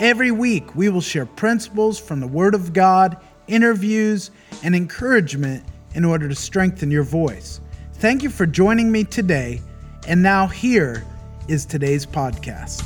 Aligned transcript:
Every 0.00 0.30
week, 0.30 0.74
we 0.74 0.88
will 0.88 1.02
share 1.02 1.26
principles 1.26 1.98
from 1.98 2.20
the 2.20 2.26
Word 2.26 2.54
of 2.54 2.72
God, 2.72 3.18
interviews, 3.48 4.30
and 4.62 4.74
encouragement 4.74 5.62
in 5.94 6.06
order 6.06 6.26
to 6.26 6.34
strengthen 6.34 6.90
your 6.90 7.02
voice. 7.02 7.60
Thank 7.96 8.22
you 8.22 8.30
for 8.30 8.46
joining 8.46 8.90
me 8.90 9.04
today. 9.04 9.60
And 10.08 10.22
now, 10.22 10.46
here 10.46 11.04
is 11.48 11.66
today's 11.66 12.06
podcast. 12.06 12.82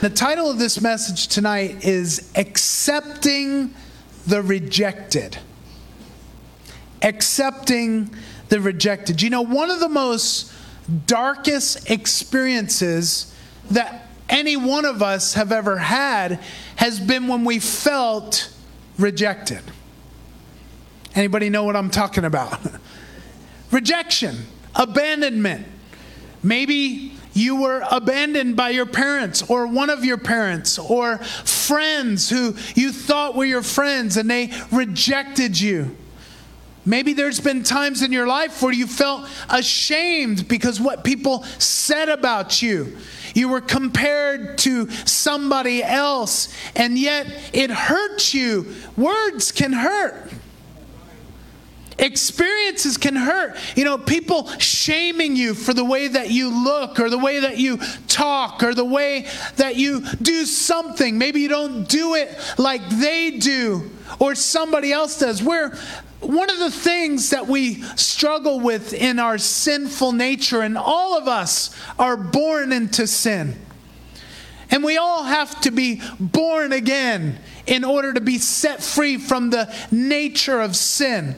The 0.00 0.10
title 0.10 0.48
of 0.48 0.60
this 0.60 0.80
message 0.80 1.26
tonight 1.26 1.84
is 1.84 2.30
Accepting 2.36 3.74
the 4.28 4.42
Rejected. 4.42 5.38
Accepting 7.02 8.14
the 8.48 8.60
Rejected. 8.60 9.20
You 9.20 9.30
know, 9.30 9.42
one 9.42 9.72
of 9.72 9.80
the 9.80 9.88
most 9.88 10.52
darkest 11.06 11.90
experiences 11.90 13.34
that 13.70 14.08
any 14.28 14.56
one 14.56 14.84
of 14.84 15.02
us 15.02 15.34
have 15.34 15.52
ever 15.52 15.78
had 15.78 16.40
has 16.76 17.00
been 17.00 17.28
when 17.28 17.44
we 17.44 17.58
felt 17.58 18.50
rejected. 18.98 19.62
Anybody 21.14 21.50
know 21.50 21.64
what 21.64 21.76
I'm 21.76 21.90
talking 21.90 22.24
about? 22.24 22.58
Rejection, 23.70 24.46
abandonment. 24.74 25.66
Maybe 26.42 27.12
you 27.32 27.56
were 27.56 27.84
abandoned 27.90 28.56
by 28.56 28.70
your 28.70 28.86
parents 28.86 29.42
or 29.48 29.66
one 29.66 29.90
of 29.90 30.04
your 30.04 30.18
parents 30.18 30.78
or 30.78 31.18
friends 31.18 32.30
who 32.30 32.54
you 32.74 32.92
thought 32.92 33.34
were 33.34 33.44
your 33.44 33.62
friends 33.62 34.16
and 34.16 34.30
they 34.30 34.52
rejected 34.70 35.60
you. 35.60 35.96
Maybe 36.86 37.14
there's 37.14 37.40
been 37.40 37.62
times 37.62 38.02
in 38.02 38.12
your 38.12 38.26
life 38.26 38.60
where 38.62 38.72
you 38.72 38.86
felt 38.86 39.28
ashamed 39.48 40.48
because 40.48 40.80
what 40.80 41.02
people 41.02 41.44
said 41.58 42.08
about 42.08 42.60
you. 42.60 42.96
You 43.34 43.48
were 43.48 43.62
compared 43.62 44.58
to 44.58 44.88
somebody 44.90 45.82
else, 45.82 46.54
and 46.76 46.98
yet 46.98 47.26
it 47.52 47.70
hurts 47.70 48.34
you. 48.34 48.74
Words 48.96 49.50
can 49.50 49.72
hurt. 49.72 50.30
Experiences 51.98 52.96
can 52.96 53.16
hurt. 53.16 53.56
You 53.76 53.84
know, 53.84 53.96
people 53.98 54.48
shaming 54.58 55.36
you 55.36 55.54
for 55.54 55.72
the 55.72 55.84
way 55.84 56.08
that 56.08 56.30
you 56.30 56.64
look 56.64 57.00
or 57.00 57.08
the 57.08 57.18
way 57.18 57.40
that 57.40 57.56
you 57.56 57.78
talk 58.08 58.62
or 58.62 58.74
the 58.74 58.84
way 58.84 59.26
that 59.56 59.76
you 59.76 60.04
do 60.16 60.44
something. 60.44 61.18
Maybe 61.18 61.40
you 61.40 61.48
don't 61.48 61.88
do 61.88 62.14
it 62.14 62.36
like 62.58 62.86
they 62.88 63.38
do 63.38 63.90
or 64.18 64.34
somebody 64.34 64.92
else 64.92 65.18
does. 65.18 65.42
We're 65.42 65.76
one 66.20 66.50
of 66.50 66.58
the 66.58 66.70
things 66.70 67.30
that 67.30 67.46
we 67.46 67.82
struggle 67.96 68.60
with 68.60 68.92
in 68.92 69.18
our 69.18 69.38
sinful 69.38 70.12
nature, 70.12 70.62
and 70.62 70.78
all 70.78 71.18
of 71.18 71.28
us 71.28 71.74
are 71.98 72.16
born 72.16 72.72
into 72.72 73.06
sin. 73.06 73.56
And 74.70 74.82
we 74.82 74.96
all 74.96 75.24
have 75.24 75.60
to 75.62 75.70
be 75.70 76.00
born 76.18 76.72
again 76.72 77.38
in 77.66 77.84
order 77.84 78.12
to 78.12 78.20
be 78.20 78.38
set 78.38 78.82
free 78.82 79.18
from 79.18 79.50
the 79.50 79.72
nature 79.90 80.60
of 80.60 80.74
sin. 80.74 81.36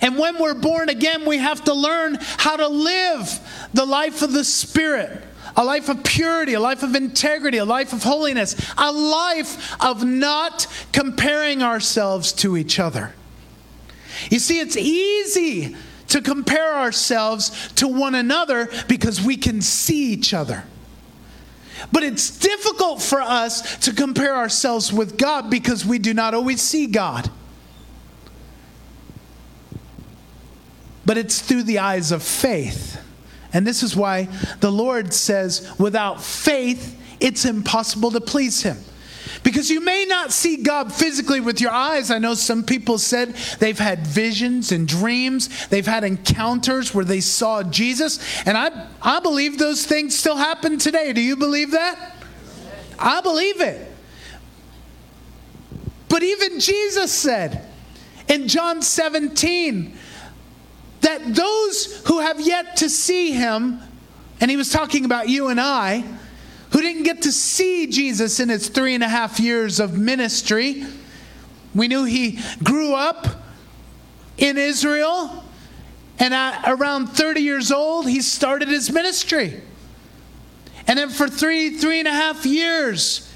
And 0.00 0.18
when 0.18 0.38
we're 0.38 0.54
born 0.54 0.88
again, 0.88 1.26
we 1.26 1.38
have 1.38 1.64
to 1.64 1.74
learn 1.74 2.18
how 2.20 2.56
to 2.56 2.68
live 2.68 3.68
the 3.72 3.84
life 3.84 4.22
of 4.22 4.32
the 4.32 4.44
Spirit 4.44 5.22
a 5.56 5.64
life 5.64 5.88
of 5.88 6.04
purity, 6.04 6.54
a 6.54 6.60
life 6.60 6.82
of 6.82 6.94
integrity, 6.94 7.58
a 7.58 7.64
life 7.64 7.92
of 7.92 8.02
holiness, 8.02 8.54
a 8.78 8.92
life 8.92 9.76
of 9.82 10.04
not 10.04 10.66
comparing 10.92 11.62
ourselves 11.62 12.32
to 12.32 12.56
each 12.56 12.78
other. 12.78 13.14
You 14.30 14.38
see, 14.38 14.60
it's 14.60 14.76
easy 14.76 15.76
to 16.08 16.20
compare 16.20 16.74
ourselves 16.74 17.72
to 17.74 17.88
one 17.88 18.14
another 18.14 18.68
because 18.88 19.22
we 19.22 19.36
can 19.36 19.62
see 19.62 20.12
each 20.12 20.34
other. 20.34 20.64
But 21.92 22.02
it's 22.02 22.36
difficult 22.38 23.00
for 23.00 23.20
us 23.20 23.78
to 23.78 23.94
compare 23.94 24.36
ourselves 24.36 24.92
with 24.92 25.16
God 25.16 25.48
because 25.50 25.86
we 25.86 25.98
do 25.98 26.12
not 26.12 26.34
always 26.34 26.60
see 26.60 26.86
God. 26.86 27.30
But 31.06 31.16
it's 31.16 31.40
through 31.40 31.62
the 31.62 31.78
eyes 31.78 32.12
of 32.12 32.22
faith. 32.22 33.00
And 33.52 33.66
this 33.66 33.82
is 33.82 33.96
why 33.96 34.28
the 34.60 34.70
Lord 34.70 35.12
says, 35.12 35.70
without 35.78 36.22
faith, 36.22 36.96
it's 37.20 37.44
impossible 37.44 38.10
to 38.12 38.20
please 38.20 38.62
Him. 38.62 38.78
Because 39.42 39.70
you 39.70 39.80
may 39.80 40.04
not 40.06 40.32
see 40.32 40.56
God 40.56 40.92
physically 40.92 41.40
with 41.40 41.60
your 41.60 41.70
eyes. 41.70 42.10
I 42.10 42.18
know 42.18 42.34
some 42.34 42.62
people 42.62 42.98
said 42.98 43.34
they've 43.58 43.78
had 43.78 44.06
visions 44.06 44.70
and 44.70 44.86
dreams, 44.86 45.68
they've 45.68 45.86
had 45.86 46.04
encounters 46.04 46.94
where 46.94 47.04
they 47.04 47.20
saw 47.20 47.62
Jesus. 47.62 48.18
And 48.44 48.56
I, 48.56 48.88
I 49.00 49.20
believe 49.20 49.58
those 49.58 49.86
things 49.86 50.18
still 50.18 50.36
happen 50.36 50.78
today. 50.78 51.12
Do 51.12 51.20
you 51.20 51.36
believe 51.36 51.70
that? 51.70 52.16
I 52.98 53.20
believe 53.22 53.60
it. 53.60 53.90
But 56.08 56.22
even 56.22 56.60
Jesus 56.60 57.12
said 57.12 57.66
in 58.28 58.46
John 58.46 58.82
17, 58.82 59.96
that 61.00 61.34
those 61.34 62.02
who 62.06 62.20
have 62.20 62.40
yet 62.40 62.76
to 62.78 62.90
see 62.90 63.32
him, 63.32 63.80
and 64.40 64.50
he 64.50 64.56
was 64.56 64.70
talking 64.70 65.04
about 65.04 65.28
you 65.28 65.48
and 65.48 65.60
I, 65.60 66.04
who 66.70 66.80
didn't 66.80 67.02
get 67.02 67.22
to 67.22 67.32
see 67.32 67.86
Jesus 67.88 68.40
in 68.40 68.48
his 68.48 68.68
three 68.68 68.94
and 68.94 69.02
a 69.02 69.08
half 69.08 69.40
years 69.40 69.80
of 69.80 69.98
ministry. 69.98 70.84
We 71.74 71.88
knew 71.88 72.04
he 72.04 72.38
grew 72.62 72.94
up 72.94 73.26
in 74.38 74.56
Israel, 74.56 75.44
and 76.18 76.34
at 76.34 76.64
around 76.66 77.08
30 77.08 77.40
years 77.40 77.72
old, 77.72 78.08
he 78.08 78.20
started 78.20 78.68
his 78.68 78.90
ministry. 78.92 79.60
And 80.86 80.98
then 80.98 81.10
for 81.10 81.28
three, 81.28 81.76
three 81.76 81.98
and 81.98 82.08
a 82.08 82.12
half 82.12 82.44
years, 82.44 83.30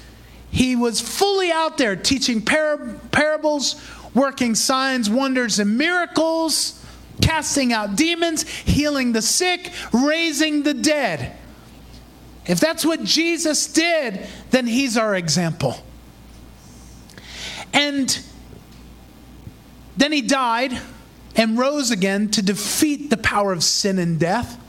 he 0.51 0.75
was 0.75 1.01
fully 1.01 1.51
out 1.51 1.77
there 1.77 1.95
teaching 1.95 2.41
par- 2.41 2.95
parables, 3.11 3.75
working 4.13 4.55
signs, 4.55 5.09
wonders, 5.09 5.59
and 5.59 5.77
miracles 5.77 6.84
casting 7.21 7.73
out 7.73 7.95
demons, 7.95 8.43
healing 8.43 9.13
the 9.13 9.21
sick, 9.21 9.71
raising 9.91 10.63
the 10.63 10.73
dead. 10.73 11.35
If 12.45 12.59
that's 12.59 12.85
what 12.85 13.03
Jesus 13.03 13.71
did, 13.71 14.27
then 14.51 14.67
he's 14.67 14.97
our 14.97 15.15
example. 15.15 15.77
And 17.73 18.19
then 19.97 20.11
he 20.11 20.21
died 20.21 20.79
and 21.35 21.57
rose 21.57 21.91
again 21.91 22.29
to 22.31 22.41
defeat 22.41 23.09
the 23.09 23.17
power 23.17 23.51
of 23.51 23.63
sin 23.63 23.99
and 23.99 24.19
death. 24.19 24.61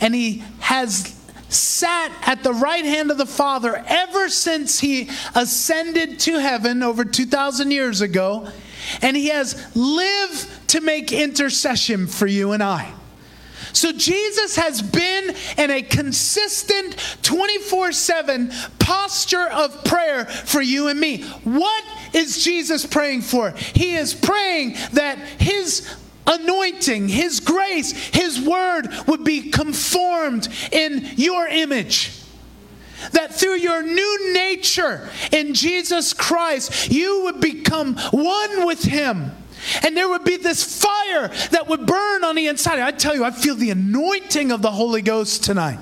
And 0.00 0.14
he 0.14 0.44
has 0.60 1.16
sat 1.48 2.12
at 2.22 2.42
the 2.42 2.52
right 2.52 2.84
hand 2.84 3.10
of 3.10 3.18
the 3.18 3.26
Father 3.26 3.82
ever 3.86 4.28
since 4.28 4.80
he 4.80 5.10
ascended 5.34 6.20
to 6.20 6.38
heaven 6.38 6.82
over 6.82 7.04
2,000 7.04 7.70
years 7.70 8.00
ago. 8.00 8.48
And 9.02 9.16
he 9.16 9.28
has 9.28 9.74
lived 9.76 10.48
to 10.68 10.80
make 10.80 11.12
intercession 11.12 12.06
for 12.06 12.26
you 12.26 12.52
and 12.52 12.62
I. 12.62 12.92
So 13.72 13.92
Jesus 13.92 14.56
has 14.56 14.82
been 14.82 15.34
in 15.56 15.70
a 15.70 15.82
consistent 15.82 16.96
24 17.22 17.92
7 17.92 18.50
posture 18.78 19.48
of 19.48 19.84
prayer 19.84 20.24
for 20.24 20.60
you 20.60 20.88
and 20.88 20.98
me. 20.98 21.22
What 21.44 21.84
is 22.12 22.42
Jesus 22.42 22.84
praying 22.86 23.22
for? 23.22 23.52
He 23.52 23.94
is 23.94 24.14
praying 24.14 24.76
that 24.92 25.18
his 25.38 25.88
anointing, 26.26 27.08
his 27.08 27.40
grace, 27.40 27.92
his 27.92 28.40
word 28.40 28.88
would 29.06 29.24
be 29.24 29.50
conformed 29.50 30.48
in 30.72 31.08
your 31.16 31.46
image 31.48 32.19
that 33.12 33.34
through 33.34 33.56
your 33.56 33.82
new 33.82 34.32
nature 34.32 35.08
in 35.32 35.54
Jesus 35.54 36.12
Christ, 36.12 36.90
you 36.90 37.24
would 37.24 37.40
become 37.40 37.96
one 38.10 38.66
with 38.66 38.82
Him. 38.82 39.32
And 39.82 39.96
there 39.96 40.08
would 40.08 40.24
be 40.24 40.36
this 40.36 40.80
fire 40.80 41.28
that 41.50 41.68
would 41.68 41.86
burn 41.86 42.24
on 42.24 42.34
the 42.34 42.46
inside. 42.46 42.78
I 42.78 42.92
tell 42.92 43.14
you, 43.14 43.24
I 43.24 43.30
feel 43.30 43.54
the 43.54 43.70
anointing 43.70 44.52
of 44.52 44.62
the 44.62 44.70
Holy 44.70 45.02
Ghost 45.02 45.44
tonight. 45.44 45.78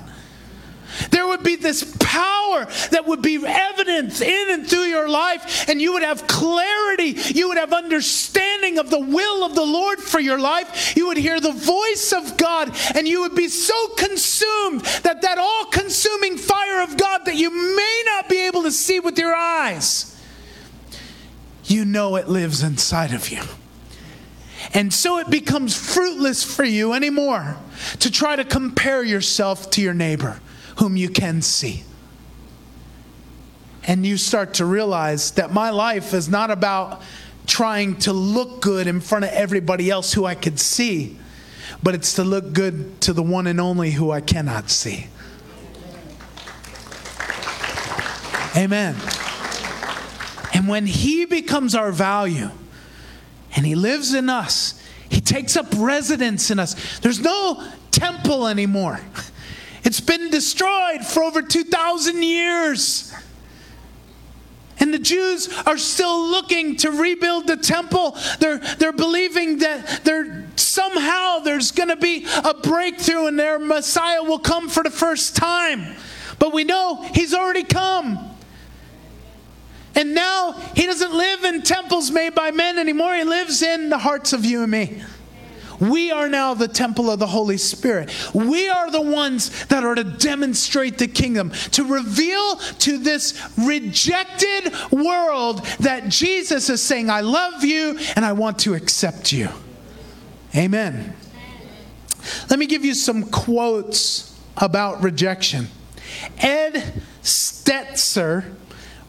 There 1.11 1.27
would 1.27 1.43
be 1.43 1.55
this 1.55 1.95
power 1.99 2.65
that 2.91 3.05
would 3.05 3.21
be 3.21 3.43
evidence 3.45 4.21
in 4.21 4.49
and 4.51 4.67
through 4.67 4.85
your 4.85 5.09
life, 5.09 5.69
and 5.69 5.81
you 5.81 5.93
would 5.93 6.03
have 6.03 6.27
clarity. 6.27 7.15
You 7.33 7.49
would 7.49 7.57
have 7.57 7.73
understanding 7.73 8.77
of 8.77 8.89
the 8.89 8.99
will 8.99 9.43
of 9.43 9.55
the 9.55 9.65
Lord 9.65 9.99
for 9.99 10.19
your 10.19 10.39
life. 10.39 10.95
You 10.95 11.07
would 11.07 11.17
hear 11.17 11.39
the 11.39 11.51
voice 11.51 12.13
of 12.13 12.37
God 12.37 12.75
and 12.95 13.07
you 13.07 13.21
would 13.21 13.35
be 13.35 13.47
so 13.47 13.87
consumed 13.89 14.81
that 15.03 15.21
that 15.21 15.37
all 15.37 15.65
consuming 15.65 16.37
fire 16.37 16.81
of 16.81 16.97
God 16.97 17.25
that 17.25 17.35
you 17.35 17.49
may 17.51 18.03
not 18.05 18.29
be 18.29 18.45
able 18.45 18.63
to 18.63 18.71
see 18.71 18.99
with 18.99 19.17
your 19.17 19.33
eyes, 19.35 20.19
you 21.65 21.85
know 21.85 22.15
it 22.15 22.27
lives 22.27 22.63
inside 22.63 23.13
of 23.13 23.29
you. 23.29 23.41
And 24.73 24.93
so 24.93 25.17
it 25.17 25.29
becomes 25.29 25.75
fruitless 25.75 26.43
for 26.43 26.63
you 26.63 26.93
anymore 26.93 27.57
to 27.99 28.11
try 28.11 28.35
to 28.35 28.43
compare 28.43 29.03
yourself 29.03 29.69
to 29.71 29.81
your 29.81 29.93
neighbor 29.93 30.39
whom 30.79 30.95
you 30.95 31.09
can 31.09 31.41
see. 31.41 31.83
And 33.83 34.05
you 34.05 34.17
start 34.17 34.55
to 34.55 34.65
realize 34.65 35.31
that 35.31 35.51
my 35.51 35.69
life 35.69 36.13
is 36.13 36.29
not 36.29 36.51
about 36.51 37.01
trying 37.45 37.97
to 37.97 38.13
look 38.13 38.61
good 38.61 38.87
in 38.87 39.01
front 39.01 39.25
of 39.25 39.31
everybody 39.31 39.89
else 39.89 40.13
who 40.13 40.25
I 40.25 40.35
could 40.35 40.59
see, 40.59 41.17
but 41.83 41.95
it's 41.95 42.13
to 42.13 42.23
look 42.23 42.53
good 42.53 43.01
to 43.01 43.13
the 43.13 43.23
one 43.23 43.47
and 43.47 43.59
only 43.59 43.91
who 43.91 44.11
I 44.11 44.21
cannot 44.21 44.69
see. 44.69 45.07
Amen. 48.55 48.95
And 50.53 50.67
when 50.67 50.85
He 50.85 51.25
becomes 51.25 51.75
our 51.75 51.91
value 51.91 52.51
and 53.55 53.65
He 53.65 53.75
lives 53.75 54.13
in 54.13 54.29
us, 54.29 54.81
He 55.09 55.19
takes 55.19 55.57
up 55.57 55.67
residence 55.75 56.51
in 56.51 56.59
us. 56.59 56.99
There's 56.99 57.19
no 57.19 57.67
temple 57.91 58.47
anymore, 58.47 58.99
it's 59.83 60.01
been 60.01 60.29
destroyed 60.29 61.05
for 61.05 61.23
over 61.23 61.41
2,000 61.41 62.23
years. 62.23 63.13
And 64.79 64.93
the 64.93 64.99
Jews 64.99 65.49
are 65.65 65.77
still 65.77 66.29
looking 66.29 66.77
to 66.77 66.91
rebuild 66.91 67.47
the 67.47 67.57
temple. 67.57 68.17
They're, 68.39 68.59
they're 68.77 68.93
believing 68.93 69.59
that 69.59 70.01
they're, 70.05 70.47
somehow 70.55 71.39
there's 71.39 71.71
going 71.71 71.89
to 71.89 71.97
be 71.97 72.25
a 72.43 72.53
breakthrough 72.53 73.27
and 73.27 73.37
their 73.37 73.59
Messiah 73.59 74.23
will 74.23 74.39
come 74.39 74.69
for 74.69 74.83
the 74.83 74.89
first 74.89 75.35
time. 75.35 75.95
But 76.39 76.53
we 76.53 76.63
know 76.63 77.03
he's 77.13 77.33
already 77.33 77.63
come. 77.63 78.25
And 79.95 80.15
now 80.15 80.53
he 80.75 80.85
doesn't 80.85 81.13
live 81.13 81.43
in 81.43 81.61
temples 81.61 82.09
made 82.09 82.33
by 82.33 82.51
men 82.51 82.77
anymore. 82.77 83.15
He 83.15 83.25
lives 83.25 83.61
in 83.61 83.89
the 83.89 83.97
hearts 83.97 84.31
of 84.31 84.45
you 84.45 84.61
and 84.61 84.71
me. 84.71 85.03
We 85.79 86.11
are 86.11 86.27
now 86.27 86.53
the 86.53 86.67
temple 86.67 87.09
of 87.09 87.19
the 87.19 87.27
Holy 87.27 87.57
Spirit. 87.57 88.11
We 88.33 88.69
are 88.69 88.91
the 88.91 89.01
ones 89.01 89.65
that 89.65 89.83
are 89.83 89.95
to 89.95 90.03
demonstrate 90.03 90.97
the 90.97 91.07
kingdom, 91.07 91.51
to 91.71 91.83
reveal 91.85 92.57
to 92.57 92.97
this 92.97 93.41
rejected 93.57 94.73
world 94.91 95.65
that 95.79 96.09
Jesus 96.09 96.69
is 96.69 96.81
saying, 96.81 97.09
I 97.09 97.21
love 97.21 97.63
you 97.63 97.97
and 98.15 98.25
I 98.25 98.33
want 98.33 98.59
to 98.59 98.73
accept 98.73 99.31
you. 99.31 99.49
Amen. 100.55 101.15
Let 102.49 102.59
me 102.59 102.65
give 102.65 102.83
you 102.83 102.93
some 102.93 103.23
quotes 103.23 104.37
about 104.57 105.03
rejection. 105.03 105.67
Ed 106.39 107.01
Stetzer 107.23 108.55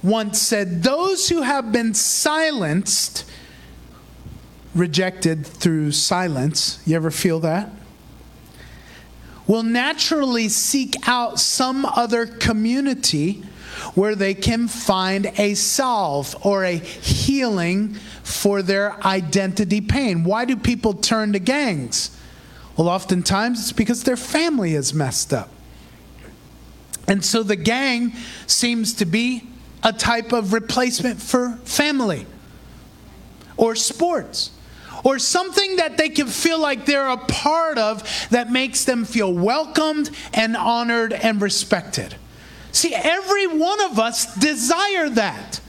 once 0.02 0.40
said, 0.40 0.82
Those 0.82 1.28
who 1.28 1.42
have 1.42 1.72
been 1.72 1.94
silenced 1.94 3.24
rejected 4.74 5.46
through 5.46 5.92
silence. 5.92 6.82
You 6.86 6.96
ever 6.96 7.10
feel 7.10 7.40
that? 7.40 7.70
Will 9.46 9.62
naturally 9.62 10.48
seek 10.48 10.96
out 11.08 11.40
some 11.40 11.84
other 11.84 12.26
community 12.26 13.42
where 13.94 14.14
they 14.14 14.34
can 14.34 14.68
find 14.68 15.26
a 15.38 15.54
solve 15.54 16.36
or 16.44 16.64
a 16.64 16.76
healing 16.76 17.94
for 18.22 18.62
their 18.62 19.04
identity 19.04 19.80
pain. 19.80 20.22
Why 20.22 20.44
do 20.44 20.56
people 20.56 20.94
turn 20.94 21.32
to 21.32 21.38
gangs? 21.38 22.16
Well, 22.76 22.88
oftentimes 22.88 23.60
it's 23.60 23.72
because 23.72 24.04
their 24.04 24.16
family 24.16 24.74
is 24.74 24.94
messed 24.94 25.32
up. 25.32 25.50
And 27.08 27.24
so 27.24 27.42
the 27.42 27.56
gang 27.56 28.12
seems 28.46 28.94
to 28.94 29.04
be 29.04 29.48
a 29.82 29.92
type 29.92 30.32
of 30.32 30.52
replacement 30.52 31.20
for 31.20 31.56
family 31.64 32.26
or 33.56 33.74
sports 33.74 34.52
or 35.04 35.18
something 35.18 35.76
that 35.76 35.96
they 35.96 36.08
can 36.08 36.26
feel 36.26 36.60
like 36.60 36.86
they're 36.86 37.08
a 37.08 37.16
part 37.16 37.78
of 37.78 38.28
that 38.30 38.50
makes 38.50 38.84
them 38.84 39.04
feel 39.04 39.32
welcomed 39.32 40.10
and 40.34 40.56
honored 40.56 41.12
and 41.12 41.40
respected. 41.40 42.14
See, 42.72 42.94
every 42.94 43.46
one 43.46 43.80
of 43.80 43.98
us 43.98 44.34
desire 44.36 45.08
that. 45.10 45.60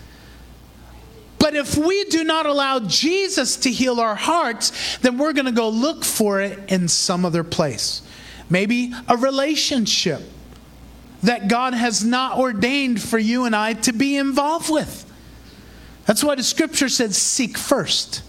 But 1.40 1.56
if 1.56 1.76
we 1.76 2.04
do 2.06 2.24
not 2.24 2.46
allow 2.46 2.80
Jesus 2.82 3.58
to 3.58 3.72
heal 3.72 4.00
our 4.00 4.14
hearts, 4.14 4.98
then 5.00 5.18
we're 5.18 5.34
going 5.34 5.48
to 5.48 5.52
go 5.52 5.70
look 5.70 6.06
for 6.06 6.40
it 6.40 6.60
in 6.72 6.88
some 6.88 7.26
other 7.26 7.44
place. 7.44 8.04
Maybe 8.50 8.94
a 9.08 9.18
relationship 9.18 10.22
that 11.24 11.48
God 11.48 11.74
has 11.74 12.04
not 12.04 12.38
ordained 12.38 13.02
for 13.02 13.18
you 13.18 13.46
and 13.46 13.56
I 13.56 13.74
to 13.74 13.94
be 13.94 14.18
involved 14.18 14.72
with. 14.72 15.12
That's 16.06 16.24
why 16.24 16.36
the 16.36 16.44
scripture 16.44 16.90
says, 16.90 17.18
seek 17.18 17.58
first 17.58 18.22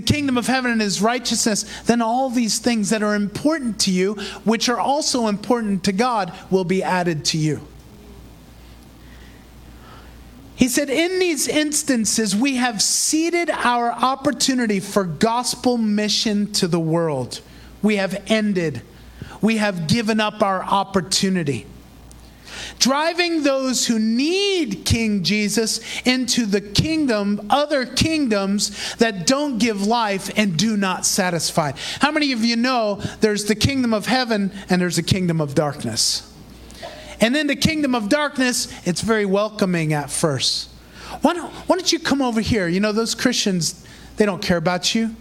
the 0.00 0.12
kingdom 0.12 0.38
of 0.38 0.46
heaven 0.46 0.70
and 0.70 0.80
his 0.80 1.02
righteousness, 1.02 1.64
then 1.82 2.00
all 2.00 2.30
these 2.30 2.58
things 2.58 2.90
that 2.90 3.02
are 3.02 3.14
important 3.14 3.78
to 3.80 3.90
you, 3.90 4.14
which 4.44 4.68
are 4.68 4.78
also 4.80 5.26
important 5.26 5.84
to 5.84 5.92
God, 5.92 6.32
will 6.50 6.64
be 6.64 6.82
added 6.82 7.24
to 7.26 7.38
you. 7.38 7.60
He 10.54 10.68
said, 10.68 10.88
In 10.90 11.18
these 11.18 11.48
instances, 11.48 12.34
we 12.34 12.56
have 12.56 12.80
ceded 12.80 13.50
our 13.50 13.92
opportunity 13.92 14.80
for 14.80 15.04
gospel 15.04 15.76
mission 15.76 16.52
to 16.54 16.66
the 16.66 16.80
world. 16.80 17.40
We 17.82 17.96
have 17.96 18.22
ended, 18.26 18.82
we 19.40 19.58
have 19.58 19.86
given 19.86 20.20
up 20.20 20.42
our 20.42 20.62
opportunity 20.62 21.66
driving 22.78 23.42
those 23.42 23.86
who 23.86 23.98
need 23.98 24.84
King 24.84 25.22
Jesus 25.22 25.80
into 26.04 26.46
the 26.46 26.60
kingdom, 26.60 27.46
other 27.50 27.86
kingdoms 27.86 28.94
that 28.96 29.26
don't 29.26 29.58
give 29.58 29.86
life 29.86 30.30
and 30.36 30.56
do 30.56 30.76
not 30.76 31.06
satisfy. 31.06 31.72
How 32.00 32.10
many 32.10 32.32
of 32.32 32.44
you 32.44 32.56
know 32.56 32.96
there's 33.20 33.44
the 33.44 33.54
kingdom 33.54 33.92
of 33.92 34.06
heaven 34.06 34.52
and 34.68 34.80
there's 34.80 34.98
a 34.98 35.02
kingdom 35.02 35.40
of 35.40 35.54
darkness? 35.54 36.26
And 37.20 37.34
then 37.34 37.46
the 37.46 37.56
kingdom 37.56 37.94
of 37.94 38.08
darkness, 38.08 38.68
it's 38.86 39.02
very 39.02 39.26
welcoming 39.26 39.92
at 39.92 40.10
first. 40.10 40.70
Why 41.20 41.34
don't, 41.34 41.50
why 41.50 41.76
don't 41.76 41.92
you 41.92 41.98
come 41.98 42.22
over 42.22 42.40
here? 42.40 42.66
You 42.66 42.80
know, 42.80 42.92
those 42.92 43.14
Christians, 43.14 43.84
they 44.16 44.24
don't 44.24 44.42
care 44.42 44.56
about 44.56 44.94
you. 44.94 45.14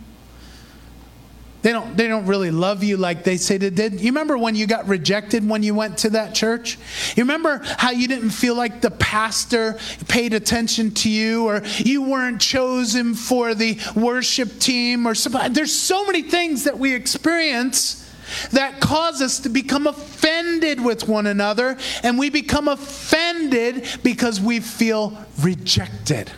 They 1.61 1.73
don't, 1.73 1.97
they 1.97 2.07
don't 2.07 2.25
really 2.25 2.51
love 2.51 2.83
you 2.83 2.95
like 2.95 3.23
they 3.23 3.35
say 3.37 3.57
they 3.57 3.69
did. 3.69 3.99
You 3.99 4.07
remember 4.07 4.37
when 4.37 4.55
you 4.55 4.65
got 4.65 4.87
rejected 4.87 5.47
when 5.47 5.61
you 5.61 5.75
went 5.75 5.97
to 5.99 6.11
that 6.11 6.33
church? 6.33 6.77
You 7.17 7.23
remember 7.23 7.61
how 7.77 7.91
you 7.91 8.07
didn't 8.07 8.29
feel 8.29 8.55
like 8.55 8.79
the 8.79 8.91
pastor 8.91 9.77
paid 10.07 10.33
attention 10.33 10.91
to 10.95 11.09
you 11.09 11.47
or 11.47 11.61
you 11.77 12.03
weren't 12.03 12.39
chosen 12.39 13.13
for 13.13 13.53
the 13.53 13.77
worship 13.95 14.59
team 14.59 15.05
or 15.05 15.13
something? 15.15 15.51
There's 15.51 15.75
so 15.75 16.05
many 16.05 16.21
things 16.21 16.63
that 16.63 16.79
we 16.79 16.93
experience 16.93 18.05
that 18.51 18.79
cause 18.79 19.21
us 19.21 19.39
to 19.39 19.49
become 19.49 19.87
offended 19.87 20.83
with 20.83 21.07
one 21.07 21.25
another, 21.25 21.77
and 22.03 22.17
we 22.17 22.29
become 22.29 22.67
offended 22.67 23.87
because 24.03 24.39
we 24.39 24.59
feel 24.59 25.17
rejected. 25.41 26.31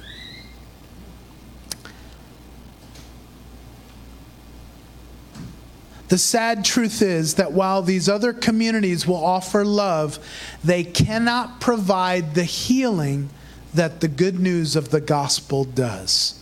The 6.12 6.18
sad 6.18 6.66
truth 6.66 7.02
is 7.02 7.36
that 7.36 7.54
while 7.54 7.82
these 7.82 8.10
other 8.10 8.34
communities 8.34 9.08
will 9.08 9.24
offer 9.24 9.64
love, 9.64 10.20
they 10.62 10.84
cannot 10.84 11.62
provide 11.62 12.36
the 12.36 12.44
healing 12.44 13.30
that 13.74 14.02
the 14.02 14.10
good 14.10 14.38
news 14.38 14.76
of 14.76 14.90
the 14.90 15.00
gospel 15.00 15.64
does. 15.64 16.38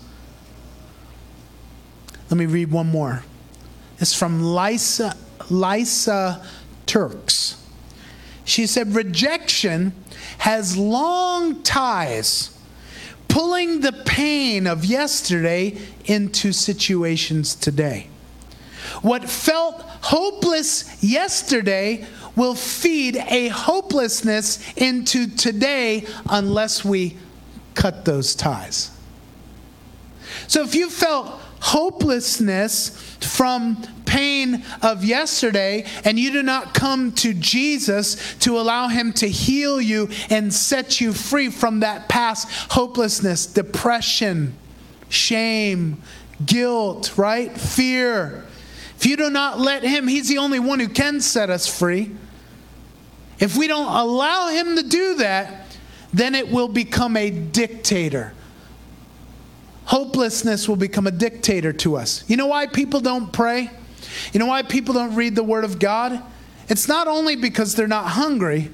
Let 2.32 2.40
me 2.40 2.48
read 2.48 2.72
one 2.72 2.88
more. 2.88 3.22
It's 4.00 4.16
from 4.16 4.42
Lysa, 4.42 5.16
Lysa 5.38 6.44
TerKeurst. 6.88 7.58
She 8.46 8.66
said, 8.66 8.96
Rejection 8.96 9.94
has 10.40 10.78
long 10.78 11.62
ties, 11.62 12.58
pulling 13.28 13.82
the 13.82 13.94
pain 13.94 14.66
of 14.66 14.84
yesterday 14.84 15.78
into 16.06 16.54
situations 16.54 17.54
today. 17.54 18.08
What 19.02 19.30
felt 19.30 19.82
hopeless 19.82 21.04
yesterday 21.04 22.06
will 22.36 22.56
feed 22.56 23.18
a 23.18 23.50
hopelessness 23.50 24.74
into 24.76 25.28
today 25.28 26.06
unless 26.30 26.84
we 26.86 27.18
cut 27.76 28.06
those 28.06 28.36
ties. 28.36 28.92
So 30.48 30.64
if 30.64 30.76
you 30.76 30.90
felt 30.90 31.28
hopelessness 31.60 32.90
from 33.22 33.82
pain 34.06 34.64
of 34.82 35.04
yesterday 35.04 35.86
and 36.04 36.18
you 36.18 36.32
do 36.32 36.42
not 36.42 36.74
come 36.74 37.12
to 37.12 37.34
Jesus 37.34 38.36
to 38.40 38.58
allow 38.58 38.88
him 38.88 39.14
to 39.14 39.28
heal 39.28 39.80
you 39.80 40.10
and 40.30 40.54
set 40.54 41.00
you 41.00 41.14
free 41.14 41.50
from 41.50 41.82
that 41.82 42.10
past 42.10 42.50
hopelessness, 42.72 43.46
depression, 43.46 44.54
shame, 45.10 46.02
guilt, 46.46 47.18
right? 47.18 47.56
Fear. 47.56 48.46
If 49.00 49.06
you 49.06 49.16
do 49.16 49.30
not 49.30 49.62
let 49.62 49.84
Him, 49.84 50.10
He's 50.10 50.28
the 50.28 50.40
only 50.40 50.60
one 50.60 50.82
who 50.82 50.90
can 50.90 51.22
set 51.22 51.50
us 51.50 51.66
free. 51.66 52.12
If 53.40 53.56
we 53.56 53.66
don't 53.66 53.88
allow 53.88 54.50
Him 54.50 54.76
to 54.76 54.84
do 54.84 55.16
that, 55.16 55.78
then 56.12 56.36
it 56.36 56.52
will 56.52 56.68
become 56.68 57.16
a 57.16 57.30
dictator. 57.30 58.34
Hopelessness 59.86 60.68
will 60.68 60.76
become 60.76 61.08
a 61.08 61.12
dictator 61.12 61.72
to 61.72 61.96
us. 61.96 62.26
You 62.28 62.36
know 62.36 62.48
why 62.48 62.68
people 62.68 63.00
don't 63.00 63.32
pray? 63.32 63.72
You 64.34 64.40
know 64.42 64.48
why 64.48 64.64
people 64.64 64.94
don't 64.94 65.16
read 65.16 65.34
the 65.34 65.44
Word 65.44 65.64
of 65.64 65.80
God? 65.80 66.22
It's 66.68 66.90
not 66.90 67.08
only 67.08 67.38
because 67.38 67.76
they're 67.76 67.88
not 67.88 68.06
hungry, 68.06 68.70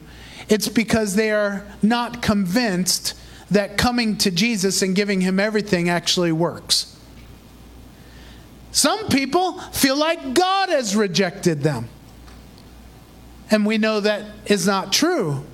it's 0.49 0.69
because 0.69 1.13
they 1.13 1.29
are 1.29 1.67
not 1.83 2.23
convinced 2.23 3.13
that 3.51 3.77
coming 3.77 4.17
to 4.17 4.31
Jesus 4.31 4.81
and 4.81 4.95
giving 4.95 5.21
Him 5.21 5.39
everything 5.39 5.87
actually 5.87 6.31
works. 6.31 6.94
Some 8.75 9.07
people 9.07 9.57
feel 9.71 9.95
like 9.95 10.33
God 10.33 10.67
has 10.67 10.97
rejected 10.97 11.63
them. 11.63 11.87
And 13.49 13.65
we 13.65 13.77
know 13.77 14.01
that 14.01 14.25
is 14.47 14.67
not 14.67 14.91
true. 14.91 15.45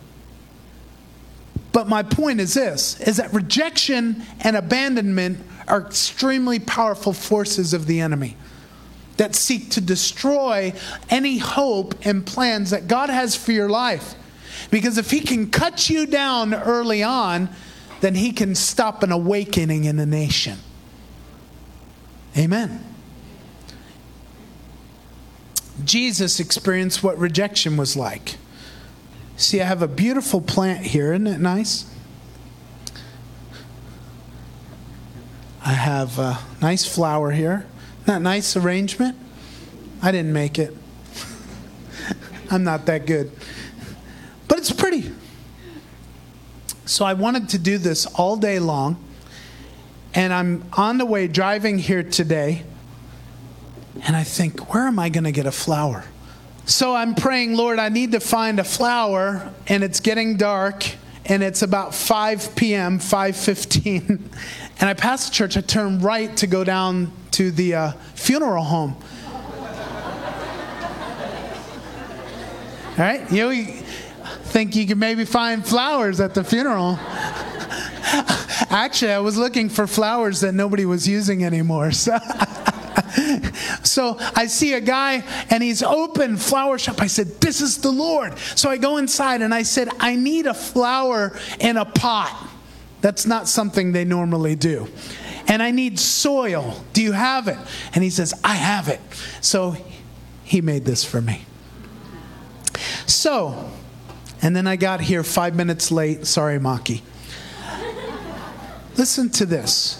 But 1.71 1.87
my 1.87 2.01
point 2.01 2.39
is 2.41 2.55
this 2.55 2.99
is 2.99 3.17
that 3.17 3.31
rejection 3.31 4.23
and 4.39 4.55
abandonment 4.55 5.37
are 5.67 5.81
extremely 5.81 6.57
powerful 6.57 7.13
forces 7.13 7.75
of 7.75 7.85
the 7.85 7.99
enemy 7.99 8.37
that 9.17 9.35
seek 9.35 9.69
to 9.71 9.81
destroy 9.81 10.73
any 11.11 11.37
hope 11.37 11.93
and 12.03 12.25
plans 12.25 12.71
that 12.71 12.87
God 12.87 13.11
has 13.11 13.35
for 13.35 13.51
your 13.51 13.69
life. 13.69 14.15
Because 14.71 14.97
if 14.97 15.11
he 15.11 15.19
can 15.19 15.51
cut 15.51 15.91
you 15.91 16.07
down 16.07 16.55
early 16.55 17.03
on, 17.03 17.49
then 17.99 18.15
he 18.15 18.31
can 18.31 18.55
stop 18.55 19.03
an 19.03 19.11
awakening 19.11 19.83
in 19.83 19.99
a 19.99 20.07
nation. 20.07 20.57
Amen. 22.35 22.90
Jesus 25.83 26.39
experienced 26.39 27.03
what 27.03 27.17
rejection 27.17 27.77
was 27.77 27.95
like. 27.95 28.35
See, 29.37 29.61
I 29.61 29.65
have 29.65 29.81
a 29.81 29.87
beautiful 29.87 30.41
plant 30.41 30.85
here. 30.85 31.13
Isn't 31.13 31.27
it 31.27 31.39
nice? 31.39 31.85
I 35.63 35.73
have 35.73 36.19
a 36.19 36.39
nice 36.61 36.85
flower 36.85 37.31
here. 37.31 37.65
That 38.05 38.21
nice 38.21 38.55
arrangement? 38.55 39.17
I 40.01 40.11
didn't 40.11 40.33
make 40.33 40.59
it. 40.59 40.75
I'm 42.51 42.63
not 42.63 42.85
that 42.87 43.05
good. 43.05 43.31
But 44.47 44.57
it's 44.57 44.71
pretty. 44.71 45.11
So 46.85 47.05
I 47.05 47.13
wanted 47.13 47.49
to 47.49 47.59
do 47.59 47.77
this 47.77 48.05
all 48.05 48.35
day 48.35 48.59
long. 48.59 49.03
And 50.13 50.33
I'm 50.33 50.65
on 50.73 50.97
the 50.97 51.05
way 51.05 51.27
driving 51.27 51.79
here 51.79 52.03
today 52.03 52.63
and 54.03 54.15
I 54.15 54.23
think, 54.23 54.73
where 54.73 54.87
am 54.87 54.99
I 54.99 55.09
going 55.09 55.25
to 55.25 55.31
get 55.31 55.45
a 55.45 55.51
flower? 55.51 56.05
So 56.65 56.95
I'm 56.95 57.15
praying, 57.15 57.55
Lord, 57.55 57.79
I 57.79 57.89
need 57.89 58.13
to 58.13 58.19
find 58.19 58.59
a 58.59 58.63
flower, 58.63 59.51
and 59.67 59.83
it's 59.83 59.99
getting 59.99 60.37
dark, 60.37 60.85
and 61.25 61.43
it's 61.43 61.61
about 61.61 61.93
5 61.93 62.55
p.m., 62.55 62.99
5:15, 62.99 64.09
and 64.79 64.89
I 64.89 64.93
pass 64.93 65.27
the 65.27 65.33
church. 65.33 65.57
I 65.57 65.61
turn 65.61 65.99
right 65.99 66.35
to 66.37 66.47
go 66.47 66.63
down 66.63 67.11
to 67.31 67.51
the 67.51 67.75
uh, 67.75 67.91
funeral 68.15 68.63
home. 68.63 68.95
All 72.91 72.97
right, 72.97 73.31
you, 73.31 73.43
know, 73.43 73.49
you 73.49 73.65
think 74.43 74.75
you 74.75 74.85
can 74.85 74.99
maybe 74.99 75.25
find 75.25 75.65
flowers 75.65 76.19
at 76.19 76.33
the 76.33 76.43
funeral. 76.43 76.99
Actually, 78.69 79.13
I 79.13 79.19
was 79.19 79.37
looking 79.37 79.69
for 79.69 79.87
flowers 79.87 80.41
that 80.41 80.53
nobody 80.53 80.85
was 80.85 81.07
using 81.07 81.43
anymore. 81.43 81.91
So. 82.01 82.17
So 83.83 84.17
I 84.35 84.47
see 84.47 84.73
a 84.73 84.81
guy 84.81 85.23
and 85.49 85.61
he's 85.63 85.83
open 85.83 86.37
flower 86.37 86.77
shop. 86.77 87.01
I 87.01 87.07
said, 87.07 87.27
This 87.41 87.61
is 87.61 87.79
the 87.79 87.91
Lord. 87.91 88.37
So 88.55 88.69
I 88.69 88.77
go 88.77 88.97
inside 88.97 89.41
and 89.41 89.53
I 89.53 89.63
said, 89.63 89.89
I 89.99 90.15
need 90.15 90.45
a 90.45 90.53
flower 90.53 91.37
in 91.59 91.77
a 91.77 91.85
pot. 91.85 92.49
That's 93.01 93.25
not 93.25 93.47
something 93.47 93.91
they 93.91 94.05
normally 94.05 94.55
do. 94.55 94.87
And 95.47 95.61
I 95.61 95.71
need 95.71 95.99
soil. 95.99 96.83
Do 96.93 97.01
you 97.01 97.11
have 97.13 97.47
it? 97.47 97.57
And 97.93 98.03
he 98.03 98.09
says, 98.09 98.33
I 98.43 98.55
have 98.55 98.87
it. 98.87 99.01
So 99.41 99.75
he 100.43 100.61
made 100.61 100.85
this 100.85 101.03
for 101.03 101.21
me. 101.21 101.45
So, 103.07 103.71
and 104.41 104.55
then 104.55 104.67
I 104.67 104.75
got 104.75 105.01
here 105.01 105.23
five 105.23 105.55
minutes 105.55 105.91
late. 105.91 106.25
Sorry, 106.27 106.59
Maki. 106.59 107.01
Listen 108.97 109.29
to 109.31 109.45
this. 109.45 109.97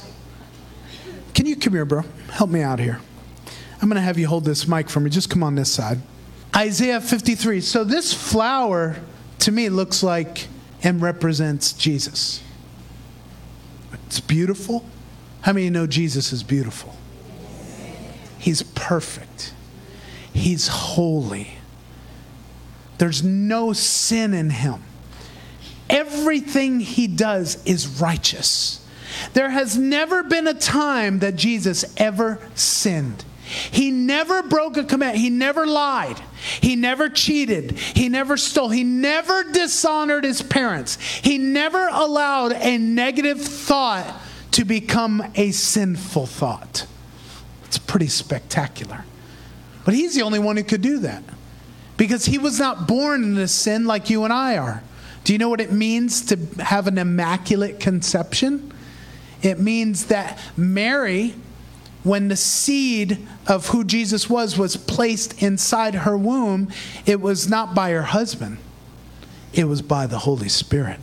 Can 1.33 1.45
you 1.45 1.55
come 1.55 1.73
here, 1.73 1.85
bro? 1.85 2.03
Help 2.31 2.49
me 2.49 2.61
out 2.61 2.79
here. 2.79 2.99
I'm 3.81 3.89
going 3.89 3.95
to 3.95 4.01
have 4.01 4.17
you 4.17 4.27
hold 4.27 4.45
this 4.45 4.67
mic 4.67 4.89
for 4.89 4.99
me. 4.99 5.09
Just 5.09 5.29
come 5.29 5.43
on 5.43 5.55
this 5.55 5.71
side. 5.71 5.99
Isaiah 6.55 7.01
53. 7.01 7.61
So 7.61 7.83
this 7.83 8.13
flower 8.13 8.97
to 9.39 9.51
me 9.51 9.69
looks 9.69 10.01
like 10.01 10.47
and 10.81 11.01
represents 11.01 11.73
Jesus. 11.73 12.41
It's 14.07 14.19
beautiful. 14.19 14.85
How 15.41 15.53
many 15.53 15.69
know 15.69 15.87
Jesus 15.87 16.31
is 16.31 16.43
beautiful? 16.43 16.95
He's 18.37 18.63
perfect. 18.63 19.53
He's 20.33 20.67
holy. 20.67 21.51
There's 22.97 23.23
no 23.23 23.73
sin 23.73 24.33
in 24.33 24.51
him. 24.51 24.83
Everything 25.89 26.79
he 26.79 27.07
does 27.07 27.63
is 27.65 27.99
righteous. 27.99 28.85
There 29.33 29.49
has 29.49 29.77
never 29.77 30.23
been 30.23 30.47
a 30.47 30.53
time 30.53 31.19
that 31.19 31.35
Jesus 31.35 31.85
ever 31.97 32.39
sinned. 32.55 33.25
He 33.43 33.91
never 33.91 34.43
broke 34.43 34.77
a 34.77 34.83
command. 34.83 35.17
He 35.17 35.29
never 35.29 35.67
lied. 35.67 36.21
He 36.61 36.75
never 36.75 37.09
cheated. 37.09 37.71
He 37.77 38.07
never 38.07 38.37
stole. 38.37 38.69
He 38.69 38.83
never 38.83 39.43
dishonored 39.51 40.23
his 40.23 40.41
parents. 40.41 40.95
He 40.95 41.37
never 41.37 41.87
allowed 41.89 42.53
a 42.53 42.77
negative 42.77 43.41
thought 43.41 44.21
to 44.51 44.63
become 44.63 45.23
a 45.35 45.51
sinful 45.51 46.27
thought. 46.27 46.85
It's 47.65 47.77
pretty 47.77 48.07
spectacular. 48.07 49.05
But 49.85 49.95
he's 49.95 50.15
the 50.15 50.21
only 50.21 50.39
one 50.39 50.57
who 50.57 50.63
could 50.63 50.81
do 50.81 50.99
that 50.99 51.23
because 51.97 52.25
he 52.25 52.37
was 52.37 52.59
not 52.59 52.87
born 52.87 53.23
in 53.23 53.37
a 53.37 53.47
sin 53.47 53.85
like 53.85 54.09
you 54.09 54.23
and 54.23 54.33
I 54.33 54.57
are. 54.57 54.83
Do 55.23 55.33
you 55.33 55.39
know 55.39 55.49
what 55.49 55.61
it 55.61 55.71
means 55.71 56.25
to 56.27 56.37
have 56.63 56.87
an 56.87 56.97
immaculate 56.97 57.79
conception? 57.79 58.70
It 59.41 59.59
means 59.59 60.05
that 60.07 60.39
Mary 60.55 61.35
when 62.03 62.29
the 62.29 62.35
seed 62.35 63.27
of 63.47 63.67
who 63.67 63.83
Jesus 63.83 64.29
was 64.29 64.57
was 64.57 64.75
placed 64.75 65.41
inside 65.41 65.93
her 65.93 66.17
womb, 66.17 66.69
it 67.05 67.21
was 67.21 67.47
not 67.47 67.75
by 67.75 67.91
her 67.91 68.01
husband, 68.01 68.57
it 69.53 69.65
was 69.65 69.81
by 69.81 70.07
the 70.07 70.19
Holy 70.19 70.49
Spirit. 70.49 70.99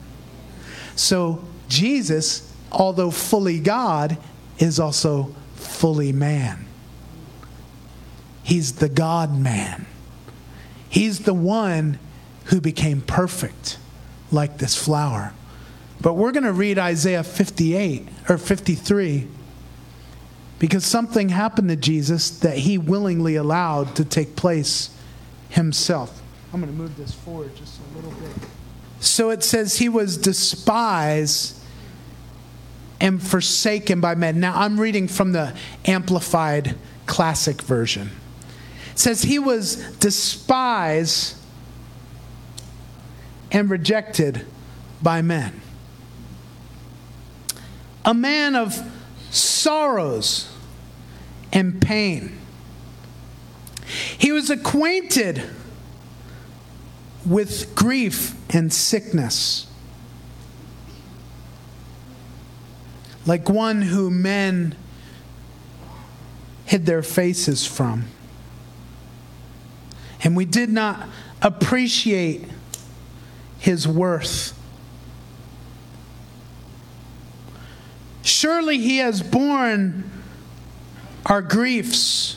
So 0.96 1.44
Jesus, 1.68 2.52
although 2.72 3.10
fully 3.10 3.60
God, 3.60 4.18
is 4.58 4.80
also 4.80 5.34
fully 5.54 6.12
man. 6.12 6.66
He's 8.42 8.74
the 8.74 8.88
God 8.88 9.38
man. 9.38 9.86
He's 10.88 11.20
the 11.20 11.34
one 11.34 11.98
who 12.46 12.60
became 12.60 13.02
perfect, 13.02 13.78
like 14.32 14.58
this 14.58 14.74
flower. 14.74 15.34
But 16.00 16.14
we're 16.14 16.32
going 16.32 16.44
to 16.44 16.52
read 16.52 16.78
Isaiah 16.78 17.24
58 17.24 18.08
or 18.28 18.38
53 18.38 19.26
because 20.58 20.84
something 20.84 21.28
happened 21.30 21.68
to 21.68 21.76
Jesus 21.76 22.30
that 22.40 22.58
he 22.58 22.78
willingly 22.78 23.36
allowed 23.36 23.96
to 23.96 24.04
take 24.04 24.36
place 24.36 24.90
himself. 25.48 26.22
I'm 26.52 26.60
going 26.60 26.72
to 26.72 26.78
move 26.78 26.96
this 26.96 27.12
forward 27.12 27.54
just 27.56 27.80
a 27.80 27.96
little 27.96 28.12
bit. 28.12 28.30
So 29.00 29.30
it 29.30 29.42
says 29.44 29.78
he 29.78 29.88
was 29.88 30.16
despised 30.16 31.56
and 33.00 33.22
forsaken 33.22 34.00
by 34.00 34.14
men. 34.14 34.40
Now 34.40 34.54
I'm 34.56 34.80
reading 34.80 35.06
from 35.08 35.32
the 35.32 35.54
Amplified 35.84 36.76
Classic 37.06 37.60
Version. 37.62 38.10
It 38.92 38.98
says 38.98 39.22
he 39.22 39.38
was 39.38 39.76
despised 39.98 41.36
and 43.52 43.70
rejected 43.70 44.44
by 45.00 45.22
men. 45.22 45.60
A 48.08 48.14
man 48.14 48.56
of 48.56 48.74
sorrows 49.30 50.50
and 51.52 51.78
pain. 51.78 52.38
He 54.16 54.32
was 54.32 54.48
acquainted 54.48 55.42
with 57.26 57.74
grief 57.74 58.34
and 58.48 58.72
sickness. 58.72 59.66
Like 63.26 63.50
one 63.50 63.82
who 63.82 64.10
men 64.10 64.74
hid 66.64 66.86
their 66.86 67.02
faces 67.02 67.66
from. 67.66 68.06
And 70.24 70.34
we 70.34 70.46
did 70.46 70.70
not 70.70 71.10
appreciate 71.42 72.46
his 73.58 73.86
worth. 73.86 74.57
Surely 78.28 78.76
he 78.78 78.98
has 78.98 79.22
borne 79.22 80.10
our 81.24 81.40
griefs, 81.40 82.36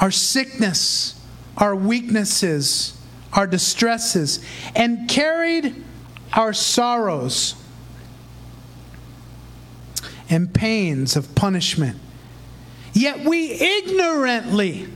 our 0.00 0.10
sickness, 0.10 1.24
our 1.56 1.74
weaknesses, 1.74 3.00
our 3.32 3.46
distresses, 3.46 4.44
and 4.74 5.08
carried 5.08 5.84
our 6.32 6.52
sorrows 6.52 7.54
and 10.28 10.52
pains 10.52 11.14
of 11.14 11.32
punishment. 11.36 11.98
Yet 12.92 13.20
we 13.24 13.52
ignorantly 13.52 14.88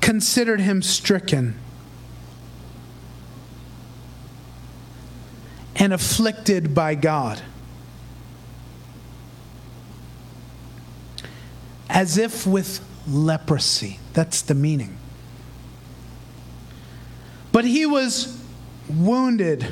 considered 0.00 0.60
him 0.60 0.80
stricken 0.80 1.60
and 5.76 5.92
afflicted 5.92 6.74
by 6.74 6.94
God. 6.94 7.42
As 11.90 12.16
if 12.16 12.46
with 12.46 12.80
leprosy. 13.06 13.98
That's 14.12 14.42
the 14.42 14.54
meaning. 14.54 14.96
But 17.52 17.64
he 17.64 17.84
was 17.84 18.40
wounded 18.88 19.66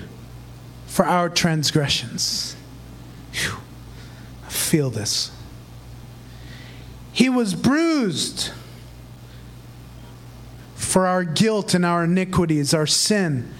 for 0.87 1.04
our 1.04 1.28
transgressions. 1.28 2.56
Whew. 3.32 3.58
I 4.44 4.48
feel 4.48 4.90
this. 4.90 5.30
He 7.12 7.28
was 7.28 7.54
bruised 7.54 8.50
for 10.75 11.06
our 11.06 11.22
guilt 11.22 11.75
and 11.75 11.84
our 11.84 12.04
iniquities, 12.04 12.75
our 12.75 12.87
sin. 12.87 13.52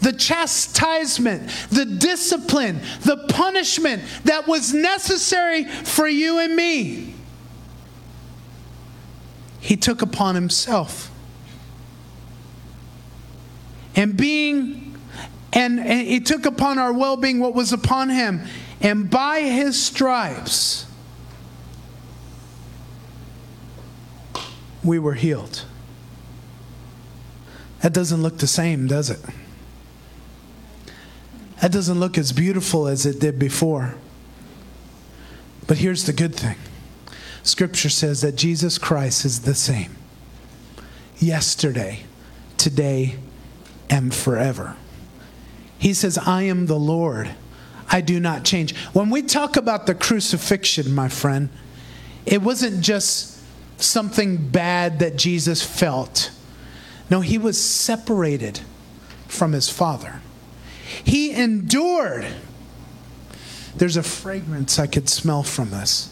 The 0.00 0.12
chastisement, 0.12 1.48
the 1.70 1.84
discipline, 1.86 2.80
the 3.02 3.26
punishment 3.28 4.02
that 4.24 4.46
was 4.46 4.74
necessary 4.74 5.64
for 5.64 6.08
you 6.08 6.40
and 6.40 6.54
me, 6.54 7.11
he 9.62 9.76
took 9.76 10.02
upon 10.02 10.34
himself. 10.34 11.08
And 13.94 14.16
being, 14.16 14.98
and, 15.52 15.78
and 15.78 16.06
he 16.06 16.18
took 16.18 16.44
upon 16.46 16.78
our 16.78 16.92
well 16.92 17.16
being 17.16 17.38
what 17.38 17.54
was 17.54 17.72
upon 17.72 18.10
him, 18.10 18.42
and 18.80 19.08
by 19.08 19.42
his 19.42 19.80
stripes, 19.80 20.86
we 24.82 24.98
were 24.98 25.14
healed. 25.14 25.64
That 27.82 27.92
doesn't 27.92 28.20
look 28.20 28.38
the 28.38 28.48
same, 28.48 28.88
does 28.88 29.10
it? 29.10 29.20
That 31.60 31.70
doesn't 31.70 32.00
look 32.00 32.18
as 32.18 32.32
beautiful 32.32 32.88
as 32.88 33.06
it 33.06 33.20
did 33.20 33.38
before. 33.38 33.94
But 35.68 35.78
here's 35.78 36.04
the 36.04 36.12
good 36.12 36.34
thing 36.34 36.56
Scripture 37.42 37.88
says 37.88 38.20
that 38.20 38.36
Jesus 38.36 38.78
Christ 38.78 39.24
is 39.24 39.40
the 39.40 39.54
same 39.54 39.96
yesterday, 41.18 42.00
today, 42.56 43.16
and 43.90 44.14
forever. 44.14 44.76
He 45.78 45.94
says, 45.94 46.18
I 46.18 46.42
am 46.42 46.66
the 46.66 46.78
Lord. 46.78 47.30
I 47.90 48.00
do 48.00 48.20
not 48.20 48.44
change. 48.44 48.76
When 48.92 49.10
we 49.10 49.22
talk 49.22 49.56
about 49.56 49.86
the 49.86 49.94
crucifixion, 49.94 50.94
my 50.94 51.08
friend, 51.08 51.48
it 52.24 52.42
wasn't 52.42 52.80
just 52.80 53.40
something 53.78 54.36
bad 54.48 55.00
that 55.00 55.16
Jesus 55.16 55.62
felt. 55.62 56.30
No, 57.10 57.20
he 57.20 57.36
was 57.38 57.62
separated 57.62 58.60
from 59.26 59.52
his 59.52 59.68
Father. 59.68 60.20
He 61.04 61.32
endured. 61.32 62.26
There's 63.76 63.96
a 63.96 64.02
fragrance 64.02 64.78
I 64.78 64.86
could 64.86 65.08
smell 65.08 65.42
from 65.42 65.70
this. 65.70 66.11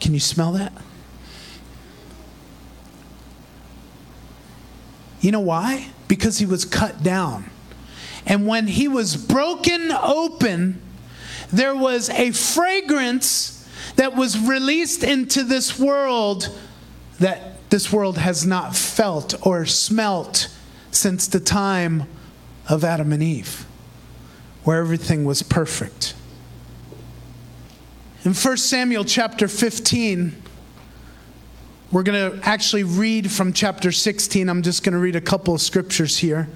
Can 0.00 0.14
you 0.14 0.20
smell 0.20 0.52
that? 0.52 0.72
You 5.20 5.32
know 5.32 5.40
why? 5.40 5.88
Because 6.06 6.38
he 6.38 6.46
was 6.46 6.64
cut 6.64 7.02
down. 7.02 7.50
And 8.26 8.46
when 8.46 8.66
he 8.66 8.88
was 8.88 9.16
broken 9.16 9.90
open, 9.90 10.80
there 11.52 11.74
was 11.74 12.10
a 12.10 12.30
fragrance 12.30 13.66
that 13.96 14.14
was 14.14 14.38
released 14.38 15.02
into 15.02 15.42
this 15.42 15.78
world 15.78 16.56
that 17.18 17.70
this 17.70 17.92
world 17.92 18.18
has 18.18 18.46
not 18.46 18.76
felt 18.76 19.34
or 19.46 19.66
smelt 19.66 20.54
since 20.90 21.26
the 21.26 21.40
time 21.40 22.04
of 22.68 22.84
Adam 22.84 23.12
and 23.12 23.22
Eve, 23.22 23.66
where 24.64 24.78
everything 24.78 25.24
was 25.24 25.42
perfect. 25.42 26.14
In 28.28 28.34
1 28.34 28.56
Samuel 28.58 29.06
chapter 29.06 29.48
15, 29.48 30.36
we're 31.90 32.02
going 32.02 32.30
to 32.30 32.46
actually 32.46 32.82
read 32.82 33.32
from 33.32 33.54
chapter 33.54 33.90
16. 33.90 34.50
I'm 34.50 34.60
just 34.60 34.82
going 34.82 34.92
to 34.92 34.98
read 34.98 35.16
a 35.16 35.20
couple 35.22 35.54
of 35.54 35.62
scriptures 35.62 36.18
here. 36.18 36.46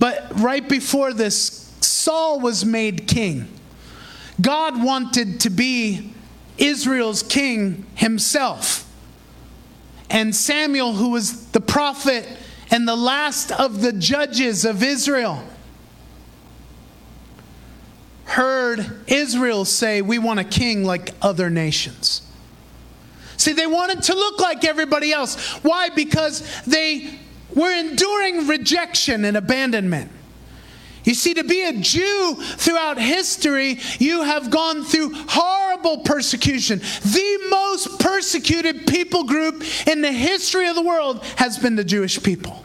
But 0.00 0.32
right 0.40 0.68
before 0.68 1.12
this, 1.12 1.72
Saul 1.80 2.40
was 2.40 2.64
made 2.64 3.06
king. 3.06 3.46
God 4.40 4.82
wanted 4.82 5.38
to 5.42 5.50
be 5.50 6.12
Israel's 6.58 7.22
king 7.22 7.86
himself 7.94 8.90
and 10.10 10.34
Samuel, 10.34 10.94
who 10.94 11.10
was 11.10 11.52
the 11.52 11.60
prophet 11.60 12.26
and 12.72 12.88
the 12.88 12.96
last 12.96 13.52
of 13.52 13.80
the 13.80 13.92
judges 13.92 14.64
of 14.64 14.82
Israel, 14.82 15.40
heard 18.24 18.84
Israel 19.06 19.64
say, 19.64 20.02
We 20.02 20.18
want 20.18 20.40
a 20.40 20.44
king 20.44 20.84
like 20.84 21.14
other 21.22 21.50
nations. 21.50 22.22
See, 23.36 23.52
they 23.52 23.66
wanted 23.66 24.02
to 24.04 24.14
look 24.14 24.40
like 24.40 24.64
everybody 24.64 25.12
else. 25.12 25.52
Why? 25.62 25.90
Because 25.90 26.62
they 26.64 27.18
were 27.54 27.72
enduring 27.72 28.46
rejection 28.48 29.24
and 29.24 29.36
abandonment. 29.36 30.10
You 31.04 31.12
see, 31.12 31.34
to 31.34 31.44
be 31.44 31.62
a 31.62 31.72
Jew 31.72 32.36
throughout 32.40 32.98
history, 32.98 33.78
you 33.98 34.22
have 34.22 34.50
gone 34.50 34.84
through 34.84 35.10
horrible 35.14 35.98
persecution. 35.98 36.78
The 36.78 37.38
most 37.50 38.00
persecuted 38.00 38.86
people 38.86 39.24
group 39.24 39.62
in 39.86 40.00
the 40.00 40.12
history 40.12 40.66
of 40.66 40.74
the 40.74 40.82
world 40.82 41.22
has 41.36 41.58
been 41.58 41.76
the 41.76 41.84
Jewish 41.84 42.22
people. 42.22 42.64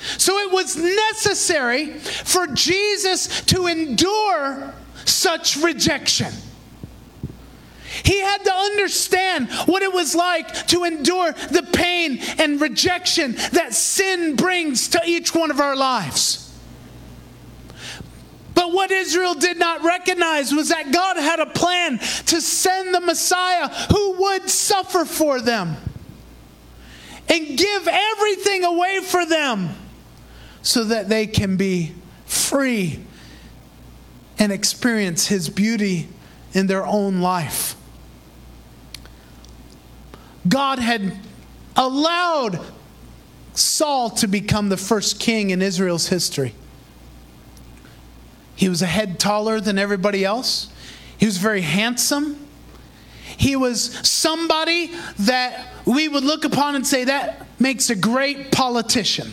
So 0.00 0.38
it 0.38 0.52
was 0.52 0.76
necessary 0.76 1.94
for 1.94 2.46
Jesus 2.48 3.42
to 3.46 3.66
endure 3.66 4.72
such 5.04 5.56
rejection. 5.56 6.32
He 8.04 8.20
had 8.20 8.44
to 8.44 8.52
understand 8.52 9.50
what 9.66 9.82
it 9.82 9.92
was 9.92 10.14
like 10.14 10.66
to 10.68 10.84
endure 10.84 11.32
the 11.32 11.68
pain 11.72 12.18
and 12.38 12.60
rejection 12.60 13.32
that 13.52 13.74
sin 13.74 14.36
brings 14.36 14.88
to 14.88 15.00
each 15.04 15.34
one 15.34 15.50
of 15.50 15.58
our 15.58 15.74
lives. 15.74 16.44
But 18.54 18.72
what 18.72 18.90
Israel 18.90 19.34
did 19.34 19.58
not 19.58 19.82
recognize 19.82 20.52
was 20.52 20.68
that 20.68 20.92
God 20.92 21.16
had 21.16 21.40
a 21.40 21.46
plan 21.46 21.98
to 21.98 22.40
send 22.40 22.94
the 22.94 23.00
Messiah 23.00 23.68
who 23.92 24.20
would 24.20 24.50
suffer 24.50 25.04
for 25.04 25.40
them 25.40 25.76
and 27.28 27.58
give 27.58 27.88
everything 27.88 28.64
away 28.64 29.00
for 29.00 29.24
them 29.24 29.70
so 30.68 30.84
that 30.84 31.08
they 31.08 31.26
can 31.26 31.56
be 31.56 31.94
free 32.26 33.00
and 34.38 34.52
experience 34.52 35.28
his 35.28 35.48
beauty 35.48 36.06
in 36.52 36.66
their 36.66 36.86
own 36.86 37.22
life. 37.22 37.74
God 40.46 40.78
had 40.78 41.20
allowed 41.74 42.60
Saul 43.54 44.10
to 44.10 44.26
become 44.26 44.68
the 44.68 44.76
first 44.76 45.18
king 45.18 45.48
in 45.48 45.62
Israel's 45.62 46.08
history. 46.08 46.54
He 48.54 48.68
was 48.68 48.82
a 48.82 48.86
head 48.86 49.18
taller 49.18 49.62
than 49.62 49.78
everybody 49.78 50.22
else. 50.22 50.68
He 51.16 51.24
was 51.24 51.38
very 51.38 51.62
handsome. 51.62 52.46
He 53.38 53.56
was 53.56 53.84
somebody 54.06 54.92
that 55.20 55.66
we 55.86 56.08
would 56.08 56.24
look 56.24 56.44
upon 56.44 56.74
and 56.74 56.86
say, 56.86 57.04
that 57.04 57.46
makes 57.58 57.88
a 57.88 57.96
great 57.96 58.52
politician. 58.52 59.32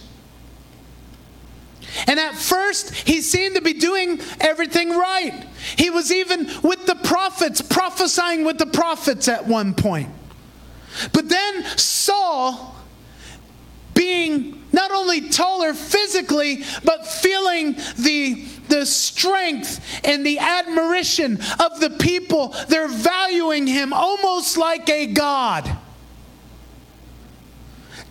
And 2.07 2.19
at 2.19 2.35
first, 2.35 2.93
he 2.93 3.21
seemed 3.21 3.55
to 3.55 3.61
be 3.61 3.73
doing 3.73 4.19
everything 4.39 4.89
right. 4.89 5.45
He 5.77 5.89
was 5.89 6.11
even 6.11 6.49
with 6.63 6.85
the 6.85 6.95
prophets, 6.95 7.61
prophesying 7.61 8.43
with 8.43 8.57
the 8.57 8.65
prophets 8.65 9.27
at 9.27 9.47
one 9.47 9.73
point. 9.73 10.09
But 11.13 11.29
then 11.29 11.63
Saul, 11.77 12.75
being 13.93 14.63
not 14.71 14.91
only 14.91 15.29
taller 15.29 15.73
physically, 15.73 16.63
but 16.83 17.07
feeling 17.07 17.77
the 17.97 18.45
the 18.67 18.85
strength 18.85 19.79
and 20.03 20.25
the 20.25 20.39
admiration 20.39 21.39
of 21.59 21.79
the 21.79 21.95
people. 21.99 22.55
They're 22.67 22.87
valuing 22.87 23.67
him 23.67 23.93
almost 23.93 24.57
like 24.57 24.89
a 24.89 25.07
God. 25.07 25.69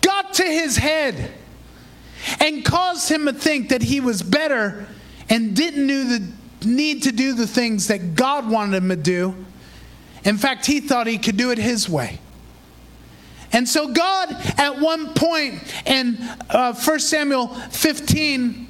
Got 0.01 0.35
to 0.35 0.43
his 0.43 0.77
head 0.77 1.33
and 2.39 2.63
caused 2.63 3.09
him 3.09 3.25
to 3.25 3.33
think 3.33 3.69
that 3.69 3.81
he 3.81 3.99
was 3.99 4.21
better 4.21 4.87
and 5.29 5.55
didn't 5.55 5.87
the, 5.87 6.31
need 6.65 7.03
to 7.03 7.11
do 7.11 7.33
the 7.33 7.47
things 7.47 7.87
that 7.87 8.15
God 8.15 8.49
wanted 8.49 8.77
him 8.77 8.89
to 8.89 8.95
do. 8.95 9.35
In 10.23 10.37
fact, 10.37 10.65
he 10.65 10.79
thought 10.79 11.07
he 11.07 11.17
could 11.17 11.37
do 11.37 11.51
it 11.51 11.57
his 11.57 11.87
way. 11.87 12.19
And 13.51 13.69
so, 13.69 13.93
God, 13.93 14.35
at 14.57 14.79
one 14.79 15.13
point 15.13 15.61
in 15.85 16.17
uh, 16.49 16.73
1 16.73 16.99
Samuel 16.99 17.47
15, 17.47 18.64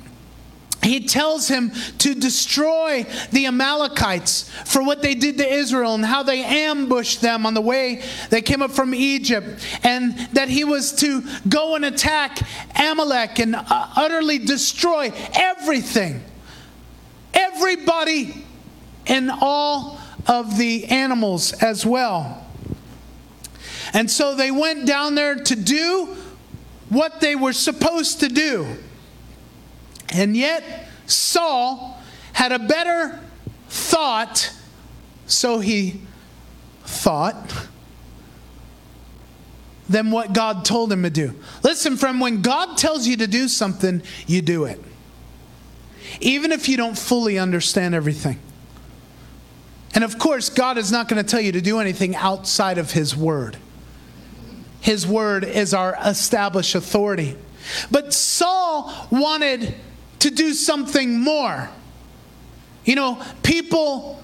he 0.85 1.05
tells 1.05 1.47
him 1.47 1.71
to 1.99 2.13
destroy 2.13 3.05
the 3.31 3.47
Amalekites 3.47 4.49
for 4.65 4.83
what 4.83 5.01
they 5.01 5.15
did 5.15 5.37
to 5.39 5.47
Israel 5.47 5.95
and 5.95 6.05
how 6.05 6.23
they 6.23 6.43
ambushed 6.43 7.21
them 7.21 7.45
on 7.45 7.53
the 7.53 7.61
way 7.61 8.03
they 8.29 8.41
came 8.41 8.61
up 8.61 8.71
from 8.71 8.93
Egypt, 8.93 9.47
and 9.83 10.17
that 10.33 10.49
he 10.49 10.63
was 10.63 10.93
to 10.93 11.23
go 11.49 11.75
and 11.75 11.85
attack 11.85 12.39
Amalek 12.75 13.39
and 13.39 13.55
uh, 13.55 13.63
utterly 13.95 14.37
destroy 14.37 15.11
everything, 15.33 16.23
everybody, 17.33 18.45
and 19.07 19.31
all 19.41 19.99
of 20.27 20.57
the 20.57 20.85
animals 20.85 21.53
as 21.53 21.85
well. 21.85 22.45
And 23.93 24.09
so 24.09 24.35
they 24.35 24.51
went 24.51 24.85
down 24.85 25.15
there 25.15 25.35
to 25.35 25.55
do 25.55 26.15
what 26.89 27.21
they 27.21 27.35
were 27.35 27.53
supposed 27.53 28.19
to 28.19 28.27
do. 28.27 28.77
And 30.09 30.35
yet, 30.35 30.87
Saul 31.07 31.99
had 32.33 32.51
a 32.51 32.59
better 32.59 33.19
thought, 33.67 34.53
so 35.25 35.59
he 35.59 36.01
thought, 36.83 37.67
than 39.87 40.11
what 40.11 40.33
God 40.33 40.65
told 40.65 40.91
him 40.91 41.03
to 41.03 41.09
do. 41.09 41.35
Listen, 41.63 41.95
friend, 41.97 42.19
when 42.19 42.41
God 42.41 42.77
tells 42.77 43.07
you 43.07 43.17
to 43.17 43.27
do 43.27 43.47
something, 43.47 44.01
you 44.25 44.41
do 44.41 44.65
it. 44.65 44.81
Even 46.21 46.51
if 46.51 46.67
you 46.67 46.77
don't 46.77 46.97
fully 46.97 47.37
understand 47.37 47.93
everything. 47.93 48.39
And 49.93 50.03
of 50.03 50.17
course, 50.17 50.49
God 50.49 50.77
is 50.77 50.91
not 50.91 51.07
going 51.07 51.23
to 51.23 51.29
tell 51.29 51.41
you 51.41 51.51
to 51.53 51.61
do 51.61 51.79
anything 51.79 52.15
outside 52.15 52.77
of 52.77 52.91
His 52.91 53.15
Word. 53.15 53.57
His 54.85 55.07
word 55.07 55.43
is 55.43 55.73
our 55.73 55.97
established 56.05 56.75
authority. 56.75 57.35
But 57.89 58.13
Saul 58.13 58.93
wanted 59.09 59.73
to 60.19 60.29
do 60.29 60.53
something 60.53 61.19
more. 61.19 61.69
You 62.83 62.95
know, 62.95 63.21
people, 63.43 64.23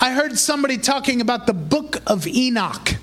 I 0.00 0.12
heard 0.12 0.38
somebody 0.38 0.78
talking 0.78 1.20
about 1.20 1.46
the 1.46 1.54
book 1.54 2.02
of 2.06 2.26
Enoch. 2.26 2.96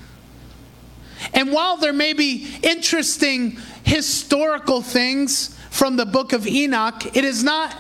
And 1.34 1.52
while 1.52 1.78
there 1.78 1.94
may 1.94 2.13
be 2.13 2.48
interesting 2.62 3.58
historical 3.84 4.82
things 4.82 5.58
from 5.70 5.96
the 5.96 6.06
book 6.06 6.34
of 6.34 6.48
Enoch, 6.48 7.16
it 7.16 7.24
is 7.24 7.44
not 7.44 7.76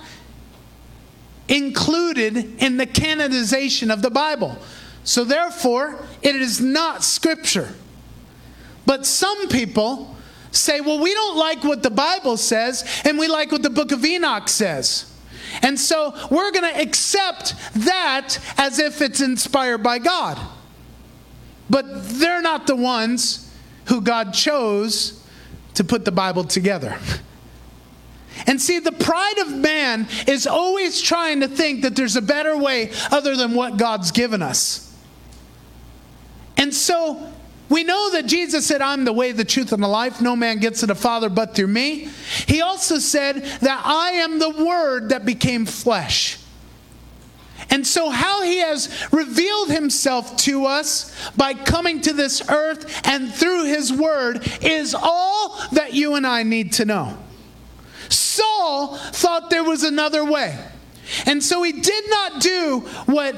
included 1.47 2.61
in 2.61 2.77
the 2.77 2.85
canonization 2.85 3.91
of 3.91 4.01
the 4.01 4.09
Bible. 4.09 4.57
So 5.03 5.23
therefore, 5.23 5.99
it 6.21 6.35
is 6.35 6.61
not 6.61 7.03
scripture. 7.03 7.73
But 8.85 9.05
some 9.05 9.49
people 9.49 10.15
say, 10.53 10.79
well, 10.79 10.99
we 10.99 11.13
don't 11.13 11.35
like 11.37 11.63
what 11.63 11.83
the 11.83 11.89
Bible 11.89 12.37
says, 12.37 12.85
and 13.03 13.17
we 13.17 13.27
like 13.27 13.51
what 13.51 13.63
the 13.63 13.69
book 13.69 13.91
of 13.91 14.05
Enoch 14.05 14.47
says. 14.47 15.11
And 15.61 15.79
so 15.79 16.15
we're 16.31 16.51
going 16.51 16.73
to 16.73 16.81
accept 16.81 17.55
that 17.75 18.37
as 18.57 18.79
if 18.79 19.01
it's 19.01 19.21
inspired 19.21 19.83
by 19.83 19.99
God. 19.99 20.39
But 21.69 21.85
they're 22.19 22.41
not 22.41 22.67
the 22.67 22.75
ones 22.75 23.51
who 23.85 24.01
God 24.01 24.33
chose 24.33 25.23
to 25.73 25.83
put 25.83 26.05
the 26.05 26.11
Bible 26.11 26.43
together. 26.43 26.97
And 28.47 28.59
see, 28.59 28.79
the 28.79 28.91
pride 28.91 29.37
of 29.37 29.51
man 29.51 30.07
is 30.27 30.47
always 30.47 30.99
trying 30.99 31.41
to 31.41 31.47
think 31.47 31.83
that 31.83 31.95
there's 31.95 32.15
a 32.15 32.21
better 32.21 32.57
way 32.57 32.91
other 33.11 33.35
than 33.35 33.53
what 33.53 33.77
God's 33.77 34.09
given 34.09 34.41
us. 34.41 34.91
And 36.57 36.73
so 36.73 37.31
we 37.73 37.83
know 37.83 38.11
that 38.11 38.27
Jesus 38.27 38.67
said, 38.67 38.83
I'm 38.83 39.03
the 39.03 39.11
way, 39.11 39.31
the 39.31 39.43
truth, 39.43 39.71
and 39.71 39.81
the 39.81 39.87
life. 39.87 40.21
No 40.21 40.35
man 40.35 40.59
gets 40.59 40.81
to 40.81 40.85
the 40.85 40.93
Father 40.93 41.27
but 41.27 41.55
through 41.55 41.69
me. 41.69 42.07
He 42.45 42.61
also 42.61 42.99
said 42.99 43.37
that 43.61 43.81
I 43.83 44.11
am 44.11 44.37
the 44.37 44.51
Word 44.51 45.09
that 45.09 45.25
became 45.25 45.65
flesh. 45.65 46.37
And 47.71 47.87
so, 47.87 48.11
how 48.11 48.43
he 48.43 48.57
has 48.59 49.07
revealed 49.11 49.71
himself 49.71 50.37
to 50.37 50.67
us 50.67 51.31
by 51.31 51.55
coming 51.55 52.01
to 52.01 52.13
this 52.13 52.47
earth 52.47 53.01
and 53.07 53.33
through 53.33 53.65
his 53.65 53.91
word 53.91 54.47
is 54.61 54.93
all 54.93 55.59
that 55.71 55.95
you 55.95 56.13
and 56.13 56.27
I 56.27 56.43
need 56.43 56.73
to 56.73 56.85
know. 56.85 57.17
Saul 58.09 58.97
thought 58.97 59.49
there 59.49 59.63
was 59.63 59.83
another 59.83 60.23
way. 60.23 60.63
And 61.25 61.43
so 61.43 61.63
he 61.63 61.71
did 61.71 62.03
not 62.07 62.39
do 62.39 62.81
what 63.07 63.35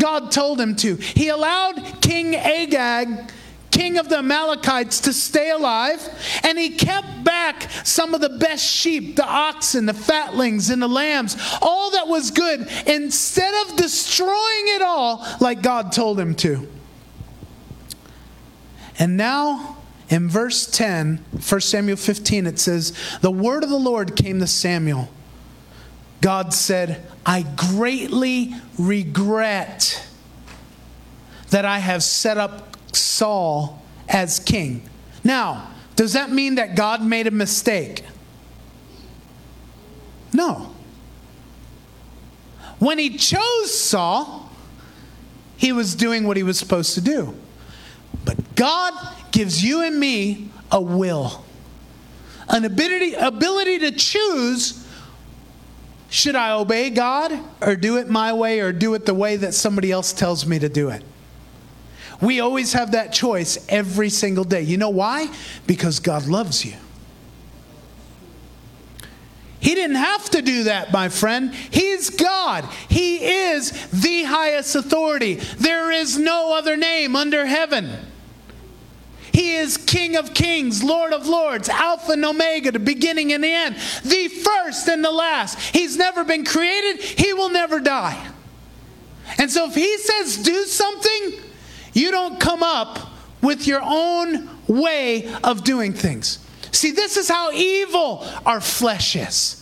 God 0.00 0.32
told 0.32 0.60
him 0.60 0.74
to. 0.76 0.96
He 0.96 1.28
allowed 1.28 2.00
King 2.00 2.34
Agag, 2.34 3.30
king 3.70 3.98
of 3.98 4.08
the 4.08 4.18
Amalekites, 4.18 5.00
to 5.00 5.12
stay 5.12 5.50
alive, 5.50 6.00
and 6.42 6.58
he 6.58 6.70
kept 6.70 7.22
back 7.22 7.68
some 7.84 8.14
of 8.14 8.20
the 8.20 8.30
best 8.30 8.64
sheep, 8.64 9.16
the 9.16 9.26
oxen, 9.26 9.86
the 9.86 9.92
fatlings, 9.92 10.70
and 10.70 10.82
the 10.82 10.88
lambs, 10.88 11.36
all 11.62 11.92
that 11.92 12.08
was 12.08 12.30
good, 12.30 12.68
instead 12.86 13.54
of 13.66 13.76
destroying 13.76 14.64
it 14.66 14.82
all 14.82 15.24
like 15.40 15.62
God 15.62 15.92
told 15.92 16.18
him 16.18 16.34
to. 16.36 16.66
And 18.98 19.16
now, 19.16 19.78
in 20.10 20.28
verse 20.28 20.66
10, 20.66 21.24
1 21.48 21.60
Samuel 21.60 21.96
15, 21.96 22.46
it 22.46 22.58
says, 22.58 22.92
The 23.22 23.30
word 23.30 23.62
of 23.62 23.70
the 23.70 23.76
Lord 23.76 24.16
came 24.16 24.40
to 24.40 24.46
Samuel. 24.46 25.08
God 26.20 26.52
said, 26.52 27.06
I 27.24 27.42
greatly 27.56 28.54
regret 28.78 30.06
that 31.50 31.64
I 31.64 31.78
have 31.78 32.02
set 32.02 32.36
up 32.36 32.76
Saul 32.94 33.82
as 34.08 34.38
king. 34.38 34.82
Now, 35.24 35.70
does 35.96 36.12
that 36.14 36.30
mean 36.30 36.56
that 36.56 36.76
God 36.76 37.02
made 37.02 37.26
a 37.26 37.30
mistake? 37.30 38.04
No. 40.32 40.72
When 42.78 42.98
he 42.98 43.16
chose 43.16 43.78
Saul, 43.78 44.50
he 45.56 45.72
was 45.72 45.94
doing 45.94 46.26
what 46.26 46.36
he 46.36 46.42
was 46.42 46.58
supposed 46.58 46.94
to 46.94 47.00
do. 47.00 47.34
But 48.24 48.54
God 48.54 48.94
gives 49.32 49.62
you 49.62 49.82
and 49.82 49.98
me 49.98 50.50
a 50.70 50.80
will, 50.80 51.44
an 52.48 52.64
ability, 52.64 53.14
ability 53.14 53.80
to 53.80 53.92
choose 53.92 54.79
should 56.10 56.34
I 56.34 56.50
obey 56.50 56.90
God 56.90 57.32
or 57.60 57.76
do 57.76 57.96
it 57.96 58.10
my 58.10 58.32
way 58.32 58.58
or 58.58 58.72
do 58.72 58.94
it 58.94 59.06
the 59.06 59.14
way 59.14 59.36
that 59.36 59.54
somebody 59.54 59.92
else 59.92 60.12
tells 60.12 60.44
me 60.44 60.58
to 60.58 60.68
do 60.68 60.90
it? 60.90 61.04
We 62.20 62.40
always 62.40 62.72
have 62.72 62.92
that 62.92 63.12
choice 63.12 63.64
every 63.68 64.10
single 64.10 64.44
day. 64.44 64.62
You 64.62 64.76
know 64.76 64.90
why? 64.90 65.32
Because 65.68 66.00
God 66.00 66.26
loves 66.26 66.64
you. 66.64 66.74
He 69.60 69.74
didn't 69.74 69.96
have 69.96 70.28
to 70.30 70.42
do 70.42 70.64
that, 70.64 70.90
my 70.90 71.08
friend. 71.08 71.54
He's 71.54 72.10
God. 72.10 72.64
He 72.88 73.18
is 73.24 73.70
the 73.90 74.24
highest 74.24 74.74
authority. 74.74 75.34
There 75.34 75.92
is 75.92 76.18
no 76.18 76.54
other 76.56 76.76
name 76.76 77.14
under 77.14 77.46
heaven. 77.46 78.09
He 79.32 79.56
is 79.56 79.76
King 79.76 80.16
of 80.16 80.34
kings, 80.34 80.82
Lord 80.82 81.12
of 81.12 81.26
lords, 81.26 81.68
Alpha 81.68 82.12
and 82.12 82.24
Omega, 82.24 82.72
the 82.72 82.78
beginning 82.78 83.32
and 83.32 83.42
the 83.42 83.52
end, 83.52 83.76
the 84.04 84.28
first 84.28 84.88
and 84.88 85.04
the 85.04 85.10
last. 85.10 85.58
He's 85.74 85.96
never 85.96 86.24
been 86.24 86.44
created, 86.44 87.00
He 87.02 87.32
will 87.32 87.50
never 87.50 87.80
die. 87.80 88.30
And 89.38 89.50
so 89.50 89.68
if 89.68 89.74
He 89.74 89.98
says 89.98 90.38
do 90.38 90.64
something, 90.64 91.40
you 91.92 92.10
don't 92.10 92.40
come 92.40 92.62
up 92.62 92.98
with 93.42 93.66
your 93.66 93.80
own 93.82 94.48
way 94.66 95.32
of 95.42 95.64
doing 95.64 95.92
things. 95.92 96.38
See, 96.72 96.92
this 96.92 97.16
is 97.16 97.28
how 97.28 97.52
evil 97.52 98.26
our 98.46 98.60
flesh 98.60 99.16
is. 99.16 99.59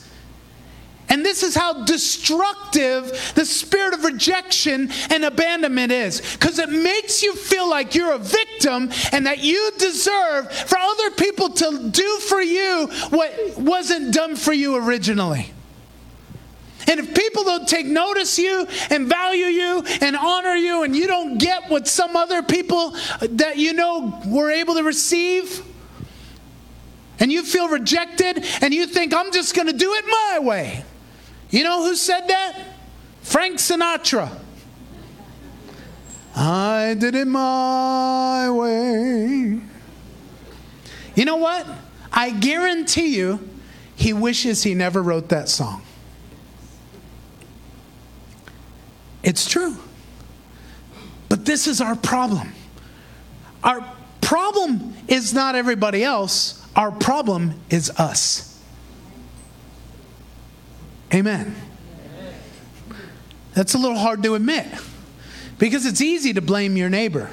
And 1.10 1.24
this 1.24 1.42
is 1.42 1.54
how 1.54 1.84
destructive 1.84 3.32
the 3.34 3.44
spirit 3.44 3.94
of 3.94 4.04
rejection 4.04 4.90
and 5.10 5.24
abandonment 5.24 5.90
is. 5.90 6.20
Because 6.20 6.58
it 6.58 6.68
makes 6.68 7.22
you 7.22 7.34
feel 7.34 7.68
like 7.68 7.94
you're 7.94 8.12
a 8.12 8.18
victim 8.18 8.90
and 9.12 9.26
that 9.26 9.38
you 9.38 9.70
deserve 9.78 10.52
for 10.52 10.78
other 10.78 11.10
people 11.12 11.48
to 11.50 11.88
do 11.90 12.18
for 12.20 12.42
you 12.42 12.88
what 13.10 13.56
wasn't 13.56 14.12
done 14.12 14.36
for 14.36 14.52
you 14.52 14.76
originally. 14.76 15.52
And 16.86 17.00
if 17.00 17.14
people 17.14 17.44
don't 17.44 17.68
take 17.68 17.86
notice 17.86 18.38
you 18.38 18.66
and 18.88 19.06
value 19.06 19.44
you 19.44 19.84
and 20.00 20.16
honor 20.16 20.54
you, 20.54 20.84
and 20.84 20.96
you 20.96 21.06
don't 21.06 21.36
get 21.36 21.68
what 21.68 21.86
some 21.86 22.16
other 22.16 22.42
people 22.42 22.96
that 23.20 23.58
you 23.58 23.74
know 23.74 24.22
were 24.26 24.50
able 24.50 24.74
to 24.74 24.82
receive, 24.82 25.62
and 27.20 27.30
you 27.30 27.42
feel 27.42 27.68
rejected, 27.68 28.42
and 28.62 28.72
you 28.72 28.86
think, 28.86 29.12
I'm 29.12 29.32
just 29.32 29.54
going 29.54 29.66
to 29.66 29.74
do 29.74 29.92
it 29.92 30.04
my 30.06 30.38
way. 30.38 30.84
You 31.50 31.64
know 31.64 31.84
who 31.84 31.96
said 31.96 32.28
that? 32.28 32.76
Frank 33.22 33.56
Sinatra. 33.56 34.38
I 36.36 36.94
did 36.98 37.14
it 37.14 37.26
my 37.26 38.50
way. 38.50 39.60
You 41.14 41.24
know 41.24 41.36
what? 41.36 41.66
I 42.12 42.30
guarantee 42.30 43.16
you, 43.16 43.40
he 43.96 44.12
wishes 44.12 44.62
he 44.62 44.74
never 44.74 45.02
wrote 45.02 45.30
that 45.30 45.48
song. 45.48 45.82
It's 49.22 49.48
true. 49.48 49.76
But 51.28 51.44
this 51.44 51.66
is 51.66 51.80
our 51.80 51.96
problem. 51.96 52.52
Our 53.64 53.84
problem 54.20 54.94
is 55.08 55.34
not 55.34 55.54
everybody 55.54 56.04
else, 56.04 56.64
our 56.76 56.92
problem 56.92 57.60
is 57.68 57.90
us. 57.98 58.47
Amen. 61.12 61.54
That's 63.54 63.74
a 63.74 63.78
little 63.78 63.98
hard 63.98 64.22
to 64.22 64.34
admit 64.34 64.66
because 65.58 65.86
it's 65.86 66.00
easy 66.00 66.32
to 66.34 66.40
blame 66.40 66.76
your 66.76 66.90
neighbor. 66.90 67.30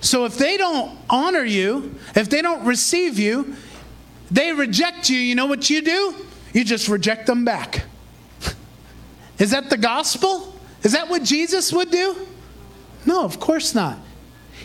So 0.00 0.24
if 0.24 0.38
they 0.38 0.56
don't 0.56 0.96
honor 1.10 1.44
you, 1.44 1.94
if 2.14 2.30
they 2.30 2.42
don't 2.42 2.64
receive 2.64 3.18
you, 3.18 3.54
they 4.30 4.52
reject 4.52 5.10
you, 5.10 5.18
you 5.18 5.34
know 5.34 5.46
what 5.46 5.68
you 5.68 5.82
do? 5.82 6.14
You 6.52 6.64
just 6.64 6.88
reject 6.88 7.26
them 7.26 7.44
back. 7.44 7.84
Is 9.38 9.50
that 9.50 9.70
the 9.70 9.76
gospel? 9.76 10.54
Is 10.82 10.92
that 10.92 11.08
what 11.08 11.22
Jesus 11.22 11.72
would 11.72 11.90
do? 11.90 12.26
No, 13.04 13.24
of 13.24 13.40
course 13.40 13.74
not. 13.74 13.98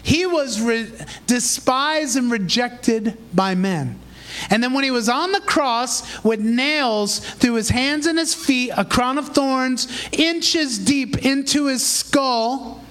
He 0.03 0.25
was 0.25 0.59
re- 0.61 0.91
despised 1.27 2.15
and 2.15 2.31
rejected 2.31 3.17
by 3.33 3.55
men. 3.55 3.99
And 4.49 4.63
then 4.63 4.73
when 4.73 4.83
he 4.83 4.91
was 4.91 5.07
on 5.09 5.31
the 5.31 5.41
cross 5.41 6.23
with 6.23 6.39
nails 6.39 7.19
through 7.19 7.55
his 7.55 7.69
hands 7.69 8.05
and 8.05 8.17
his 8.17 8.33
feet, 8.33 8.71
a 8.75 8.85
crown 8.85 9.17
of 9.17 9.29
thorns 9.29 9.87
inches 10.11 10.79
deep 10.79 11.25
into 11.25 11.67
his 11.67 11.85
skull, 11.85 12.83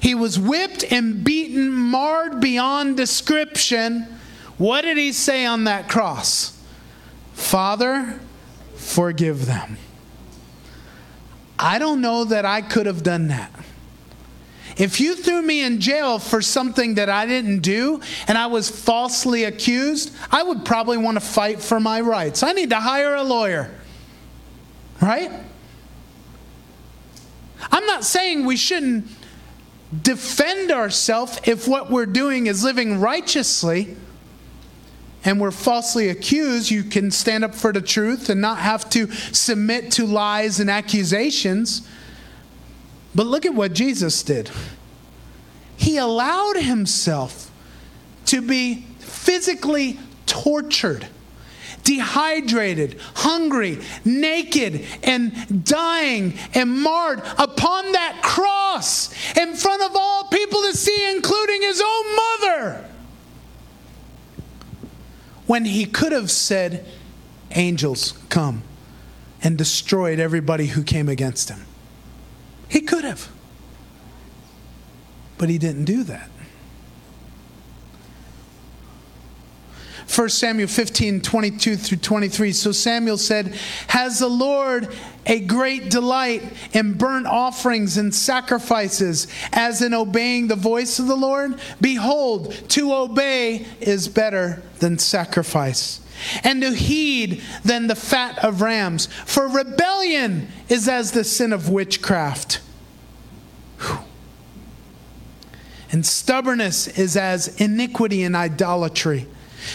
he 0.00 0.14
was 0.14 0.38
whipped 0.38 0.84
and 0.90 1.22
beaten, 1.24 1.70
marred 1.70 2.40
beyond 2.40 2.96
description. 2.96 4.06
What 4.58 4.82
did 4.82 4.96
he 4.96 5.12
say 5.12 5.44
on 5.46 5.64
that 5.64 5.88
cross? 5.88 6.56
Father, 7.34 8.20
forgive 8.76 9.46
them. 9.46 9.78
I 11.58 11.78
don't 11.78 12.00
know 12.00 12.24
that 12.24 12.44
I 12.44 12.62
could 12.62 12.86
have 12.86 13.02
done 13.02 13.28
that. 13.28 13.52
If 14.80 14.98
you 14.98 15.14
threw 15.14 15.42
me 15.42 15.62
in 15.62 15.78
jail 15.78 16.18
for 16.18 16.40
something 16.40 16.94
that 16.94 17.10
I 17.10 17.26
didn't 17.26 17.58
do 17.58 18.00
and 18.26 18.38
I 18.38 18.46
was 18.46 18.70
falsely 18.70 19.44
accused, 19.44 20.10
I 20.32 20.42
would 20.42 20.64
probably 20.64 20.96
want 20.96 21.16
to 21.16 21.20
fight 21.20 21.60
for 21.60 21.78
my 21.78 22.00
rights. 22.00 22.42
I 22.42 22.52
need 22.52 22.70
to 22.70 22.80
hire 22.80 23.14
a 23.14 23.22
lawyer. 23.22 23.70
Right? 25.02 25.30
I'm 27.70 27.84
not 27.84 28.04
saying 28.04 28.46
we 28.46 28.56
shouldn't 28.56 29.06
defend 30.02 30.70
ourselves 30.70 31.38
if 31.44 31.68
what 31.68 31.90
we're 31.90 32.06
doing 32.06 32.46
is 32.46 32.64
living 32.64 33.00
righteously 33.00 33.98
and 35.26 35.38
we're 35.38 35.50
falsely 35.50 36.08
accused, 36.08 36.70
you 36.70 36.84
can 36.84 37.10
stand 37.10 37.44
up 37.44 37.54
for 37.54 37.70
the 37.70 37.82
truth 37.82 38.30
and 38.30 38.40
not 38.40 38.56
have 38.56 38.88
to 38.90 39.12
submit 39.12 39.92
to 39.92 40.06
lies 40.06 40.58
and 40.58 40.70
accusations. 40.70 41.86
But 43.14 43.26
look 43.26 43.44
at 43.44 43.54
what 43.54 43.72
Jesus 43.72 44.22
did. 44.22 44.50
He 45.76 45.96
allowed 45.96 46.56
himself 46.56 47.50
to 48.26 48.42
be 48.42 48.86
physically 48.98 49.98
tortured, 50.26 51.06
dehydrated, 51.82 53.00
hungry, 53.16 53.80
naked, 54.04 54.84
and 55.02 55.64
dying 55.64 56.34
and 56.54 56.82
marred 56.82 57.20
upon 57.38 57.92
that 57.92 58.20
cross 58.22 59.10
in 59.36 59.54
front 59.54 59.82
of 59.82 59.92
all 59.94 60.24
people 60.28 60.60
to 60.62 60.76
see, 60.76 61.10
including 61.10 61.62
his 61.62 61.82
own 61.84 62.16
mother. 62.16 62.84
When 65.46 65.64
he 65.64 65.86
could 65.86 66.12
have 66.12 66.30
said, 66.30 66.86
Angels, 67.52 68.12
come, 68.28 68.62
and 69.42 69.58
destroyed 69.58 70.20
everybody 70.20 70.66
who 70.66 70.84
came 70.84 71.08
against 71.08 71.48
him. 71.48 71.66
He 72.70 72.80
could 72.80 73.04
have. 73.04 73.28
But 75.36 75.48
he 75.48 75.58
didn't 75.58 75.84
do 75.84 76.04
that. 76.04 76.30
1 80.14 80.28
Samuel 80.28 80.68
15, 80.68 81.20
22 81.20 81.76
through 81.76 81.98
23. 81.98 82.52
So 82.52 82.72
Samuel 82.72 83.16
said, 83.16 83.54
Has 83.88 84.18
the 84.18 84.28
Lord 84.28 84.88
a 85.26 85.40
great 85.40 85.90
delight 85.90 86.42
in 86.72 86.94
burnt 86.94 87.26
offerings 87.26 87.96
and 87.96 88.14
sacrifices, 88.14 89.28
as 89.52 89.82
in 89.82 89.94
obeying 89.94 90.48
the 90.48 90.56
voice 90.56 90.98
of 90.98 91.06
the 91.06 91.16
Lord? 91.16 91.60
Behold, 91.80 92.52
to 92.70 92.92
obey 92.92 93.66
is 93.80 94.08
better 94.08 94.62
than 94.78 94.98
sacrifice 94.98 96.00
and 96.42 96.62
to 96.62 96.70
heed 96.70 97.42
than 97.64 97.86
the 97.86 97.94
fat 97.94 98.42
of 98.44 98.60
rams. 98.60 99.06
For 99.26 99.48
rebellion 99.48 100.48
is 100.68 100.88
as 100.88 101.12
the 101.12 101.24
sin 101.24 101.52
of 101.52 101.68
witchcraft. 101.68 102.60
And 105.92 106.06
stubbornness 106.06 106.86
is 106.86 107.16
as 107.16 107.60
iniquity 107.60 108.22
and 108.22 108.36
idolatry. 108.36 109.26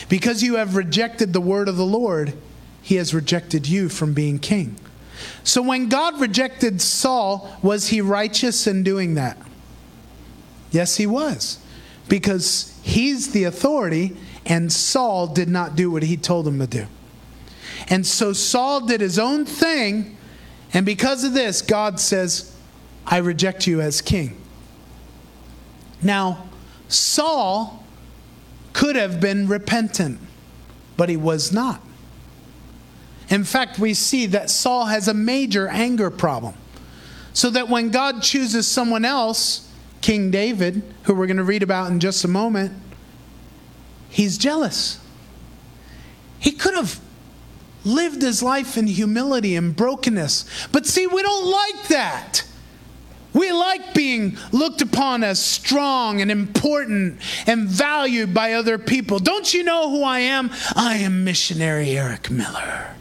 Because 0.09 0.41
you 0.41 0.55
have 0.55 0.75
rejected 0.75 1.33
the 1.33 1.41
word 1.41 1.67
of 1.67 1.77
the 1.77 1.85
Lord, 1.85 2.33
he 2.81 2.95
has 2.95 3.13
rejected 3.13 3.67
you 3.67 3.89
from 3.89 4.13
being 4.13 4.39
king. 4.39 4.77
So 5.43 5.61
when 5.61 5.89
God 5.89 6.19
rejected 6.19 6.81
Saul, 6.81 7.57
was 7.61 7.87
he 7.87 8.01
righteous 8.01 8.67
in 8.67 8.83
doing 8.83 9.15
that? 9.15 9.37
Yes, 10.71 10.97
he 10.97 11.07
was. 11.07 11.59
Because 12.07 12.77
he's 12.83 13.31
the 13.31 13.43
authority 13.43 14.15
and 14.45 14.71
Saul 14.71 15.27
did 15.27 15.49
not 15.49 15.75
do 15.75 15.89
what 15.89 16.03
he 16.03 16.17
told 16.17 16.47
him 16.47 16.59
to 16.59 16.67
do. 16.67 16.87
And 17.89 18.05
so 18.05 18.33
Saul 18.33 18.85
did 18.85 19.01
his 19.01 19.19
own 19.19 19.45
thing, 19.45 20.17
and 20.73 20.85
because 20.85 21.23
of 21.23 21.33
this, 21.33 21.61
God 21.61 21.99
says, 21.99 22.55
I 23.05 23.17
reject 23.17 23.67
you 23.67 23.81
as 23.81 24.01
king. 24.01 24.41
Now, 26.01 26.45
Saul 26.87 27.83
could 28.73 28.95
have 28.95 29.19
been 29.19 29.47
repentant, 29.47 30.19
but 30.97 31.09
he 31.09 31.17
was 31.17 31.51
not. 31.51 31.81
In 33.29 33.43
fact, 33.43 33.79
we 33.79 33.93
see 33.93 34.25
that 34.27 34.49
Saul 34.49 34.85
has 34.85 35.07
a 35.07 35.13
major 35.13 35.67
anger 35.67 36.11
problem. 36.11 36.55
So 37.33 37.49
that 37.49 37.69
when 37.69 37.89
God 37.89 38.21
chooses 38.21 38.67
someone 38.67 39.03
else, 39.03 39.69
King 40.01 40.31
David, 40.31 40.83
who 41.03 41.13
we're 41.13 41.27
going 41.27 41.37
to 41.37 41.43
read 41.43 41.63
about 41.63 41.91
in 41.91 41.99
just 41.99 42.23
a 42.23 42.27
moment, 42.27 42.73
he's 44.15 44.37
jealous. 44.37 44.97
He 46.39 46.51
could 46.51 46.73
have 46.73 47.01
lived 47.83 48.21
his 48.21 48.41
life 48.41 48.77
in 48.77 48.87
humility 48.87 49.57
and 49.57 49.75
brokenness. 49.75 50.45
But 50.71 50.85
see, 50.85 51.05
we 51.05 51.21
don't 51.21 51.51
like 51.51 51.87
that. 51.89 52.45
We 53.33 53.51
like 53.51 53.93
being 53.93 54.37
looked 54.53 54.81
upon 54.81 55.25
as 55.25 55.43
strong 55.43 56.21
and 56.21 56.31
important 56.31 57.19
and 57.45 57.67
valued 57.67 58.33
by 58.33 58.53
other 58.53 58.77
people. 58.77 59.19
Don't 59.19 59.53
you 59.53 59.63
know 59.63 59.89
who 59.89 60.03
I 60.03 60.19
am? 60.19 60.49
I 60.73 60.95
am 60.95 61.25
missionary 61.25 61.97
Eric 61.97 62.31
Miller. 62.31 62.95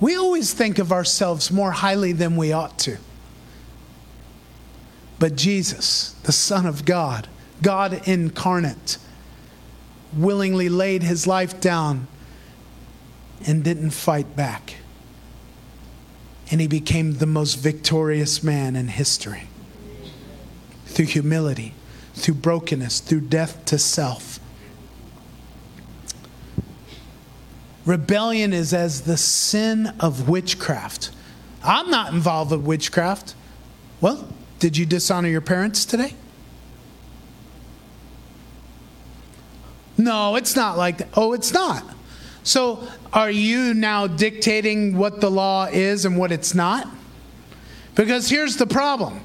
We 0.00 0.16
always 0.16 0.52
think 0.52 0.80
of 0.80 0.90
ourselves 0.90 1.52
more 1.52 1.70
highly 1.70 2.12
than 2.12 2.36
we 2.36 2.52
ought 2.52 2.76
to. 2.80 2.98
But 5.20 5.36
Jesus, 5.36 6.16
the 6.24 6.32
Son 6.32 6.66
of 6.66 6.84
God, 6.84 7.28
God 7.62 8.06
incarnate, 8.06 8.98
willingly 10.16 10.68
laid 10.68 11.02
his 11.02 11.26
life 11.26 11.60
down 11.60 12.06
and 13.46 13.62
didn't 13.62 13.90
fight 13.90 14.36
back. 14.36 14.76
And 16.50 16.60
he 16.60 16.68
became 16.68 17.14
the 17.14 17.26
most 17.26 17.54
victorious 17.54 18.42
man 18.42 18.76
in 18.76 18.88
history 18.88 19.48
through 20.86 21.06
humility, 21.06 21.74
through 22.14 22.34
brokenness, 22.34 23.00
through 23.00 23.20
death 23.22 23.64
to 23.66 23.78
self. 23.78 24.38
Rebellion 27.84 28.52
is 28.52 28.72
as 28.72 29.02
the 29.02 29.16
sin 29.16 29.92
of 30.00 30.28
witchcraft. 30.28 31.10
I'm 31.62 31.90
not 31.90 32.12
involved 32.12 32.50
with 32.50 32.62
witchcraft. 32.62 33.34
Well, 34.00 34.28
did 34.58 34.76
you 34.76 34.86
dishonor 34.86 35.28
your 35.28 35.40
parents 35.40 35.84
today? 35.84 36.14
No, 39.98 40.36
it's 40.36 40.54
not 40.54 40.76
like 40.76 40.98
that. 40.98 41.08
Oh, 41.14 41.32
it's 41.32 41.52
not. 41.52 41.84
So, 42.42 42.86
are 43.12 43.30
you 43.30 43.74
now 43.74 44.06
dictating 44.06 44.96
what 44.96 45.20
the 45.20 45.30
law 45.30 45.66
is 45.66 46.04
and 46.04 46.16
what 46.16 46.30
it's 46.30 46.54
not? 46.54 46.86
Because 47.94 48.28
here's 48.28 48.56
the 48.56 48.66
problem 48.66 49.20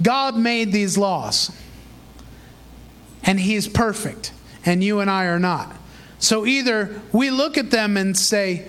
God 0.00 0.36
made 0.36 0.72
these 0.72 0.96
laws, 0.96 1.50
and 3.22 3.38
He's 3.38 3.68
perfect, 3.68 4.32
and 4.64 4.82
you 4.82 5.00
and 5.00 5.10
I 5.10 5.26
are 5.26 5.38
not. 5.38 5.76
So, 6.20 6.46
either 6.46 7.00
we 7.12 7.30
look 7.30 7.58
at 7.58 7.70
them 7.70 7.96
and 7.96 8.16
say, 8.16 8.66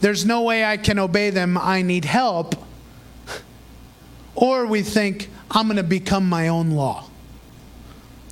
There's 0.00 0.24
no 0.24 0.42
way 0.42 0.64
I 0.64 0.76
can 0.76 1.00
obey 1.00 1.30
them, 1.30 1.58
I 1.58 1.82
need 1.82 2.04
help, 2.04 2.54
or 4.36 4.66
we 4.66 4.82
think, 4.82 5.30
I'm 5.50 5.66
going 5.66 5.78
to 5.78 5.82
become 5.82 6.28
my 6.28 6.46
own 6.46 6.70
law. 6.70 7.07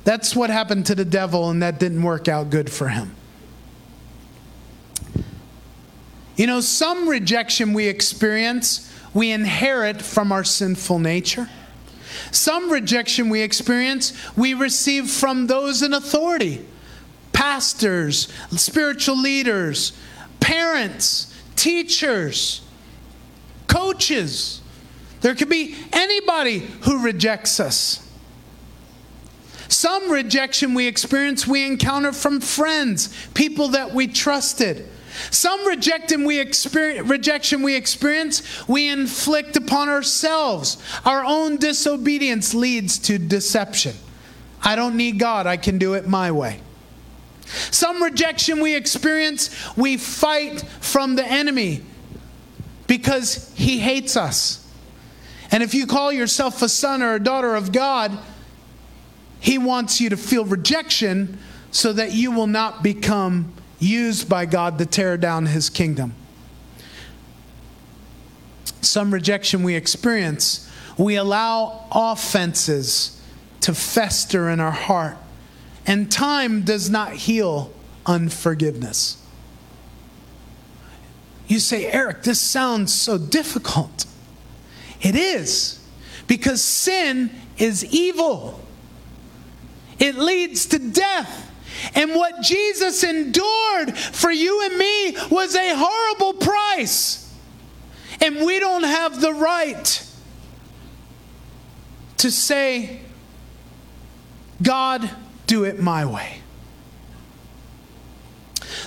That's 0.07 0.37
what 0.37 0.49
happened 0.49 0.85
to 0.85 0.95
the 0.95 1.03
devil, 1.03 1.49
and 1.49 1.61
that 1.61 1.81
didn't 1.81 2.01
work 2.01 2.29
out 2.29 2.49
good 2.49 2.71
for 2.71 2.87
him. 2.87 3.13
You 6.37 6.47
know, 6.47 6.61
some 6.61 7.09
rejection 7.09 7.73
we 7.73 7.87
experience 7.87 8.89
we 9.13 9.31
inherit 9.31 10.01
from 10.01 10.31
our 10.31 10.45
sinful 10.45 10.99
nature. 10.99 11.49
Some 12.31 12.71
rejection 12.71 13.27
we 13.27 13.41
experience, 13.41 14.13
we 14.37 14.53
receive 14.53 15.09
from 15.09 15.47
those 15.47 15.81
in 15.81 15.93
authority 15.93 16.65
pastors, 17.33 18.29
spiritual 18.51 19.21
leaders, 19.21 19.91
parents, 20.39 21.37
teachers, 21.57 22.61
coaches. 23.67 24.61
There 25.19 25.35
could 25.35 25.49
be 25.49 25.75
anybody 25.91 26.59
who 26.59 27.03
rejects 27.03 27.59
us. 27.59 28.06
Some 29.69 30.11
rejection 30.11 30.73
we 30.73 30.87
experience, 30.87 31.45
we 31.45 31.65
encounter 31.65 32.11
from 32.11 32.39
friends, 32.39 33.13
people 33.33 33.69
that 33.69 33.93
we 33.93 34.07
trusted. 34.07 34.87
Some 35.31 35.65
rejection 35.67 36.25
we, 36.25 36.39
experience, 36.39 37.09
rejection 37.09 37.63
we 37.63 37.75
experience, 37.75 38.67
we 38.67 38.87
inflict 38.87 39.57
upon 39.57 39.89
ourselves. 39.89 40.77
Our 41.05 41.25
own 41.25 41.57
disobedience 41.57 42.53
leads 42.53 42.99
to 42.99 43.17
deception. 43.17 43.95
I 44.63 44.75
don't 44.75 44.95
need 44.95 45.19
God, 45.19 45.47
I 45.47 45.57
can 45.57 45.77
do 45.77 45.95
it 45.95 46.07
my 46.07 46.31
way. 46.31 46.61
Some 47.45 48.03
rejection 48.03 48.59
we 48.59 48.75
experience, 48.75 49.49
we 49.77 49.97
fight 49.97 50.61
from 50.81 51.15
the 51.15 51.25
enemy 51.25 51.81
because 52.87 53.51
he 53.55 53.79
hates 53.79 54.17
us. 54.17 54.65
And 55.51 55.63
if 55.63 55.73
you 55.73 55.87
call 55.87 56.11
yourself 56.11 56.61
a 56.61 56.69
son 56.69 57.01
or 57.01 57.15
a 57.15 57.23
daughter 57.23 57.55
of 57.55 57.71
God, 57.71 58.17
he 59.39 59.57
wants 59.57 60.01
you 60.01 60.09
to 60.09 60.17
feel 60.17 60.45
rejection 60.45 61.37
so 61.71 61.93
that 61.93 62.13
you 62.13 62.31
will 62.31 62.47
not 62.47 62.81
become 62.83 63.53
used 63.79 64.27
by 64.27 64.45
God 64.45 64.77
to 64.79 64.85
tear 64.85 65.17
down 65.17 65.45
his 65.45 65.69
kingdom. 65.69 66.13
Some 68.81 69.13
rejection 69.13 69.63
we 69.63 69.75
experience, 69.75 70.69
we 70.97 71.15
allow 71.15 71.85
offenses 71.91 73.21
to 73.61 73.73
fester 73.73 74.49
in 74.49 74.59
our 74.59 74.71
heart, 74.71 75.17
and 75.85 76.11
time 76.11 76.63
does 76.63 76.89
not 76.89 77.13
heal 77.13 77.71
unforgiveness. 78.05 79.21
You 81.47 81.59
say, 81.59 81.85
Eric, 81.85 82.23
this 82.23 82.39
sounds 82.41 82.93
so 82.93 83.17
difficult. 83.17 84.05
It 85.01 85.15
is, 85.15 85.79
because 86.27 86.61
sin 86.61 87.29
is 87.57 87.85
evil, 87.85 88.61
it 89.99 90.15
leads 90.15 90.67
to 90.67 90.79
death. 90.79 91.51
And 91.95 92.15
what 92.15 92.41
Jesus 92.41 93.03
endured 93.03 93.97
for 93.97 94.31
you 94.31 94.63
and 94.65 94.77
me 94.77 95.17
was 95.29 95.55
a 95.55 95.75
horrible 95.75 96.33
price. 96.33 97.23
And 98.21 98.45
we 98.45 98.59
don't 98.59 98.83
have 98.83 99.21
the 99.21 99.33
right 99.33 100.03
to 102.17 102.31
say, 102.31 103.01
God, 104.61 105.09
do 105.45 105.63
it 105.63 105.79
my 105.79 106.05
way. 106.05 106.41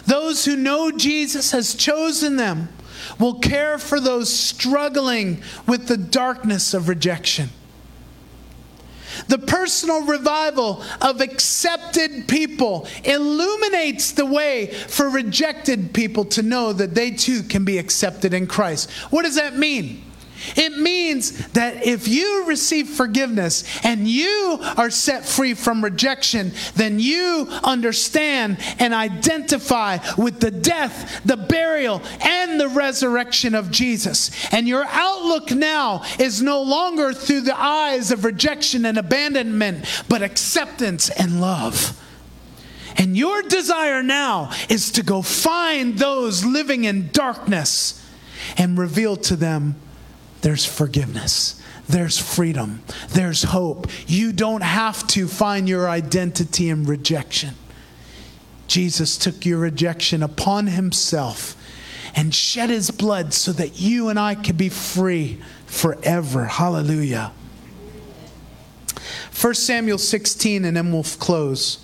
Those 0.06 0.44
who 0.44 0.56
know 0.56 0.90
Jesus 0.90 1.52
has 1.52 1.74
chosen 1.74 2.36
them 2.36 2.68
will 3.18 3.34
care 3.34 3.78
for 3.78 4.00
those 4.00 4.32
struggling 4.32 5.42
with 5.66 5.86
the 5.86 5.96
darkness 5.96 6.74
of 6.74 6.88
rejection. 6.88 7.50
The 9.30 9.38
personal 9.38 10.06
revival 10.06 10.82
of 11.00 11.20
accepted 11.20 12.26
people 12.26 12.88
illuminates 13.04 14.10
the 14.10 14.26
way 14.26 14.66
for 14.66 15.08
rejected 15.08 15.94
people 15.94 16.24
to 16.26 16.42
know 16.42 16.72
that 16.72 16.96
they 16.96 17.12
too 17.12 17.44
can 17.44 17.64
be 17.64 17.78
accepted 17.78 18.34
in 18.34 18.48
Christ. 18.48 18.90
What 19.10 19.22
does 19.22 19.36
that 19.36 19.56
mean? 19.56 20.02
It 20.56 20.78
means 20.78 21.48
that 21.48 21.84
if 21.86 22.08
you 22.08 22.44
receive 22.46 22.88
forgiveness 22.88 23.64
and 23.84 24.08
you 24.08 24.58
are 24.76 24.90
set 24.90 25.24
free 25.24 25.54
from 25.54 25.84
rejection, 25.84 26.52
then 26.74 26.98
you 26.98 27.46
understand 27.62 28.58
and 28.78 28.94
identify 28.94 29.98
with 30.16 30.40
the 30.40 30.50
death, 30.50 31.22
the 31.24 31.36
burial, 31.36 32.02
and 32.20 32.60
the 32.60 32.68
resurrection 32.68 33.54
of 33.54 33.70
Jesus. 33.70 34.30
And 34.52 34.66
your 34.66 34.84
outlook 34.86 35.50
now 35.50 36.02
is 36.18 36.42
no 36.42 36.62
longer 36.62 37.12
through 37.12 37.42
the 37.42 37.58
eyes 37.58 38.10
of 38.10 38.24
rejection 38.24 38.84
and 38.86 38.98
abandonment, 38.98 39.84
but 40.08 40.22
acceptance 40.22 41.10
and 41.10 41.40
love. 41.40 41.96
And 42.96 43.16
your 43.16 43.42
desire 43.42 44.02
now 44.02 44.50
is 44.68 44.92
to 44.92 45.02
go 45.02 45.22
find 45.22 45.98
those 45.98 46.44
living 46.44 46.84
in 46.84 47.10
darkness 47.12 48.04
and 48.56 48.78
reveal 48.78 49.16
to 49.16 49.36
them 49.36 49.76
there's 50.42 50.64
forgiveness. 50.64 51.60
There's 51.88 52.18
freedom. 52.18 52.82
There's 53.08 53.42
hope. 53.42 53.88
You 54.06 54.32
don't 54.32 54.62
have 54.62 55.06
to 55.08 55.26
find 55.26 55.68
your 55.68 55.88
identity 55.88 56.68
in 56.68 56.84
rejection. 56.84 57.54
Jesus 58.68 59.18
took 59.18 59.44
your 59.44 59.58
rejection 59.58 60.22
upon 60.22 60.68
himself 60.68 61.56
and 62.14 62.34
shed 62.34 62.70
his 62.70 62.90
blood 62.90 63.34
so 63.34 63.52
that 63.52 63.80
you 63.80 64.08
and 64.08 64.18
I 64.18 64.36
could 64.36 64.56
be 64.56 64.68
free 64.68 65.40
forever. 65.66 66.44
Hallelujah. 66.44 67.32
1 69.40 69.54
Samuel 69.54 69.98
16, 69.98 70.64
and 70.64 70.76
then 70.76 70.92
we'll 70.92 71.02
close. 71.02 71.78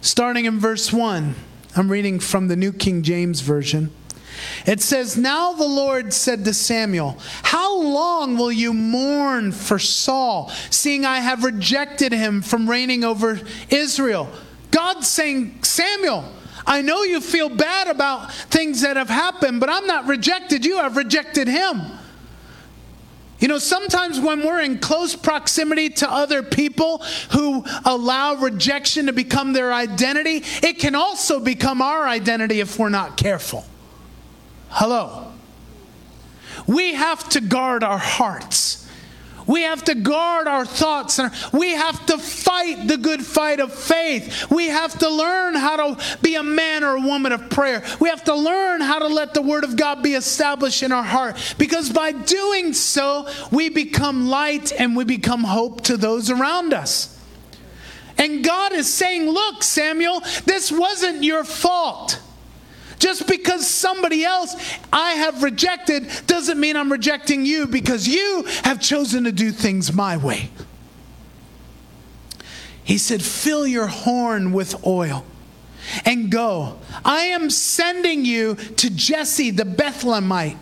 Starting 0.00 0.46
in 0.46 0.58
verse 0.58 0.92
1, 0.92 1.34
I'm 1.76 1.92
reading 1.92 2.18
from 2.18 2.48
the 2.48 2.56
New 2.56 2.72
King 2.72 3.02
James 3.02 3.40
Version. 3.40 3.92
It 4.66 4.80
says, 4.80 5.16
Now 5.16 5.52
the 5.52 5.66
Lord 5.66 6.12
said 6.12 6.44
to 6.44 6.54
Samuel, 6.54 7.18
How 7.42 7.80
long 7.80 8.36
will 8.36 8.52
you 8.52 8.72
mourn 8.72 9.52
for 9.52 9.78
Saul, 9.78 10.50
seeing 10.70 11.04
I 11.04 11.20
have 11.20 11.44
rejected 11.44 12.12
him 12.12 12.42
from 12.42 12.68
reigning 12.68 13.04
over 13.04 13.40
Israel? 13.70 14.28
God's 14.70 15.08
saying, 15.08 15.62
Samuel, 15.62 16.24
I 16.66 16.82
know 16.82 17.02
you 17.02 17.20
feel 17.20 17.48
bad 17.48 17.88
about 17.88 18.32
things 18.32 18.82
that 18.82 18.96
have 18.96 19.10
happened, 19.10 19.60
but 19.60 19.68
I'm 19.68 19.86
not 19.86 20.06
rejected 20.06 20.64
you, 20.64 20.78
I've 20.78 20.96
rejected 20.96 21.48
him. 21.48 21.80
You 23.42 23.48
know, 23.48 23.58
sometimes 23.58 24.20
when 24.20 24.44
we're 24.44 24.60
in 24.60 24.78
close 24.78 25.16
proximity 25.16 25.90
to 25.90 26.08
other 26.08 26.44
people 26.44 26.98
who 27.32 27.64
allow 27.84 28.36
rejection 28.36 29.06
to 29.06 29.12
become 29.12 29.52
their 29.52 29.72
identity, 29.72 30.44
it 30.64 30.78
can 30.78 30.94
also 30.94 31.40
become 31.40 31.82
our 31.82 32.06
identity 32.06 32.60
if 32.60 32.78
we're 32.78 32.88
not 32.88 33.16
careful. 33.16 33.64
Hello. 34.74 35.30
We 36.66 36.94
have 36.94 37.28
to 37.30 37.42
guard 37.42 37.84
our 37.84 37.98
hearts. 37.98 38.88
We 39.46 39.62
have 39.62 39.84
to 39.84 39.94
guard 39.94 40.46
our 40.46 40.64
thoughts. 40.64 41.20
We 41.52 41.72
have 41.72 42.06
to 42.06 42.16
fight 42.16 42.88
the 42.88 42.96
good 42.96 43.24
fight 43.24 43.60
of 43.60 43.74
faith. 43.74 44.50
We 44.50 44.68
have 44.68 44.98
to 45.00 45.10
learn 45.10 45.56
how 45.56 45.94
to 45.94 46.18
be 46.22 46.36
a 46.36 46.42
man 46.42 46.84
or 46.84 46.96
a 46.96 47.00
woman 47.00 47.32
of 47.32 47.50
prayer. 47.50 47.84
We 48.00 48.08
have 48.08 48.24
to 48.24 48.34
learn 48.34 48.80
how 48.80 49.00
to 49.00 49.08
let 49.08 49.34
the 49.34 49.42
Word 49.42 49.64
of 49.64 49.76
God 49.76 50.02
be 50.02 50.14
established 50.14 50.82
in 50.82 50.90
our 50.90 51.02
heart. 51.02 51.36
Because 51.58 51.90
by 51.90 52.12
doing 52.12 52.72
so, 52.72 53.28
we 53.50 53.68
become 53.68 54.28
light 54.28 54.72
and 54.72 54.96
we 54.96 55.04
become 55.04 55.44
hope 55.44 55.82
to 55.82 55.98
those 55.98 56.30
around 56.30 56.72
us. 56.72 57.18
And 58.16 58.42
God 58.42 58.72
is 58.72 58.92
saying, 58.92 59.28
Look, 59.28 59.62
Samuel, 59.62 60.20
this 60.46 60.72
wasn't 60.72 61.24
your 61.24 61.44
fault. 61.44 62.20
Just 63.02 63.26
because 63.26 63.66
somebody 63.66 64.24
else 64.24 64.54
I 64.92 65.14
have 65.14 65.42
rejected 65.42 66.08
doesn't 66.28 66.60
mean 66.60 66.76
I'm 66.76 66.92
rejecting 66.92 67.44
you 67.44 67.66
because 67.66 68.06
you 68.06 68.44
have 68.62 68.80
chosen 68.80 69.24
to 69.24 69.32
do 69.32 69.50
things 69.50 69.92
my 69.92 70.16
way. 70.16 70.50
He 72.84 72.98
said, 72.98 73.20
Fill 73.20 73.66
your 73.66 73.88
horn 73.88 74.52
with 74.52 74.86
oil 74.86 75.24
and 76.04 76.30
go. 76.30 76.78
I 77.04 77.22
am 77.22 77.50
sending 77.50 78.24
you 78.24 78.54
to 78.54 78.88
Jesse 78.88 79.50
the 79.50 79.64
Bethlehemite, 79.64 80.58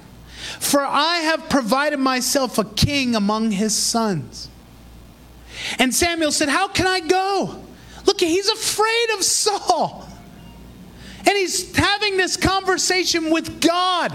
for 0.61 0.81
I 0.81 1.17
have 1.17 1.51
provided 1.51 1.99
myself 1.99 2.57
a 2.57 2.65
king 2.65 3.15
among 3.15 3.51
his 3.51 3.77
sons. 3.77 4.49
And 5.79 5.95
Samuel 5.95 6.33
said, 6.33 6.49
How 6.49 6.69
can 6.69 6.87
I 6.87 7.01
go? 7.01 7.63
Look, 8.07 8.19
he's 8.19 8.49
afraid 8.49 9.11
of 9.19 9.25
Saul. 9.25 10.10
And 11.31 11.39
he's 11.39 11.77
having 11.77 12.17
this 12.17 12.37
conversation 12.37 13.31
with 13.31 13.61
God, 13.61 14.13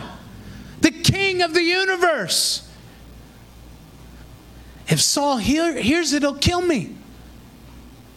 the 0.81 0.91
King 0.91 1.41
of 1.43 1.53
the 1.53 1.63
universe. 1.63 2.69
If 4.89 4.99
Saul 4.99 5.37
hear, 5.37 5.79
hears 5.81 6.11
it, 6.11 6.23
he'll 6.23 6.35
kill 6.35 6.59
me. 6.59 6.93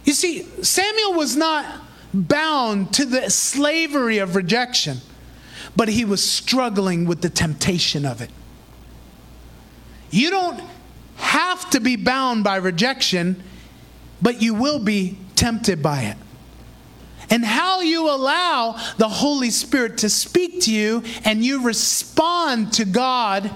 You 0.03 0.11
see, 0.11 0.43
Samuel 0.63 1.13
was 1.13 1.37
not 1.37 1.65
bound 2.13 2.93
to 2.95 3.05
the 3.05 3.29
slavery 3.29 4.17
of 4.17 4.35
rejection, 4.35 4.97
but 5.77 5.87
he 5.87 6.03
was 6.03 6.21
struggling 6.21 7.05
with 7.05 7.21
the 7.21 7.29
temptation 7.29 8.05
of 8.05 8.19
it. 8.19 8.31
You 10.11 10.29
don't 10.29 10.61
have 11.15 11.69
to 11.69 11.79
be 11.79 11.95
bound 11.95 12.43
by 12.43 12.57
rejection, 12.57 13.41
but 14.21 14.41
you 14.41 14.55
will 14.55 14.79
be 14.79 15.17
tempted 15.37 15.81
by 15.81 16.01
it 16.01 16.17
and 17.29 17.45
how 17.45 17.81
you 17.81 18.09
allow 18.09 18.79
the 18.97 19.07
Holy 19.07 19.49
Spirit 19.49 19.99
to 19.99 20.09
speak 20.09 20.61
to 20.61 20.73
you 20.73 21.03
and 21.23 21.43
you 21.43 21.63
respond 21.63 22.73
to 22.73 22.85
God 22.85 23.51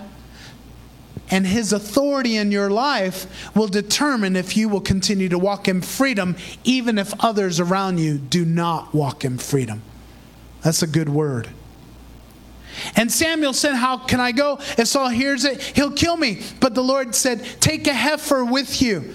and 1.29 1.47
His 1.47 1.73
authority 1.73 2.37
in 2.37 2.51
your 2.51 2.69
life 2.69 3.55
will 3.55 3.67
determine 3.67 4.35
if 4.35 4.55
you 4.55 4.69
will 4.69 4.81
continue 4.81 5.29
to 5.29 5.39
walk 5.39 5.67
in 5.67 5.81
freedom, 5.81 6.35
even 6.63 6.97
if 6.97 7.13
others 7.23 7.59
around 7.59 7.97
you 7.97 8.17
do 8.17 8.45
not 8.45 8.93
walk 8.93 9.25
in 9.25 9.37
freedom. 9.37 9.81
That's 10.61 10.83
a 10.83 10.87
good 10.87 11.09
word. 11.09 11.49
And 12.95 13.11
Samuel 13.11 13.53
said, 13.53 13.75
How 13.75 13.97
can 13.97 14.19
I 14.19 14.31
go? 14.31 14.59
If 14.77 14.87
Saul 14.87 15.09
hears 15.09 15.45
it, 15.45 15.61
he'll 15.61 15.91
kill 15.91 16.17
me. 16.17 16.41
But 16.59 16.75
the 16.75 16.83
Lord 16.83 17.15
said, 17.15 17.43
Take 17.59 17.87
a 17.87 17.93
heifer 17.93 18.43
with 18.43 18.81
you 18.81 19.13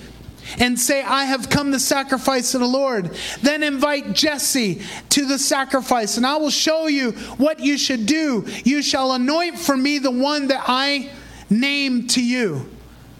and 0.59 0.79
say, 0.79 1.03
I 1.03 1.25
have 1.25 1.51
come 1.51 1.73
to 1.73 1.81
sacrifice 1.81 2.53
to 2.53 2.59
the 2.59 2.67
Lord. 2.67 3.15
Then 3.43 3.63
invite 3.63 4.15
Jesse 4.15 4.83
to 5.11 5.27
the 5.27 5.39
sacrifice, 5.39 6.17
and 6.17 6.27
I 6.27 6.37
will 6.37 6.51
show 6.51 6.87
you 6.87 7.13
what 7.37 7.61
you 7.61 7.77
should 7.77 8.07
do. 8.07 8.47
You 8.65 8.83
shall 8.83 9.13
anoint 9.13 9.59
for 9.59 9.77
me 9.77 9.99
the 9.99 10.11
one 10.11 10.49
that 10.49 10.65
I 10.67 11.11
name 11.51 12.07
to 12.09 12.25
you. 12.25 12.69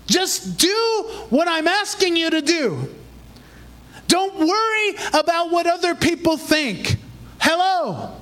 Just 0.07 0.59
do 0.59 1.05
what 1.29 1.49
I'm 1.49 1.69
asking 1.69 2.17
you 2.17 2.31
to 2.31 2.41
do. 2.41 2.89
Don't 4.09 4.39
worry 4.39 4.97
about 5.13 5.51
what 5.51 5.67
other 5.67 5.95
people 5.95 6.39
think. 6.39 6.97
Hello. 7.41 8.15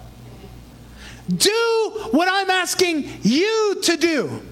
Do 1.28 2.08
what 2.10 2.28
I'm 2.30 2.50
asking 2.50 3.08
you 3.22 3.80
to 3.82 3.96
do. 3.96 4.42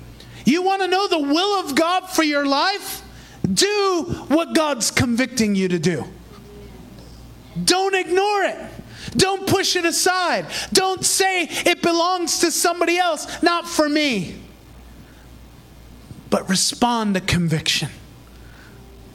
You 0.44 0.62
want 0.62 0.82
to 0.82 0.88
know 0.88 1.08
the 1.08 1.18
will 1.18 1.60
of 1.60 1.74
God 1.74 2.08
for 2.08 2.22
your 2.22 2.46
life? 2.46 3.03
Do 3.52 4.24
what 4.28 4.54
God's 4.54 4.90
convicting 4.90 5.54
you 5.54 5.68
to 5.68 5.78
do. 5.78 6.04
Don't 7.62 7.94
ignore 7.94 8.44
it. 8.44 8.56
Don't 9.16 9.46
push 9.46 9.76
it 9.76 9.84
aside. 9.84 10.46
Don't 10.72 11.04
say 11.04 11.44
it 11.44 11.82
belongs 11.82 12.40
to 12.40 12.50
somebody 12.50 12.98
else, 12.98 13.42
not 13.42 13.68
for 13.68 13.88
me. 13.88 14.36
But 16.30 16.48
respond 16.48 17.14
to 17.14 17.20
conviction 17.20 17.90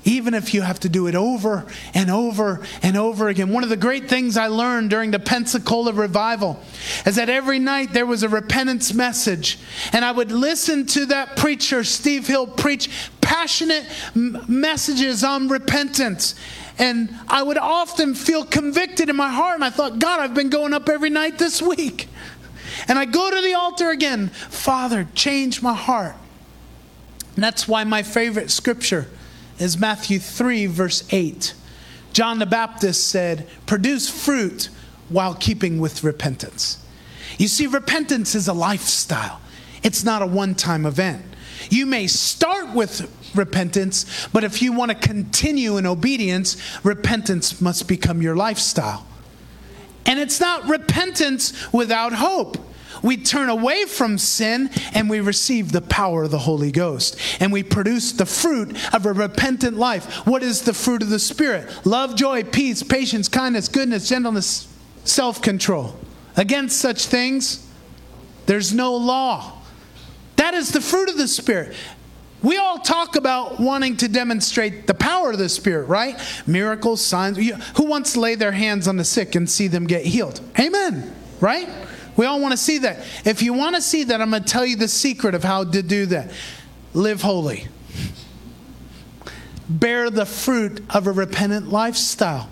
even 0.06 0.34
if 0.34 0.54
you 0.54 0.62
have 0.62 0.80
to 0.80 0.90
do 0.90 1.08
it 1.08 1.16
over 1.16 1.66
and 1.94 2.10
over 2.10 2.62
and 2.82 2.98
over 2.98 3.28
again. 3.28 3.52
One 3.52 3.64
of 3.64 3.70
the 3.70 3.78
great 3.78 4.10
things 4.10 4.38
I 4.38 4.48
learned 4.48 4.90
during 4.90 5.12
the 5.12 5.20
Pensacola 5.20 5.92
revival 5.92 6.60
is 7.06 7.16
that 7.18 7.30
every 7.30 7.60
night 7.60 7.92
there 7.94 8.06
was 8.06 8.24
a 8.24 8.30
repentance 8.30 8.94
message, 8.94 9.60
and 9.92 10.06
I 10.06 10.12
would 10.12 10.32
listen 10.32 10.86
to 10.88 11.06
that 11.08 11.36
preacher, 11.36 11.84
Steve 11.84 12.28
Hill, 12.28 12.48
preach 12.48 12.90
passionate 13.22 13.86
m- 14.16 14.44
messages 14.48 15.24
on 15.24 15.50
repentance. 15.50 16.36
And 16.78 17.14
I 17.28 17.44
would 17.44 17.58
often 17.58 18.16
feel 18.16 18.46
convicted 18.46 19.10
in 19.10 19.16
my 19.18 19.30
heart, 19.30 19.56
and 19.56 19.66
I 19.66 19.70
thought, 19.70 20.00
God, 20.00 20.22
I've 20.22 20.34
been 20.34 20.50
going 20.50 20.74
up 20.74 20.88
every 20.88 21.10
night 21.10 21.38
this 21.38 21.62
week. 21.62 22.08
And 22.88 22.98
I 22.98 23.06
go 23.06 23.30
to 23.30 23.42
the 23.42 23.54
altar 23.54 23.90
again, 23.90 24.30
Father, 24.30 25.08
change 25.14 25.62
my 25.62 25.74
heart. 25.74 26.16
And 27.36 27.44
that's 27.44 27.68
why 27.68 27.84
my 27.84 28.02
favorite 28.02 28.50
scripture 28.50 29.08
is 29.60 29.78
Matthew 29.78 30.20
3, 30.20 30.66
verse 30.68 31.04
8. 31.12 31.54
John 32.14 32.40
the 32.40 32.46
Baptist 32.46 33.08
said, 33.08 33.48
Produce 33.66 34.10
fruit 34.10 34.70
while 35.10 35.36
keeping 35.36 35.80
with 35.80 36.04
repentance. 36.04 36.84
You 37.38 37.48
see, 37.48 37.68
repentance 37.68 38.36
is 38.36 38.48
a 38.48 38.54
lifestyle, 38.54 39.40
it's 39.84 40.04
not 40.04 40.22
a 40.22 40.26
one 40.28 40.56
time 40.56 40.86
event. 40.86 41.24
You 41.70 41.86
may 41.86 42.08
start 42.08 42.74
with 42.74 43.32
repentance, 43.36 44.28
but 44.32 44.44
if 44.44 44.62
you 44.62 44.72
want 44.72 44.92
to 44.92 44.98
continue 44.98 45.78
in 45.78 45.86
obedience, 45.86 46.58
repentance 46.84 47.60
must 47.62 47.88
become 47.88 48.22
your 48.22 48.36
lifestyle. 48.36 49.06
And 50.06 50.20
it's 50.20 50.40
not 50.40 50.68
repentance 50.68 51.72
without 51.74 52.14
hope 52.14 52.58
we 53.02 53.18
turn 53.18 53.50
away 53.50 53.86
from 53.86 54.18
sin 54.18 54.70
and 54.94 55.10
we 55.10 55.20
receive 55.20 55.72
the 55.72 55.82
power 55.82 56.24
of 56.24 56.32
the 56.32 56.40
Holy 56.40 56.72
Ghost. 56.72 57.18
And 57.40 57.52
we 57.52 57.64
produce 57.64 58.12
the 58.12 58.26
fruit 58.26 58.78
of 58.94 59.06
a 59.06 59.14
repentant 59.14 59.78
life. 59.78 60.26
What 60.28 60.44
is 60.44 60.62
the 60.62 60.74
fruit 60.74 61.02
of 61.02 61.10
the 61.10 61.20
Spirit? 61.20 61.86
Love, 61.86 62.16
joy, 62.16 62.44
peace, 62.44 62.84
patience, 62.84 63.28
kindness, 63.28 63.68
goodness, 63.68 64.10
gentleness, 64.10 64.68
self 65.04 65.42
control. 65.42 65.98
Against 66.36 66.80
such 66.80 67.06
things, 67.06 67.68
there's 68.46 68.74
no 68.74 68.96
law. 68.96 69.54
That 70.38 70.54
is 70.54 70.72
the 70.72 70.82
fruit 70.82 71.10
of 71.10 71.18
the 71.18 71.28
Spirit. 71.28 71.76
We 72.42 72.58
all 72.58 72.80
talk 72.80 73.18
about 73.18 73.60
wanting 73.60 73.98
to 73.98 74.08
demonstrate 74.08 74.88
the 74.88 74.94
power 74.94 75.32
of 75.32 75.38
the 75.38 75.50
Spirit, 75.50 75.88
right? 75.88 76.18
Miracles, 76.48 77.04
signs. 77.04 77.38
Who 77.76 77.86
wants 77.86 78.14
to 78.14 78.22
lay 78.22 78.36
their 78.36 78.54
hands 78.54 78.88
on 78.88 78.96
the 78.96 79.04
sick 79.04 79.36
and 79.36 79.50
see 79.50 79.68
them 79.68 79.86
get 79.86 80.06
healed? 80.06 80.40
Amen, 80.58 81.14
right? 81.42 81.68
We 82.20 82.26
all 82.26 82.42
want 82.42 82.52
to 82.52 82.58
see 82.58 82.80
that. 82.80 82.98
If 83.24 83.42
you 83.42 83.54
want 83.54 83.78
to 83.78 83.82
see 83.82 84.04
that, 84.04 84.20
I'm 84.20 84.32
going 84.32 84.44
to 84.44 84.50
tell 84.50 84.66
you 84.66 84.76
the 84.76 84.90
secret 84.90 85.36
of 85.36 85.42
how 85.46 85.64
to 85.64 85.82
do 85.82 86.06
that. 86.08 86.30
Live 86.94 87.22
holy. 87.22 87.70
Bear 89.70 90.10
the 90.10 90.26
fruit 90.26 90.84
of 90.90 91.08
a 91.08 91.14
repentant 91.14 91.70
lifestyle. 91.70 92.50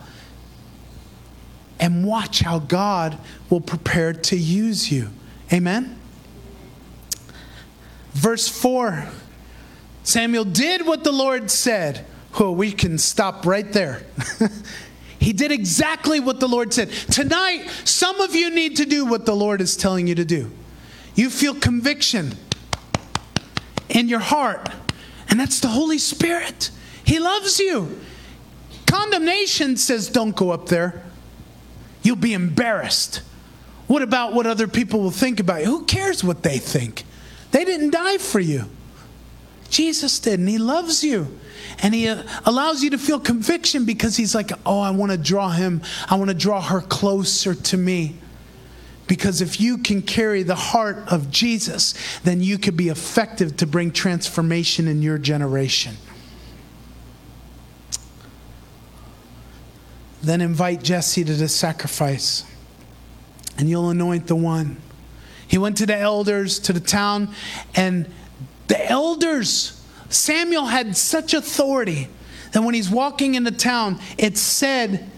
And 1.82 2.06
watch 2.06 2.40
how 2.40 2.60
God 2.60 3.18
will 3.50 3.60
prepare 3.60 4.14
to 4.14 4.38
use 4.38 4.90
you. 4.90 5.10
Amen? 5.52 6.00
Verse 8.14 8.48
4 8.48 9.10
Samuel 10.04 10.46
did 10.46 10.88
what 10.88 11.04
the 11.04 11.12
Lord 11.12 11.52
said. 11.52 12.06
Oh, 12.40 12.54
we 12.54 12.72
can 12.72 12.98
stop 12.98 13.46
right 13.46 13.70
there. 13.74 14.04
He 15.20 15.34
did 15.34 15.52
exactly 15.52 16.20
what 16.20 16.40
the 16.40 16.48
Lord 16.48 16.74
said. 16.74 16.90
Tonight, 17.12 17.70
some 17.84 18.22
of 18.22 18.36
you 18.36 18.50
need 18.50 18.78
to 18.78 18.86
do 18.86 19.06
what 19.06 19.26
the 19.26 19.36
Lord 19.36 19.62
is 19.62 19.76
telling 19.76 20.08
you 20.08 20.16
to 20.16 20.26
do. 20.26 20.52
You 21.16 21.30
feel 21.30 21.56
conviction 21.56 22.34
in 23.90 24.08
your 24.08 24.20
heart, 24.20 24.70
and 25.30 25.40
that's 25.40 25.60
the 25.60 25.70
Holy 25.70 25.98
Spirit. 25.98 26.70
He 27.04 27.20
loves 27.20 27.60
you. 27.60 28.00
Condemnation 28.86 29.78
says, 29.78 30.10
don't 30.10 30.36
go 30.36 30.52
up 30.52 30.68
there. 30.68 31.04
You'll 32.04 32.16
be 32.16 32.34
embarrassed. 32.34 33.22
What 33.88 34.02
about 34.02 34.34
what 34.34 34.46
other 34.46 34.68
people 34.68 35.02
will 35.02 35.12
think 35.12 35.40
about 35.40 35.62
you? 35.62 35.66
Who 35.68 35.86
cares 35.86 36.24
what 36.24 36.44
they 36.44 36.58
think? 36.58 37.04
They 37.52 37.66
didn't 37.66 37.92
die 37.92 38.18
for 38.18 38.40
you. 38.40 38.66
Jesus 39.70 40.20
did, 40.20 40.40
and 40.40 40.48
He 40.48 40.58
loves 40.58 41.04
you. 41.04 41.40
And 41.80 41.94
He 41.94 42.08
uh, 42.08 42.24
allows 42.46 42.84
you 42.84 42.90
to 42.92 42.98
feel 42.98 43.20
conviction 43.20 43.86
because 43.86 44.18
He's 44.18 44.34
like, 44.34 44.52
oh, 44.66 44.80
I 44.80 44.92
want 44.92 45.12
to 45.12 45.18
draw 45.18 45.50
him, 45.50 45.82
I 46.10 46.16
want 46.16 46.30
to 46.30 46.36
draw 46.36 46.62
her 46.62 46.82
closer 46.82 47.54
to 47.54 47.78
me. 47.78 48.16
Because 49.08 49.42
if 49.42 49.62
you 49.62 49.78
can 49.78 50.02
carry 50.02 50.44
the 50.44 50.56
heart 50.56 50.98
of 51.08 51.32
Jesus, 51.32 51.94
then 52.24 52.42
you 52.42 52.58
can 52.58 52.76
be 52.76 52.90
effective 52.90 53.56
to 53.58 53.66
bring 53.66 53.92
transformation 53.92 54.88
in 54.88 55.02
your 55.02 55.18
generation. 55.18 55.96
Then 60.22 60.42
invite 60.42 60.84
Jesse 60.84 61.24
to 61.24 61.34
the 61.34 61.48
sacrifice, 61.48 62.44
and 63.58 63.70
you'll 63.70 63.90
anoint 63.90 64.28
the 64.28 64.36
one. 64.36 64.82
He 65.48 65.58
went 65.58 65.78
to 65.78 65.86
the 65.86 65.96
elders, 65.96 66.60
to 66.60 66.74
the 66.74 66.82
town, 66.82 67.34
and 67.76 68.12
the 68.68 68.90
elders, 68.90 69.77
Samuel 70.10 70.66
had 70.66 70.96
such 70.96 71.34
authority 71.34 72.08
that 72.54 72.62
when 72.62 72.74
he's 72.74 72.90
walking 72.90 73.36
into 73.36 73.52
town, 73.52 74.00
it 74.18 74.38
said 74.38 75.10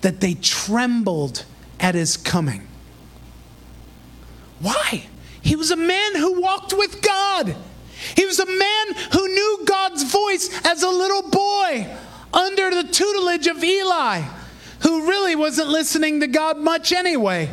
that 0.00 0.20
they 0.20 0.34
trembled 0.34 1.44
at 1.80 1.94
his 1.94 2.16
coming. 2.16 2.66
Why? 4.60 5.06
He 5.42 5.56
was 5.56 5.70
a 5.70 5.76
man 5.76 6.16
who 6.16 6.40
walked 6.40 6.72
with 6.72 7.02
God. 7.02 7.54
He 8.16 8.26
was 8.26 8.38
a 8.38 8.46
man 8.46 8.86
who 9.12 9.28
knew 9.28 9.60
God's 9.64 10.02
voice 10.02 10.50
as 10.64 10.82
a 10.82 10.88
little 10.88 11.30
boy 11.30 11.86
under 12.32 12.70
the 12.70 12.88
tutelage 12.88 13.46
of 13.46 13.62
Eli, 13.62 14.22
who 14.80 15.06
really 15.06 15.36
wasn't 15.36 15.68
listening 15.68 16.20
to 16.20 16.26
God 16.26 16.58
much 16.58 16.92
anyway. 16.92 17.50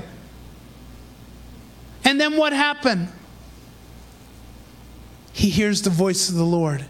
And 2.03 2.19
then 2.19 2.35
what 2.35 2.53
happened? 2.53 3.09
He 5.33 5.49
hears 5.49 5.81
the 5.81 5.89
voice 5.89 6.29
of 6.29 6.35
the 6.35 6.43
Lord 6.43 6.85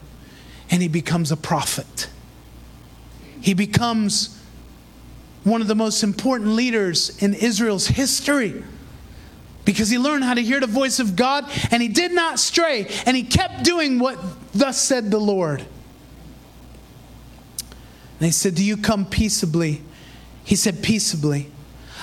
and 0.70 0.82
he 0.82 0.88
becomes 0.88 1.32
a 1.32 1.38
prophet. 1.38 2.10
He 3.42 3.54
becomes 3.54 4.40
one 5.44 5.62
of 5.62 5.68
the 5.68 5.76
most 5.76 6.04
important 6.04 6.52
leaders 6.52 7.22
in 7.22 7.34
Israel's 7.34 7.88
history 7.88 8.64
because 9.66 9.90
he 9.90 9.98
learned 9.98 10.24
how 10.24 10.34
to 10.34 10.42
hear 10.42 10.60
the 10.60 10.68
voice 10.68 11.00
of 11.00 11.16
God 11.16 11.46
and 11.72 11.82
he 11.82 11.88
did 11.88 12.12
not 12.12 12.40
stray 12.40 12.88
and 13.06 13.16
he 13.16 13.24
kept 13.24 13.64
doing 13.64 14.00
what 14.00 14.20
thus 14.54 14.80
said 14.80 15.12
the 15.12 15.20
Lord. 15.20 15.60
And 15.60 15.68
they 18.20 18.32
said, 18.32 18.56
Do 18.56 18.64
you 18.64 18.78
come 18.78 19.06
peaceably? 19.06 19.82
He 20.44 20.56
said, 20.56 20.84
Peaceably. 20.84 21.52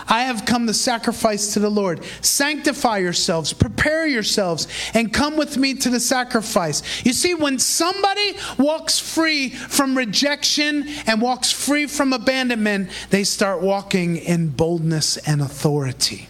I 0.07 0.23
have 0.23 0.45
come 0.45 0.67
to 0.67 0.75
sacrifice 0.75 1.55
to 1.55 1.61
the 1.61 1.71
Lord. 1.71 2.05
Sanctify 2.21 2.99
yourselves, 2.99 3.53
prepare 3.53 4.07
yourselves, 4.07 4.69
and 4.95 5.13
come 5.13 5.37
with 5.37 5.57
me 5.57 5.75
to 5.75 5.91
the 5.91 6.01
sacrifice. 6.01 6.83
You 7.05 7.13
see, 7.13 7.35
when 7.35 7.59
somebody 7.59 8.37
walks 8.59 8.99
free 8.99 9.51
from 9.51 9.97
rejection 9.97 10.87
and 11.07 11.21
walks 11.21 11.51
free 11.51 11.87
from 11.87 12.13
abandonment, 12.13 12.91
they 13.11 13.25
start 13.25 13.63
walking 13.63 14.17
in 14.17 14.51
boldness 14.51 15.17
and 15.19 15.41
authority. 15.41 16.29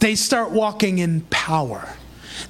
They 0.00 0.14
start 0.14 0.50
walking 0.50 0.98
in 0.98 1.22
power. 1.30 1.94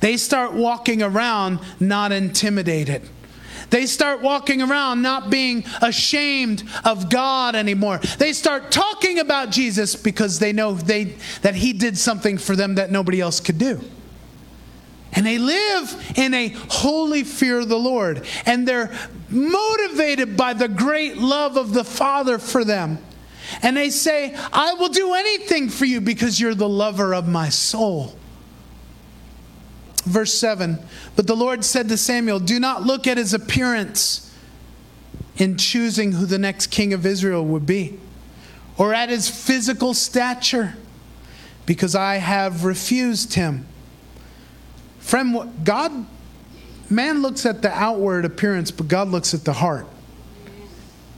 They 0.01 0.17
start 0.17 0.53
walking 0.53 1.03
around 1.03 1.61
not 1.81 2.13
intimidated. 2.13 3.09
They 3.73 3.87
start 3.87 4.21
walking 4.21 4.61
around 4.61 5.01
not 5.01 5.31
being 5.31 5.65
ashamed 5.81 6.63
of 6.85 7.09
God 7.09 7.57
anymore. 7.57 8.01
They 8.19 8.35
start 8.35 8.71
talking 8.71 9.19
about 9.19 9.51
Jesus 9.51 9.97
because 9.97 10.39
they 10.39 10.53
know 10.53 10.75
they, 10.75 11.17
that 11.41 11.55
He 11.55 11.73
did 11.73 11.97
something 11.97 12.37
for 12.37 12.55
them 12.55 12.75
that 12.75 12.93
nobody 12.93 13.19
else 13.19 13.41
could 13.41 13.57
do. 13.57 13.81
And 15.15 15.25
they 15.25 15.39
live 15.39 16.13
in 16.17 16.35
a 16.35 16.49
holy 16.49 17.25
fear 17.25 17.61
of 17.61 17.71
the 17.71 17.79
Lord. 17.79 18.27
And 18.45 18.69
they're 18.69 18.93
motivated 19.31 20.37
by 20.37 20.53
the 20.53 20.69
great 20.69 21.17
love 21.17 21.57
of 21.57 21.73
the 21.73 21.85
Father 21.85 22.39
for 22.39 22.65
them. 22.67 22.99
And 23.63 23.75
they 23.75 23.89
say, 23.89 24.35
I 24.53 24.75
will 24.75 24.91
do 24.91 25.15
anything 25.15 25.71
for 25.71 25.87
you 25.87 26.03
because 26.03 26.39
you're 26.39 26.55
the 26.55 26.69
lover 26.69 27.15
of 27.15 27.27
my 27.27 27.49
soul. 27.49 28.19
Verse 30.03 30.35
7 30.35 30.79
But 31.17 31.27
the 31.27 31.37
Lord 31.37 31.65
said 31.65 31.89
to 31.89 31.97
Samuel, 31.97 32.41
Do 32.41 32.59
not 32.59 32.83
look 32.83 33.07
at 33.07 33.17
his 33.17 33.35
appearance 33.35 34.35
in 35.37 35.57
choosing 35.57 36.13
who 36.13 36.27
the 36.27 36.39
next 36.39 36.69
king 36.69 36.93
of 36.93 37.07
Israel 37.07 37.45
would 37.45 37.67
be, 37.67 37.99
or 38.77 38.93
at 38.93 39.09
his 39.09 39.29
physical 39.29 39.95
stature, 39.95 40.75
because 41.67 41.95
I 41.95 42.17
have 42.17 42.65
refused 42.65 43.35
him. 43.35 43.67
Friend, 44.99 45.53
God, 45.65 46.07
man 46.91 47.23
looks 47.23 47.47
at 47.47 47.63
the 47.63 47.71
outward 47.71 48.25
appearance, 48.25 48.71
but 48.71 48.89
God 48.89 49.09
looks 49.09 49.35
at 49.35 49.45
the 49.45 49.55
heart. 49.55 49.87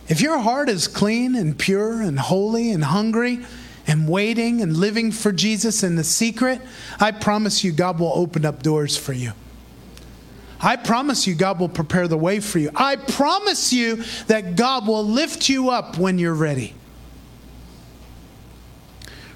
If 0.08 0.20
your 0.20 0.38
heart 0.38 0.68
is 0.68 0.86
clean 0.86 1.34
and 1.34 1.58
pure 1.58 2.02
and 2.02 2.18
holy 2.18 2.70
and 2.70 2.84
hungry 2.84 3.44
and 3.86 4.08
waiting 4.08 4.60
and 4.60 4.76
living 4.76 5.12
for 5.12 5.32
Jesus 5.32 5.82
in 5.82 5.96
the 5.96 6.04
secret, 6.04 6.60
I 6.98 7.10
promise 7.10 7.64
you, 7.64 7.72
God 7.72 7.98
will 7.98 8.12
open 8.14 8.44
up 8.44 8.62
doors 8.62 8.96
for 8.96 9.12
you. 9.12 9.32
I 10.60 10.76
promise 10.76 11.26
you, 11.26 11.34
God 11.34 11.60
will 11.60 11.68
prepare 11.68 12.08
the 12.08 12.16
way 12.16 12.40
for 12.40 12.58
you. 12.58 12.70
I 12.74 12.96
promise 12.96 13.72
you 13.72 14.02
that 14.28 14.56
God 14.56 14.86
will 14.88 15.04
lift 15.04 15.48
you 15.48 15.68
up 15.70 15.98
when 15.98 16.18
you're 16.18 16.34
ready. 16.34 16.74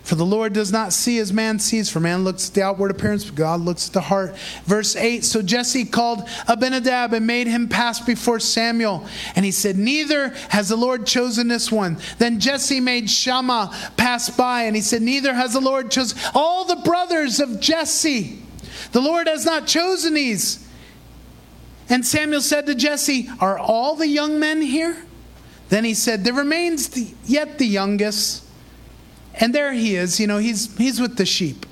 For 0.09 0.15
the 0.15 0.25
Lord 0.25 0.55
does 0.55 0.73
not 0.73 0.95
see 0.95 1.19
as 1.19 1.35
man 1.35 1.59
sees, 1.59 1.91
for 1.91 2.01
man 2.01 2.25
looks 2.25 2.49
at 2.49 2.55
the 2.55 2.63
outward 2.63 2.91
appearance, 2.91 3.27
but 3.27 3.35
God 3.35 3.61
looks 3.61 3.89
at 3.89 3.93
the 3.93 4.01
heart. 4.01 4.39
Verse 4.65 4.97
8 4.97 5.23
So 5.23 5.43
Jesse 5.43 5.85
called 5.85 6.27
Abinadab 6.49 7.13
and 7.13 7.27
made 7.27 7.47
him 7.47 7.69
pass 7.69 8.01
before 8.01 8.41
Samuel. 8.41 9.07
And 9.37 9.45
he 9.45 9.51
said, 9.51 9.77
Neither 9.77 10.31
has 10.49 10.71
the 10.71 10.77
Lord 10.77 11.07
chosen 11.07 11.49
this 11.49 11.71
one. 11.71 11.99
Then 12.17 12.41
Jesse 12.41 12.81
made 12.81 13.11
Shammah 13.11 13.93
pass 13.99 14.31
by, 14.31 14.63
and 14.63 14.75
he 14.75 14.81
said, 14.81 15.03
Neither 15.03 15.35
has 15.35 15.53
the 15.53 15.61
Lord 15.61 15.91
chosen 15.91 16.19
all 16.35 16.65
the 16.65 16.77
brothers 16.77 17.39
of 17.39 17.61
Jesse. 17.61 18.41
The 18.93 19.03
Lord 19.03 19.27
has 19.27 19.45
not 19.45 19.67
chosen 19.67 20.15
these. 20.15 20.67
And 21.91 22.07
Samuel 22.07 22.41
said 22.41 22.65
to 22.65 22.75
Jesse, 22.75 23.29
Are 23.41 23.59
all 23.59 23.95
the 23.95 24.09
young 24.09 24.41
men 24.41 24.63
here? 24.63 25.05
Then 25.69 25.85
he 25.85 25.93
said, 25.93 26.25
There 26.25 26.33
remains 26.33 26.89
the, 26.89 27.13
yet 27.27 27.59
the 27.59 27.67
youngest. 27.67 28.48
And 29.39 29.55
there 29.55 29.73
he 29.73 29.95
is, 29.95 30.19
you 30.19 30.27
know, 30.27 30.39
he's, 30.39 30.77
he's 30.77 31.01
with 31.01 31.17
the 31.17 31.25
sheep. 31.25 31.65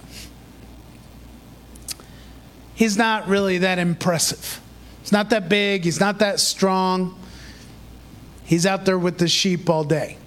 He's 2.75 2.97
not 2.97 3.27
really 3.27 3.59
that 3.59 3.79
impressive. 3.79 4.61
He's 5.03 5.13
not 5.13 5.31
that 5.31 5.49
big, 5.49 5.85
he's 5.85 6.01
not 6.01 6.19
that 6.21 6.41
strong. 6.41 7.19
He's 8.45 8.65
out 8.65 8.85
there 8.85 8.99
with 8.99 9.19
the 9.19 9.27
sheep 9.27 9.69
all 9.69 9.83
day. 9.83 10.19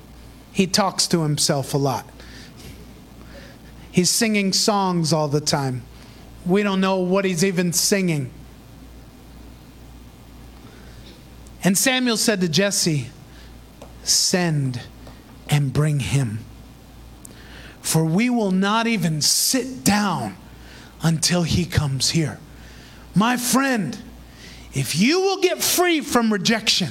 He 0.52 0.68
talks 0.68 1.08
to 1.08 1.22
himself 1.24 1.74
a 1.74 1.78
lot. 1.78 2.06
He's 3.92 4.10
singing 4.10 4.52
songs 4.52 5.14
all 5.14 5.30
the 5.30 5.40
time. 5.40 5.84
We 6.46 6.64
don't 6.64 6.82
know 6.82 6.98
what 6.98 7.24
he's 7.24 7.46
even 7.46 7.72
singing. 7.72 8.32
And 11.64 11.78
Samuel 11.78 12.18
said 12.18 12.42
to 12.42 12.50
Jesse, 12.50 13.08
Send 14.04 14.82
and 15.50 15.72
bring 15.72 16.00
him 16.00 16.40
for 17.82 18.04
we 18.04 18.30
will 18.30 18.52
not 18.52 18.88
even 18.88 19.22
sit 19.22 19.84
down 19.84 20.36
until 21.02 21.44
he 21.44 21.66
comes 21.66 22.12
here. 22.12 22.40
My 23.16 23.38
friend, 23.38 23.98
if 24.74 24.96
you 24.96 25.22
will 25.22 25.42
get 25.42 25.64
free 25.64 26.02
from 26.02 26.32
rejection 26.32 26.90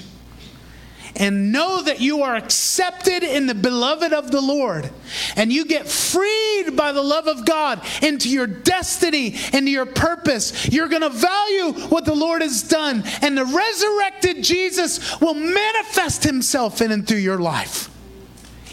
and 1.16 1.52
know 1.52 1.82
that 1.82 2.00
you 2.00 2.22
are 2.22 2.36
accepted 2.36 3.22
in 3.22 3.46
the 3.46 3.54
beloved 3.54 4.12
of 4.12 4.30
the 4.30 4.40
Lord, 4.40 4.90
and 5.36 5.52
you 5.52 5.64
get 5.64 5.88
freed 5.88 6.76
by 6.76 6.92
the 6.92 7.02
love 7.02 7.26
of 7.26 7.44
God 7.44 7.84
into 8.02 8.28
your 8.28 8.46
destiny, 8.46 9.34
into 9.52 9.70
your 9.70 9.86
purpose, 9.86 10.68
you're 10.68 10.88
going 10.88 11.02
to 11.02 11.08
value 11.08 11.72
what 11.88 12.04
the 12.04 12.14
Lord 12.14 12.42
has 12.42 12.62
done, 12.62 13.02
and 13.20 13.36
the 13.36 13.44
resurrected 13.44 14.44
Jesus 14.44 15.20
will 15.20 15.34
manifest 15.34 16.24
himself 16.24 16.80
in 16.80 16.92
and 16.92 17.06
through 17.06 17.18
your 17.18 17.38
life 17.38 17.90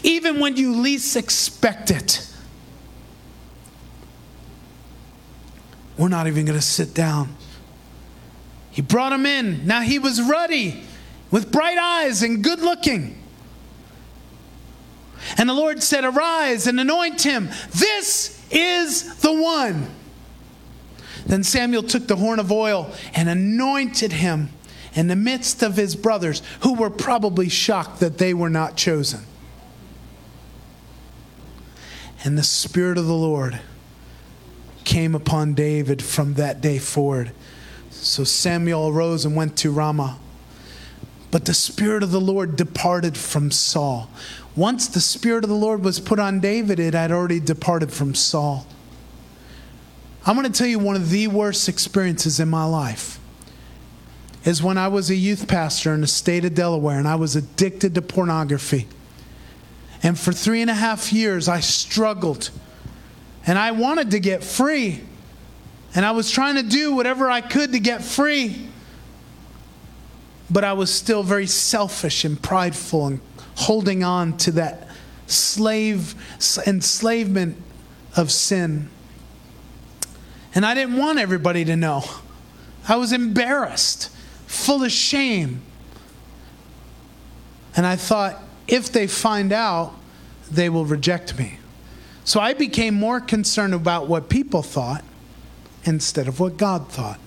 even 0.06 0.38
when 0.38 0.56
you 0.56 0.76
least 0.76 1.16
expect 1.16 1.90
it. 1.90 2.26
We're 5.98 6.08
not 6.08 6.28
even 6.28 6.46
going 6.46 6.58
to 6.58 6.64
sit 6.64 6.94
down. 6.94 7.34
He 8.70 8.82
brought 8.82 9.12
him 9.12 9.26
in. 9.26 9.66
Now 9.66 9.80
he 9.80 9.98
was 9.98 10.22
ruddy, 10.22 10.84
with 11.30 11.50
bright 11.50 11.76
eyes 11.76 12.22
and 12.22 12.44
good 12.44 12.60
looking. 12.60 13.20
And 15.36 15.48
the 15.48 15.54
Lord 15.54 15.82
said, 15.82 16.04
Arise 16.04 16.68
and 16.68 16.78
anoint 16.78 17.22
him. 17.22 17.48
This 17.70 18.40
is 18.50 19.16
the 19.16 19.32
one. 19.32 19.88
Then 21.26 21.42
Samuel 21.42 21.82
took 21.82 22.06
the 22.06 22.16
horn 22.16 22.38
of 22.38 22.52
oil 22.52 22.92
and 23.12 23.28
anointed 23.28 24.12
him 24.12 24.50
in 24.94 25.08
the 25.08 25.16
midst 25.16 25.62
of 25.64 25.76
his 25.76 25.96
brothers, 25.96 26.42
who 26.60 26.74
were 26.74 26.90
probably 26.90 27.48
shocked 27.48 27.98
that 28.00 28.18
they 28.18 28.32
were 28.32 28.48
not 28.48 28.76
chosen. 28.76 29.20
And 32.24 32.36
the 32.36 32.42
Spirit 32.42 32.98
of 32.98 33.06
the 33.06 33.14
Lord 33.14 33.60
came 34.84 35.14
upon 35.14 35.54
David 35.54 36.02
from 36.02 36.34
that 36.34 36.60
day 36.60 36.78
forward. 36.78 37.32
So 37.90 38.24
Samuel 38.24 38.88
arose 38.88 39.24
and 39.24 39.36
went 39.36 39.56
to 39.58 39.70
Ramah. 39.70 40.18
But 41.30 41.44
the 41.44 41.54
Spirit 41.54 42.02
of 42.02 42.12
the 42.12 42.20
Lord 42.20 42.56
departed 42.56 43.16
from 43.16 43.50
Saul. 43.50 44.08
Once 44.54 44.86
the 44.86 45.00
Spirit 45.00 45.44
of 45.44 45.50
the 45.50 45.56
Lord 45.56 45.84
was 45.84 46.00
put 46.00 46.18
on 46.18 46.40
David, 46.40 46.78
it 46.78 46.94
had 46.94 47.12
already 47.12 47.40
departed 47.40 47.92
from 47.92 48.14
Saul. 48.14 48.66
I'm 50.24 50.34
going 50.34 50.50
to 50.50 50.58
tell 50.58 50.66
you 50.66 50.78
one 50.78 50.96
of 50.96 51.10
the 51.10 51.28
worst 51.28 51.68
experiences 51.68 52.40
in 52.40 52.48
my 52.48 52.64
life 52.64 53.20
is 54.44 54.62
when 54.62 54.78
I 54.78 54.88
was 54.88 55.10
a 55.10 55.14
youth 55.16 55.48
pastor 55.48 55.92
in 55.92 56.00
the 56.00 56.06
state 56.06 56.44
of 56.44 56.54
Delaware 56.54 56.98
and 56.98 57.06
I 57.06 57.16
was 57.16 57.36
addicted 57.36 57.94
to 57.96 58.02
pornography. 58.02 58.86
And 60.06 60.16
for 60.16 60.30
three 60.30 60.60
and 60.60 60.70
a 60.70 60.74
half 60.74 61.12
years, 61.12 61.48
I 61.48 61.58
struggled. 61.58 62.50
And 63.44 63.58
I 63.58 63.72
wanted 63.72 64.12
to 64.12 64.20
get 64.20 64.44
free. 64.44 65.00
And 65.96 66.06
I 66.06 66.12
was 66.12 66.30
trying 66.30 66.54
to 66.54 66.62
do 66.62 66.94
whatever 66.94 67.28
I 67.28 67.40
could 67.40 67.72
to 67.72 67.80
get 67.80 68.04
free. 68.04 68.68
But 70.48 70.62
I 70.62 70.74
was 70.74 70.94
still 70.94 71.24
very 71.24 71.48
selfish 71.48 72.24
and 72.24 72.40
prideful 72.40 73.04
and 73.08 73.20
holding 73.56 74.04
on 74.04 74.36
to 74.38 74.52
that 74.52 74.86
slave 75.26 76.14
enslavement 76.68 77.60
of 78.14 78.30
sin. 78.30 78.88
And 80.54 80.64
I 80.64 80.74
didn't 80.74 80.98
want 80.98 81.18
everybody 81.18 81.64
to 81.64 81.74
know. 81.74 82.04
I 82.88 82.94
was 82.94 83.10
embarrassed, 83.10 84.10
full 84.46 84.84
of 84.84 84.92
shame. 84.92 85.62
And 87.76 87.84
I 87.84 87.96
thought, 87.96 88.40
if 88.68 88.92
they 88.92 89.08
find 89.08 89.52
out, 89.52 89.95
they 90.50 90.68
will 90.68 90.84
reject 90.84 91.38
me. 91.38 91.58
So 92.24 92.40
I 92.40 92.54
became 92.54 92.94
more 92.94 93.20
concerned 93.20 93.74
about 93.74 94.08
what 94.08 94.28
people 94.28 94.62
thought 94.62 95.04
instead 95.84 96.26
of 96.28 96.40
what 96.40 96.56
God 96.56 96.88
thought. 96.88 97.20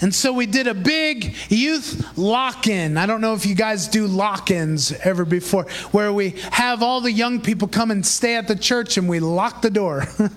And 0.00 0.14
so 0.14 0.32
we 0.32 0.44
did 0.44 0.66
a 0.66 0.74
big 0.74 1.34
youth 1.48 2.16
lock 2.18 2.66
in. 2.66 2.98
I 2.98 3.06
don't 3.06 3.22
know 3.22 3.32
if 3.32 3.46
you 3.46 3.54
guys 3.54 3.88
do 3.88 4.06
lock 4.06 4.50
ins 4.50 4.92
ever 4.92 5.24
before, 5.24 5.64
where 5.90 6.12
we 6.12 6.30
have 6.52 6.82
all 6.82 7.00
the 7.00 7.10
young 7.10 7.40
people 7.40 7.66
come 7.66 7.90
and 7.90 8.04
stay 8.04 8.36
at 8.36 8.46
the 8.46 8.56
church 8.56 8.98
and 8.98 9.08
we 9.08 9.20
lock 9.20 9.62
the 9.62 9.70
door. 9.70 10.04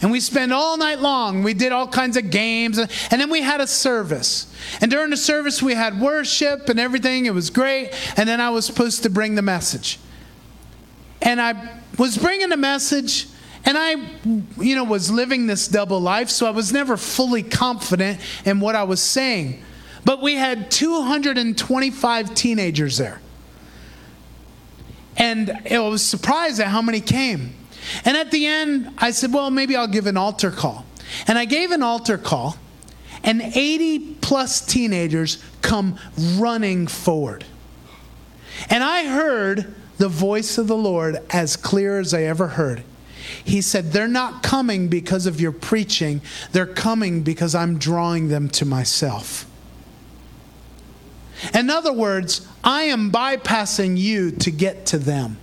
And 0.00 0.12
we 0.12 0.20
spent 0.20 0.52
all 0.52 0.76
night 0.76 1.00
long. 1.00 1.42
We 1.42 1.54
did 1.54 1.72
all 1.72 1.88
kinds 1.88 2.16
of 2.16 2.30
games. 2.30 2.78
And 2.78 3.20
then 3.20 3.30
we 3.30 3.42
had 3.42 3.60
a 3.60 3.66
service. 3.66 4.52
And 4.80 4.90
during 4.90 5.10
the 5.10 5.16
service, 5.16 5.60
we 5.60 5.74
had 5.74 6.00
worship 6.00 6.68
and 6.68 6.78
everything. 6.78 7.26
It 7.26 7.34
was 7.34 7.50
great. 7.50 7.92
And 8.16 8.28
then 8.28 8.40
I 8.40 8.50
was 8.50 8.64
supposed 8.64 9.02
to 9.02 9.10
bring 9.10 9.34
the 9.34 9.42
message. 9.42 9.98
And 11.22 11.40
I 11.40 11.80
was 11.98 12.16
bringing 12.16 12.52
a 12.52 12.56
message. 12.56 13.28
And 13.64 13.76
I, 13.76 13.96
you 14.62 14.74
know, 14.74 14.84
was 14.84 15.10
living 15.10 15.46
this 15.46 15.68
double 15.68 16.00
life. 16.00 16.30
So 16.30 16.46
I 16.46 16.50
was 16.50 16.72
never 16.72 16.96
fully 16.96 17.42
confident 17.42 18.18
in 18.46 18.60
what 18.60 18.74
I 18.74 18.84
was 18.84 19.02
saying. 19.02 19.62
But 20.04 20.22
we 20.22 20.36
had 20.36 20.70
225 20.70 22.34
teenagers 22.34 22.96
there. 22.96 23.20
And 25.18 25.50
I 25.70 25.80
was 25.80 26.02
surprised 26.02 26.60
at 26.60 26.68
how 26.68 26.80
many 26.80 27.00
came. 27.00 27.52
And 28.04 28.16
at 28.16 28.30
the 28.30 28.46
end, 28.46 28.94
I 28.96 29.10
said, 29.10 29.34
well, 29.34 29.50
maybe 29.50 29.76
I'll 29.76 29.86
give 29.86 30.06
an 30.06 30.16
altar 30.16 30.50
call. 30.50 30.86
And 31.26 31.36
I 31.36 31.44
gave 31.44 31.70
an 31.70 31.82
altar 31.82 32.18
call, 32.18 32.56
and 33.24 33.40
80 33.42 34.14
plus 34.20 34.64
teenagers 34.64 35.42
come 35.62 35.98
running 36.36 36.86
forward. 36.86 37.44
And 38.70 38.84
I 38.84 39.06
heard 39.06 39.74
the 39.98 40.08
voice 40.08 40.58
of 40.58 40.68
the 40.68 40.76
Lord 40.76 41.18
as 41.30 41.56
clear 41.56 41.98
as 41.98 42.14
I 42.14 42.22
ever 42.22 42.48
heard. 42.48 42.82
He 43.44 43.60
said, 43.60 43.92
They're 43.92 44.08
not 44.08 44.42
coming 44.42 44.88
because 44.88 45.26
of 45.26 45.40
your 45.40 45.52
preaching, 45.52 46.20
they're 46.52 46.66
coming 46.66 47.22
because 47.22 47.54
I'm 47.54 47.78
drawing 47.78 48.28
them 48.28 48.48
to 48.50 48.64
myself. 48.64 49.44
In 51.54 51.70
other 51.70 51.92
words, 51.92 52.46
I 52.64 52.84
am 52.84 53.12
bypassing 53.12 53.96
you 53.96 54.32
to 54.32 54.50
get 54.50 54.86
to 54.86 54.98
them 54.98 55.38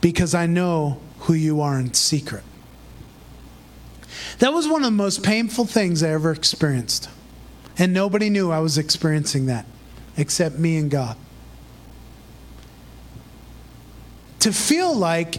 because 0.00 0.34
I 0.34 0.46
know 0.46 1.00
who 1.20 1.32
you 1.32 1.62
are 1.62 1.78
in 1.78 1.94
secret. 1.94 2.44
That 4.40 4.52
was 4.52 4.68
one 4.68 4.82
of 4.82 4.86
the 4.86 4.90
most 4.90 5.22
painful 5.22 5.64
things 5.64 6.02
I 6.02 6.10
ever 6.10 6.30
experienced. 6.30 7.08
And 7.78 7.92
nobody 7.92 8.28
knew 8.28 8.50
I 8.50 8.58
was 8.58 8.76
experiencing 8.76 9.46
that 9.46 9.66
except 10.16 10.58
me 10.58 10.76
and 10.76 10.90
God. 10.90 11.16
To 14.44 14.52
feel 14.52 14.94
like, 14.94 15.38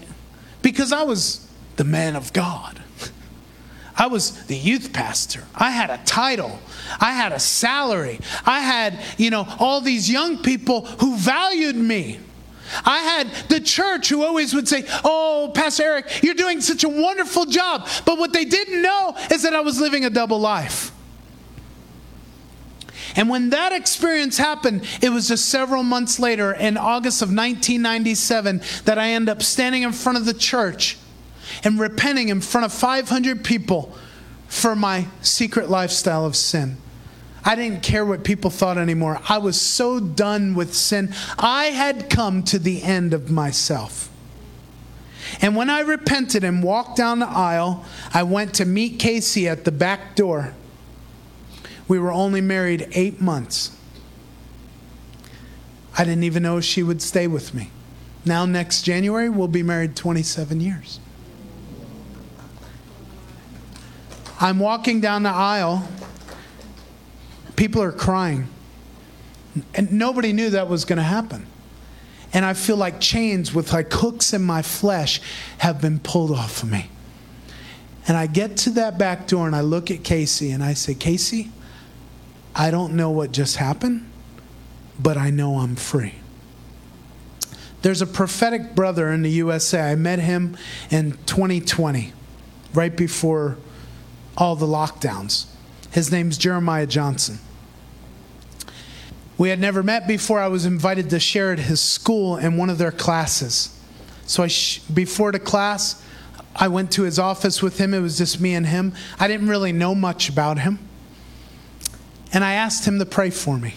because 0.63 0.91
I 0.91 1.03
was 1.03 1.47
the 1.75 1.83
man 1.83 2.15
of 2.15 2.33
God, 2.33 2.81
I 3.95 4.07
was 4.07 4.47
the 4.47 4.57
youth 4.57 4.93
pastor. 4.93 5.43
I 5.53 5.69
had 5.69 5.91
a 5.91 5.99
title. 6.05 6.57
I 6.99 7.11
had 7.11 7.31
a 7.31 7.37
salary. 7.37 8.19
I 8.47 8.61
had, 8.61 8.99
you 9.19 9.29
know, 9.29 9.45
all 9.59 9.79
these 9.79 10.09
young 10.09 10.41
people 10.41 10.87
who 10.87 11.17
valued 11.17 11.75
me. 11.75 12.19
I 12.83 12.97
had 12.97 13.27
the 13.47 13.59
church 13.59 14.09
who 14.09 14.23
always 14.23 14.55
would 14.55 14.67
say, 14.67 14.85
Oh, 15.03 15.51
Pastor 15.53 15.83
Eric, 15.83 16.23
you're 16.23 16.33
doing 16.33 16.59
such 16.59 16.83
a 16.83 16.89
wonderful 16.89 17.45
job. 17.45 17.87
But 18.05 18.17
what 18.17 18.33
they 18.33 18.45
didn't 18.45 18.81
know 18.81 19.15
is 19.29 19.43
that 19.43 19.53
I 19.53 19.61
was 19.61 19.79
living 19.79 20.03
a 20.05 20.09
double 20.09 20.39
life. 20.39 20.91
And 23.15 23.29
when 23.29 23.49
that 23.51 23.71
experience 23.71 24.37
happened, 24.37 24.85
it 25.01 25.09
was 25.09 25.29
just 25.29 25.47
several 25.47 25.83
months 25.83 26.19
later, 26.19 26.51
in 26.51 26.77
August 26.77 27.21
of 27.21 27.29
1997, 27.29 28.61
that 28.83 28.99
I 28.99 29.11
ended 29.11 29.29
up 29.29 29.41
standing 29.41 29.83
in 29.83 29.93
front 29.93 30.17
of 30.17 30.25
the 30.25 30.33
church 30.33 30.97
and 31.63 31.79
repenting 31.79 32.29
in 32.29 32.41
front 32.41 32.65
of 32.65 32.73
500 32.73 33.43
people 33.43 33.95
for 34.47 34.75
my 34.75 35.07
secret 35.21 35.69
lifestyle 35.69 36.25
of 36.25 36.35
sin. 36.35 36.77
I 37.43 37.55
didn't 37.55 37.83
care 37.83 38.05
what 38.05 38.23
people 38.23 38.49
thought 38.49 38.77
anymore. 38.77 39.21
I 39.29 39.37
was 39.37 39.61
so 39.61 39.99
done 39.99 40.55
with 40.55 40.73
sin. 40.73 41.13
I 41.37 41.65
had 41.65 42.09
come 42.09 42.41
to 42.43 42.57
the 42.57 42.81
end 42.81 43.13
of 43.13 43.29
myself. 43.29 44.09
And 45.41 45.55
when 45.55 45.69
I 45.69 45.81
repented 45.81 46.43
and 46.43 46.63
walked 46.63 46.97
down 46.97 47.19
the 47.19 47.27
aisle, 47.27 47.85
I 48.13 48.23
went 48.23 48.55
to 48.55 48.65
meet 48.65 48.99
Casey 48.99 49.47
at 49.47 49.63
the 49.63 49.71
back 49.71 50.15
door. 50.15 50.53
We 51.87 51.99
were 51.99 52.11
only 52.11 52.41
married 52.41 52.87
eight 52.91 53.21
months. 53.21 53.75
I 55.97 56.03
didn't 56.03 56.23
even 56.23 56.43
know 56.43 56.59
she 56.59 56.83
would 56.83 57.01
stay 57.01 57.27
with 57.27 57.53
me. 57.53 57.69
Now, 58.25 58.45
next 58.45 58.81
January, 58.81 59.29
we'll 59.29 59.47
be 59.47 59.63
married 59.63 59.95
27 59.95 60.59
years. 60.59 60.99
I'm 64.41 64.59
walking 64.59 64.99
down 64.99 65.23
the 65.23 65.29
aisle 65.29 65.87
People 67.55 67.81
are 67.81 67.91
crying. 67.91 68.47
And 69.73 69.93
nobody 69.93 70.33
knew 70.33 70.49
that 70.49 70.67
was 70.67 70.85
going 70.85 70.97
to 70.97 71.03
happen. 71.03 71.47
And 72.33 72.43
I 72.43 72.53
feel 72.53 72.75
like 72.75 72.99
chains 72.99 73.53
with 73.53 73.71
like 73.71 73.91
hooks 73.93 74.33
in 74.33 74.41
my 74.41 74.61
flesh 74.61 75.21
have 75.59 75.79
been 75.79 75.99
pulled 75.99 76.31
off 76.31 76.63
of 76.63 76.71
me. 76.71 76.89
And 78.07 78.17
I 78.17 78.27
get 78.27 78.57
to 78.57 78.71
that 78.71 78.97
back 78.97 79.27
door 79.27 79.47
and 79.47 79.55
I 79.55 79.61
look 79.61 79.89
at 79.89 80.03
Casey 80.03 80.51
and 80.51 80.61
I 80.61 80.73
say, 80.73 80.93
Casey, 80.93 81.51
I 82.55 82.71
don't 82.71 82.93
know 82.93 83.09
what 83.09 83.31
just 83.31 83.57
happened, 83.57 84.09
but 84.97 85.17
I 85.17 85.29
know 85.29 85.59
I'm 85.59 85.75
free. 85.75 86.15
There's 87.81 88.01
a 88.01 88.07
prophetic 88.07 88.73
brother 88.73 89.11
in 89.11 89.21
the 89.21 89.29
USA. 89.29 89.91
I 89.91 89.95
met 89.95 90.19
him 90.19 90.57
in 90.89 91.17
2020, 91.25 92.13
right 92.73 92.95
before 92.95 93.57
all 94.37 94.55
the 94.55 94.65
lockdowns. 94.65 95.45
His 95.91 96.11
name's 96.11 96.37
Jeremiah 96.37 96.87
Johnson. 96.87 97.39
We 99.37 99.49
had 99.49 99.59
never 99.59 99.83
met 99.83 100.07
before. 100.07 100.39
I 100.39 100.47
was 100.47 100.65
invited 100.65 101.09
to 101.09 101.19
share 101.19 101.51
at 101.51 101.59
his 101.59 101.81
school 101.81 102.37
in 102.37 102.57
one 102.57 102.69
of 102.69 102.77
their 102.77 102.91
classes. 102.91 103.77
So 104.25 104.43
I 104.43 104.47
sh- 104.47 104.79
before 104.79 105.31
the 105.31 105.39
class, 105.39 106.01
I 106.55 106.69
went 106.69 106.91
to 106.93 107.03
his 107.03 107.19
office 107.19 107.61
with 107.61 107.77
him. 107.77 107.93
It 107.93 107.99
was 107.99 108.17
just 108.17 108.39
me 108.39 108.55
and 108.55 108.65
him. 108.65 108.93
I 109.19 109.27
didn't 109.27 109.49
really 109.49 109.73
know 109.73 109.93
much 109.93 110.29
about 110.29 110.59
him. 110.59 110.79
And 112.35 112.43
I 112.43 112.55
asked 112.55 112.85
him 112.85 112.99
to 112.99 113.05
pray 113.05 113.29
for 113.29 113.57
me. 113.57 113.75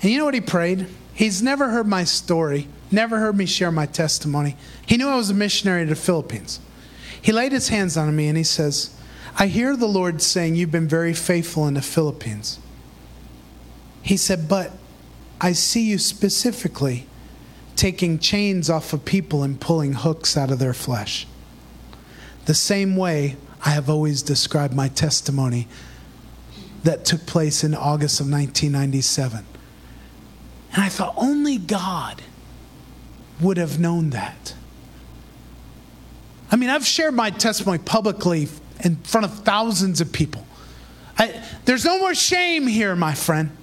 And 0.00 0.10
you 0.10 0.16
know 0.16 0.24
what 0.24 0.32
he 0.32 0.40
prayed? 0.40 0.86
He's 1.12 1.42
never 1.42 1.68
heard 1.68 1.86
my 1.86 2.04
story, 2.04 2.68
never 2.90 3.18
heard 3.18 3.36
me 3.36 3.44
share 3.44 3.70
my 3.70 3.84
testimony. 3.84 4.56
He 4.86 4.96
knew 4.96 5.08
I 5.08 5.16
was 5.16 5.28
a 5.28 5.34
missionary 5.34 5.84
to 5.84 5.90
the 5.90 5.94
Philippines. 5.94 6.58
He 7.20 7.30
laid 7.30 7.52
his 7.52 7.68
hands 7.68 7.98
on 7.98 8.16
me 8.16 8.28
and 8.28 8.38
he 8.38 8.44
says, 8.44 8.96
I 9.38 9.48
hear 9.48 9.76
the 9.76 9.86
Lord 9.86 10.22
saying, 10.22 10.56
You've 10.56 10.70
been 10.70 10.88
very 10.88 11.12
faithful 11.12 11.68
in 11.68 11.74
the 11.74 11.82
Philippines. 11.82 12.58
He 14.02 14.16
said, 14.16 14.48
But 14.48 14.72
I 15.38 15.52
see 15.52 15.82
you 15.82 15.98
specifically 15.98 17.06
taking 17.76 18.18
chains 18.18 18.70
off 18.70 18.94
of 18.94 19.04
people 19.04 19.42
and 19.42 19.60
pulling 19.60 19.92
hooks 19.92 20.34
out 20.34 20.50
of 20.50 20.58
their 20.58 20.74
flesh. 20.74 21.26
The 22.46 22.54
same 22.54 22.96
way 22.96 23.36
I 23.62 23.70
have 23.70 23.90
always 23.90 24.22
described 24.22 24.72
my 24.72 24.88
testimony 24.88 25.68
that 26.84 27.04
took 27.04 27.26
place 27.26 27.64
in 27.64 27.74
August 27.74 28.20
of 28.20 28.26
1997. 28.30 29.44
And 30.72 30.82
I 30.82 30.88
thought, 30.88 31.14
only 31.16 31.58
God 31.58 32.22
would 33.40 33.56
have 33.56 33.78
known 33.78 34.10
that. 34.10 34.54
I 36.50 36.56
mean, 36.56 36.70
I've 36.70 36.86
shared 36.86 37.14
my 37.14 37.30
testimony 37.30 37.78
publicly 37.78 38.48
in 38.84 38.96
front 38.96 39.26
of 39.26 39.38
thousands 39.40 40.00
of 40.00 40.12
people. 40.12 40.46
I, 41.18 41.42
there's 41.64 41.84
no 41.84 41.98
more 41.98 42.14
shame 42.14 42.66
here, 42.66 42.94
my 42.96 43.14
friend. 43.14 43.56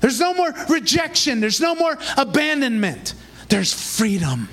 There's 0.00 0.18
no 0.18 0.34
more 0.34 0.52
rejection. 0.68 1.40
There's 1.40 1.60
no 1.60 1.74
more 1.74 1.96
abandonment. 2.16 3.14
There's 3.48 3.72
freedom. 3.72 4.48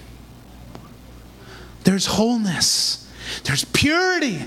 There's 1.84 2.06
wholeness. 2.06 3.10
There's 3.44 3.66
purity. 3.66 4.42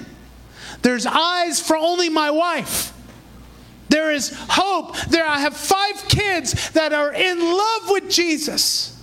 There's 0.82 1.06
eyes 1.06 1.60
for 1.60 1.76
only 1.76 2.08
my 2.08 2.30
wife. 2.30 2.91
There 3.92 4.10
is 4.10 4.34
hope. 4.48 4.96
There 5.08 5.26
I 5.26 5.38
have 5.38 5.56
five 5.56 6.08
kids 6.08 6.70
that 6.70 6.92
are 6.92 7.12
in 7.12 7.38
love 7.38 7.90
with 7.90 8.10
Jesus. 8.10 9.00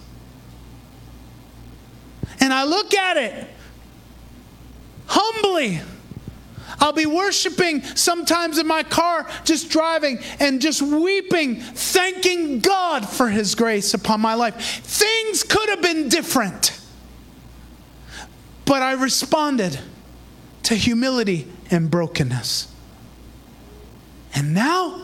And 2.42 2.52
I 2.52 2.64
look 2.64 2.94
at 2.94 3.18
it 3.18 3.48
humbly 5.06 5.82
I'll 6.80 6.94
be 6.94 7.06
worshiping 7.06 7.84
sometimes 7.84 8.58
in 8.58 8.66
my 8.66 8.84
car, 8.84 9.28
just 9.44 9.70
driving 9.70 10.20
and 10.40 10.62
just 10.62 10.82
weeping, 10.82 11.58
thanking 11.58 12.60
God 12.60 13.08
for 13.08 13.28
His 13.28 13.56
grace 13.56 13.94
upon 13.94 14.22
my 14.22 14.34
life. 14.34 14.56
Things 14.56 15.44
could 15.44 15.70
have 15.70 15.82
been 15.82 16.10
different, 16.10 16.80
but 18.66 18.82
I 18.82 18.94
responded 18.94 19.80
to 20.64 20.76
humility 20.76 21.48
and 21.70 21.92
brokenness. 21.92 22.74
And 24.40 24.54
now 24.54 25.02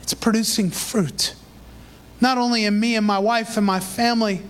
it's 0.00 0.14
producing 0.14 0.70
fruit, 0.70 1.34
not 2.20 2.38
only 2.38 2.64
in 2.64 2.78
me 2.78 2.94
and 2.94 3.04
my 3.04 3.18
wife 3.18 3.56
and 3.56 3.66
my 3.66 3.80
family, 3.80 4.42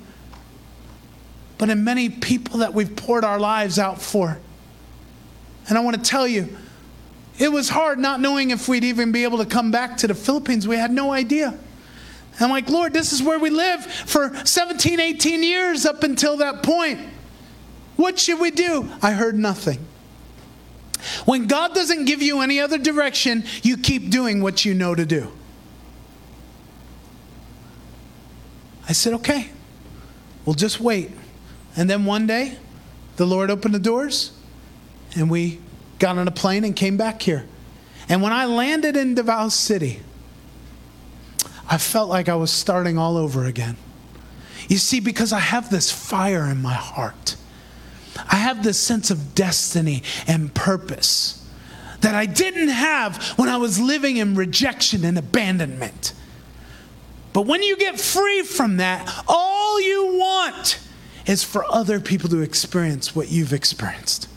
but 1.57 1.70
in 1.70 1.83
many 1.83 2.11
people 2.11 2.59
that 2.59 2.75
we've 2.75 2.95
poured 2.95 3.25
our 3.25 3.41
lives 3.41 3.79
out 3.79 4.03
for. 4.03 4.39
And 5.70 5.79
I 5.79 5.81
want 5.81 5.97
to 5.97 6.03
tell 6.03 6.29
you, 6.29 6.55
it 7.39 7.51
was 7.51 7.70
hard 7.70 7.99
not 7.99 8.20
knowing 8.20 8.51
if 8.51 8.68
we'd 8.68 8.85
even 8.85 9.11
be 9.11 9.25
able 9.25 9.39
to 9.39 9.47
come 9.47 9.70
back 9.70 9.97
to 9.99 10.07
the 10.07 10.14
Philippines. 10.14 10.68
We 10.68 10.77
had 10.77 10.91
no 10.91 11.11
idea. 11.11 11.59
I'm 12.41 12.51
like, 12.51 12.68
Lord, 12.68 12.93
this 12.93 13.14
is 13.14 13.23
where 13.23 13.39
we 13.39 13.49
live 13.49 13.87
for 13.87 14.37
17, 14.45 15.01
18 15.01 15.43
years 15.43 15.87
up 15.87 16.03
until 16.03 16.37
that 16.37 16.62
point. 16.62 17.01
What 17.97 18.18
should 18.18 18.39
we 18.39 18.51
do? 18.51 18.91
I 19.01 19.12
heard 19.12 19.35
nothing. 19.35 19.87
When 21.24 21.46
God 21.46 21.74
doesn't 21.74 22.05
give 22.05 22.22
you 22.22 22.40
any 22.40 22.61
other 22.61 22.78
direction, 22.78 23.44
you 23.62 23.76
keep 23.76 24.11
doing 24.11 24.42
what 24.42 24.64
you 24.64 24.74
know 24.74 24.94
to 24.94 25.05
do. 25.05 25.32
I 28.88 28.92
said, 28.92 29.14
okay, 29.14 29.50
we'll 30.44 30.55
just 30.55 30.80
wait. 30.80 31.11
And 31.76 31.88
then 31.88 32.05
one 32.05 32.26
day, 32.26 32.59
the 33.16 33.26
Lord 33.26 33.50
opened 33.50 33.74
the 33.74 33.78
doors 33.78 34.32
and 35.14 35.30
we 35.30 35.61
got 35.98 36.18
on 36.18 36.26
a 36.26 36.32
plane 36.32 36.64
and 36.64 36.74
came 36.74 36.96
back 36.96 37.22
here. 37.22 37.46
And 38.09 38.22
when 38.22 38.32
I 38.32 38.46
landed 38.46 38.96
in 38.96 39.14
Davao 39.14 39.48
City, 39.48 40.00
I 41.68 41.78
felt 41.78 42.09
like 42.09 42.28
I 42.28 42.34
was 42.34 42.50
starting 42.50 42.98
all 42.98 43.16
over 43.16 43.44
again. 43.44 43.76
You 44.68 44.78
see, 44.78 45.00
because 45.00 45.32
I 45.32 45.38
have 45.38 45.70
this 45.70 45.90
fire 45.90 46.44
in 46.44 46.61
my 46.61 46.74
heart. 46.74 47.36
I 48.16 48.36
have 48.36 48.62
this 48.62 48.78
sense 48.78 49.10
of 49.10 49.34
destiny 49.34 50.02
and 50.26 50.54
purpose 50.54 51.44
that 52.00 52.14
I 52.14 52.26
didn't 52.26 52.68
have 52.68 53.22
when 53.38 53.48
I 53.48 53.56
was 53.56 53.80
living 53.80 54.16
in 54.16 54.34
rejection 54.34 55.04
and 55.04 55.16
abandonment. 55.16 56.12
But 57.32 57.46
when 57.46 57.62
you 57.62 57.76
get 57.76 57.98
free 57.98 58.42
from 58.42 58.76
that, 58.78 59.24
all 59.26 59.80
you 59.80 60.18
want 60.18 60.80
is 61.26 61.42
for 61.44 61.64
other 61.72 62.00
people 62.00 62.28
to 62.30 62.40
experience 62.40 63.14
what 63.14 63.30
you've 63.30 63.52
experienced. 63.52 64.28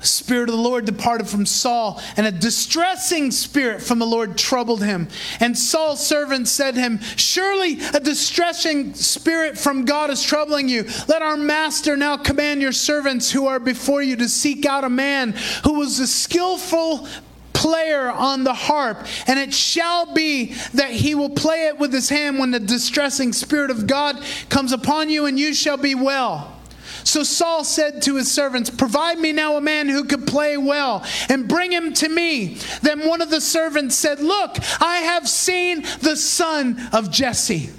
The 0.00 0.06
Spirit 0.06 0.48
of 0.48 0.56
the 0.56 0.62
Lord 0.62 0.84
departed 0.84 1.28
from 1.28 1.44
Saul, 1.44 2.00
and 2.16 2.26
a 2.26 2.30
distressing 2.30 3.30
spirit 3.30 3.82
from 3.82 3.98
the 3.98 4.06
Lord 4.06 4.38
troubled 4.38 4.82
him. 4.82 5.08
And 5.40 5.58
Saul's 5.58 6.04
servant 6.04 6.46
said 6.46 6.76
to 6.76 6.80
him, 6.80 7.00
Surely 7.16 7.80
a 7.94 8.00
distressing 8.00 8.94
spirit 8.94 9.58
from 9.58 9.84
God 9.84 10.10
is 10.10 10.22
troubling 10.22 10.68
you. 10.68 10.84
Let 11.08 11.22
our 11.22 11.36
master 11.36 11.96
now 11.96 12.16
command 12.16 12.62
your 12.62 12.72
servants 12.72 13.30
who 13.30 13.46
are 13.46 13.58
before 13.58 14.02
you 14.02 14.16
to 14.16 14.28
seek 14.28 14.66
out 14.66 14.84
a 14.84 14.90
man 14.90 15.34
who 15.64 15.74
was 15.74 15.98
a 15.98 16.06
skillful 16.06 17.08
player 17.52 18.08
on 18.08 18.44
the 18.44 18.54
harp, 18.54 19.04
and 19.26 19.36
it 19.38 19.52
shall 19.52 20.14
be 20.14 20.54
that 20.74 20.92
he 20.92 21.16
will 21.16 21.30
play 21.30 21.66
it 21.66 21.78
with 21.78 21.92
his 21.92 22.08
hand 22.08 22.38
when 22.38 22.52
the 22.52 22.60
distressing 22.60 23.32
Spirit 23.32 23.72
of 23.72 23.88
God 23.88 24.22
comes 24.48 24.70
upon 24.70 25.10
you, 25.10 25.26
and 25.26 25.38
you 25.40 25.52
shall 25.52 25.76
be 25.76 25.96
well. 25.96 26.57
So 27.04 27.22
Saul 27.22 27.64
said 27.64 28.02
to 28.02 28.16
his 28.16 28.30
servants, 28.30 28.70
Provide 28.70 29.18
me 29.18 29.32
now 29.32 29.56
a 29.56 29.60
man 29.60 29.88
who 29.88 30.04
could 30.04 30.26
play 30.26 30.56
well, 30.56 31.04
and 31.28 31.48
bring 31.48 31.72
him 31.72 31.92
to 31.94 32.08
me. 32.08 32.58
Then 32.82 33.08
one 33.08 33.20
of 33.20 33.30
the 33.30 33.40
servants 33.40 33.96
said, 33.96 34.20
Look, 34.20 34.56
I 34.80 34.98
have 34.98 35.28
seen 35.28 35.82
the 36.00 36.16
son 36.16 36.88
of 36.92 37.10
Jesse, 37.10 37.70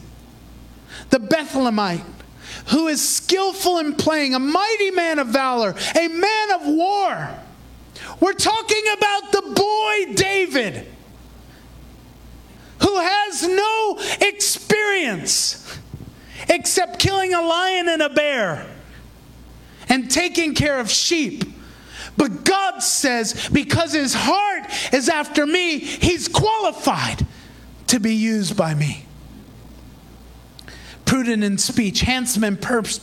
the 1.09 1.20
Bethlehemite 1.20 2.03
who 2.67 2.88
is 2.88 3.07
skillful 3.07 3.80
in 3.80 3.95
playing, 3.95 4.36
a 4.36 4.39
mighty 4.39 4.91
man 4.91 5.20
of 5.20 5.28
valor, 5.28 5.76
a 5.95 6.07
man 6.07 6.51
of 6.51 6.67
war. 6.67 7.30
We're 8.20 8.34
talking 8.34 8.84
about 8.95 9.32
the 9.32 9.41
boy 9.55 10.13
David, 10.13 10.86
who 12.82 12.95
has 12.95 13.47
no 13.47 13.99
experience 14.22 15.78
except 16.47 16.99
killing 16.99 17.34
a 17.34 17.41
lion 17.41 17.88
and 17.89 18.01
a 18.01 18.09
bear 18.09 18.67
and 19.90 20.10
taking 20.10 20.54
care 20.54 20.80
of 20.80 20.90
sheep. 20.90 21.44
But 22.16 22.46
God 22.46 22.80
says, 22.80 23.50
because 23.52 23.94
his 23.94 24.14
heart 24.14 24.64
is 24.94 25.10
after 25.10 25.46
me, 25.46 25.80
he's 25.80 26.28
qualified 26.28 27.26
to 27.88 28.00
be 28.00 28.14
used 28.14 28.56
by 28.56 28.74
me. 28.74 29.06
Prudent 31.06 31.44
in 31.44 31.58
speech, 31.58 32.02
handsome 32.02 32.44
in 32.44 32.58
purpose 32.58 33.00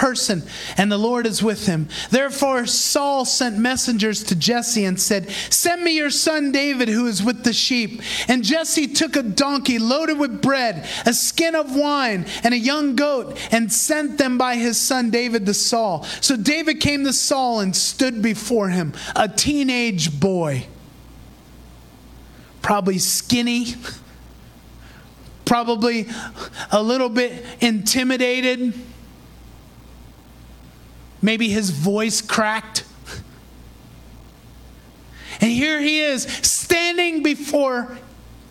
person, 0.00 0.42
and 0.78 0.90
the 0.90 0.96
Lord 0.96 1.26
is 1.26 1.42
with 1.42 1.66
him. 1.66 1.86
Therefore, 2.10 2.64
Saul 2.64 3.26
sent 3.26 3.58
messengers 3.58 4.24
to 4.24 4.34
Jesse 4.34 4.86
and 4.86 4.98
said, 4.98 5.28
Send 5.50 5.84
me 5.84 5.94
your 5.94 6.08
son 6.08 6.52
David, 6.52 6.88
who 6.88 7.06
is 7.06 7.22
with 7.22 7.44
the 7.44 7.52
sheep. 7.52 8.00
And 8.26 8.42
Jesse 8.42 8.88
took 8.88 9.14
a 9.14 9.22
donkey 9.22 9.78
loaded 9.78 10.18
with 10.18 10.40
bread, 10.40 10.88
a 11.04 11.12
skin 11.12 11.54
of 11.54 11.76
wine, 11.76 12.24
and 12.42 12.54
a 12.54 12.58
young 12.58 12.96
goat, 12.96 13.38
and 13.52 13.70
sent 13.70 14.16
them 14.16 14.38
by 14.38 14.56
his 14.56 14.78
son 14.78 15.10
David 15.10 15.44
to 15.44 15.52
Saul. 15.52 16.04
So 16.22 16.34
David 16.34 16.80
came 16.80 17.04
to 17.04 17.12
Saul 17.12 17.60
and 17.60 17.76
stood 17.76 18.22
before 18.22 18.70
him, 18.70 18.94
a 19.14 19.28
teenage 19.28 20.18
boy, 20.18 20.66
probably 22.62 22.98
skinny. 22.98 23.74
Probably 25.44 26.06
a 26.70 26.80
little 26.80 27.08
bit 27.08 27.44
intimidated 27.60 28.72
Maybe 31.22 31.48
his 31.48 31.70
voice 31.70 32.20
cracked. 32.20 32.84
And 35.40 35.50
here 35.50 35.80
he 35.80 36.00
is 36.00 36.24
standing 36.24 37.22
before 37.22 37.98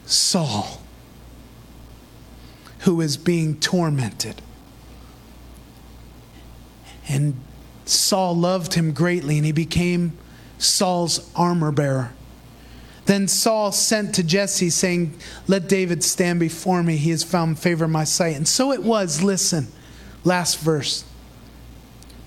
Saul, 0.06 0.82
who 2.80 3.02
is 3.02 3.18
being 3.18 3.60
tormented. 3.60 4.42
And 7.08 7.36
Saul 7.86 8.36
loved 8.36 8.76
him 8.76 8.92
greatly, 8.92 9.38
and 9.38 9.46
he 9.46 9.52
became 9.52 10.18
Saul's 10.58 11.32
armor 11.36 11.72
bearer. 11.72 12.12
Then 13.06 13.28
Saul 13.28 13.72
sent 13.72 14.14
to 14.16 14.24
Jesse, 14.24 14.70
saying, 14.70 15.16
Let 15.48 15.68
David 15.68 16.04
stand 16.04 16.40
before 16.40 16.84
me. 16.84 16.98
He 16.98 17.10
has 17.10 17.24
found 17.24 17.58
favor 17.58 17.86
in 17.86 17.92
my 17.92 18.04
sight. 18.04 18.36
And 18.36 18.48
so 18.48 18.72
it 18.72 18.84
was, 18.84 19.24
listen, 19.24 19.68
last 20.24 20.60
verse 20.60 21.04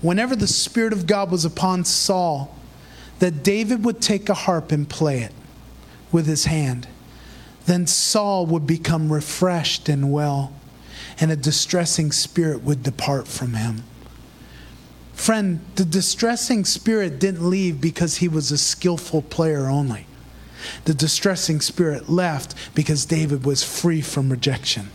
whenever 0.03 0.35
the 0.35 0.45
Spirit 0.45 0.93
of 0.93 1.07
God 1.07 1.31
was 1.31 1.45
upon 1.45 1.85
Saul, 1.85 2.55
that 3.19 3.41
David 3.41 3.83
would 3.83 4.01
take 4.01 4.29
a 4.29 4.33
harp 4.33 4.71
and 4.71 4.87
play 4.87 5.21
it 5.21 5.31
with 6.11 6.27
his 6.27 6.45
hand. 6.45 6.87
Then 7.65 7.87
Saul 7.87 8.45
would 8.45 8.67
become 8.67 9.11
refreshed 9.11 9.87
and 9.89 10.11
well, 10.11 10.53
and 11.19 11.31
a 11.31 11.35
distressing 11.35 12.11
spirit 12.11 12.61
would 12.63 12.83
depart 12.83 13.27
from 13.27 13.53
him. 13.53 13.83
Friend, 15.13 15.61
the 15.75 15.85
distressing 15.85 16.65
spirit 16.65 17.17
didn't 17.17 17.49
leave 17.49 17.79
because 17.79 18.17
he 18.17 18.27
was 18.27 18.51
a 18.51 18.57
skillful 18.57 19.21
player 19.21 19.67
only. 19.67 20.05
The 20.83 20.93
distressing 20.93 21.61
spirit 21.61 22.09
left 22.09 22.55
because 22.75 23.05
David 23.05 23.45
was 23.45 23.63
free 23.63 24.01
from 24.01 24.29
rejection. 24.29 24.89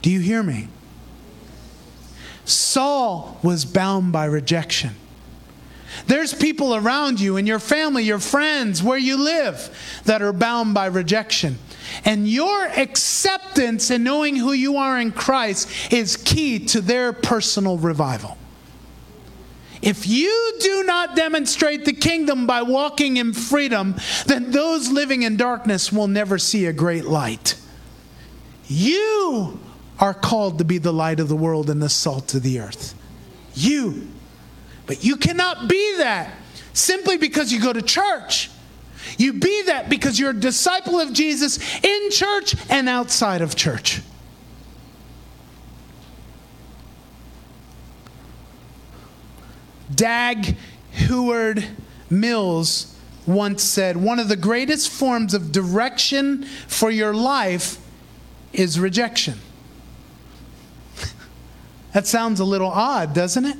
Do 0.00 0.10
you 0.10 0.20
hear 0.20 0.42
me? 0.42 0.68
Saul 2.44 3.38
was 3.42 3.64
bound 3.64 4.12
by 4.12 4.26
rejection. 4.26 4.94
There's 6.06 6.34
people 6.34 6.74
around 6.74 7.20
you 7.20 7.36
in 7.36 7.46
your 7.46 7.58
family, 7.58 8.02
your 8.02 8.18
friends, 8.18 8.82
where 8.82 8.98
you 8.98 9.16
live 9.16 10.02
that 10.04 10.22
are 10.22 10.32
bound 10.32 10.74
by 10.74 10.86
rejection. 10.86 11.58
And 12.04 12.28
your 12.28 12.66
acceptance 12.66 13.90
and 13.90 14.04
knowing 14.04 14.36
who 14.36 14.52
you 14.52 14.76
are 14.76 14.98
in 14.98 15.12
Christ 15.12 15.92
is 15.92 16.16
key 16.16 16.58
to 16.66 16.80
their 16.80 17.12
personal 17.12 17.78
revival. 17.78 18.36
If 19.82 20.06
you 20.06 20.54
do 20.60 20.82
not 20.84 21.14
demonstrate 21.14 21.84
the 21.84 21.92
kingdom 21.92 22.46
by 22.46 22.62
walking 22.62 23.18
in 23.18 23.34
freedom, 23.34 23.96
then 24.26 24.50
those 24.50 24.88
living 24.88 25.22
in 25.22 25.36
darkness 25.36 25.92
will 25.92 26.08
never 26.08 26.38
see 26.38 26.66
a 26.66 26.72
great 26.72 27.04
light. 27.04 27.56
You 28.66 29.60
are 29.98 30.14
called 30.14 30.58
to 30.58 30.64
be 30.64 30.78
the 30.78 30.92
light 30.92 31.20
of 31.20 31.28
the 31.28 31.36
world 31.36 31.70
and 31.70 31.82
the 31.82 31.88
salt 31.88 32.34
of 32.34 32.42
the 32.42 32.60
earth. 32.60 32.94
You. 33.54 34.08
But 34.86 35.04
you 35.04 35.16
cannot 35.16 35.68
be 35.68 35.96
that 35.98 36.34
simply 36.72 37.16
because 37.16 37.52
you 37.52 37.60
go 37.60 37.72
to 37.72 37.82
church. 37.82 38.50
You 39.18 39.34
be 39.34 39.62
that 39.62 39.88
because 39.88 40.18
you're 40.18 40.30
a 40.30 40.34
disciple 40.34 40.98
of 40.98 41.12
Jesus 41.12 41.58
in 41.84 42.10
church 42.10 42.56
and 42.68 42.88
outside 42.88 43.42
of 43.42 43.54
church. 43.54 44.02
Dag 49.94 50.56
Heward 50.90 51.64
Mills 52.10 52.98
once 53.26 53.62
said, 53.62 53.96
One 53.96 54.18
of 54.18 54.28
the 54.28 54.36
greatest 54.36 54.90
forms 54.90 55.34
of 55.34 55.52
direction 55.52 56.44
for 56.66 56.90
your 56.90 57.14
life 57.14 57.78
is 58.52 58.80
rejection. 58.80 59.38
That 61.94 62.06
sounds 62.06 62.40
a 62.40 62.44
little 62.44 62.70
odd, 62.70 63.14
doesn't 63.14 63.44
it? 63.44 63.56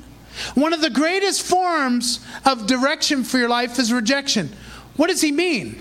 One 0.55 0.73
of 0.73 0.81
the 0.81 0.91
greatest 0.91 1.43
forms 1.43 2.19
of 2.45 2.67
direction 2.67 3.23
for 3.23 3.39
your 3.39 3.49
life 3.49 3.79
is 3.79 3.93
rejection. 3.93 4.51
What 4.97 5.09
does 5.09 5.21
he 5.21 5.33
mean? 5.33 5.81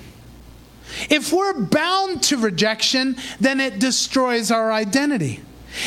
If 1.10 1.34
we're 1.34 1.60
bound 1.60 2.22
to 2.24 2.38
rejection, 2.38 3.18
then 3.40 3.60
it 3.60 3.80
destroys 3.80 4.52
our 4.52 4.72
identity. 4.72 5.42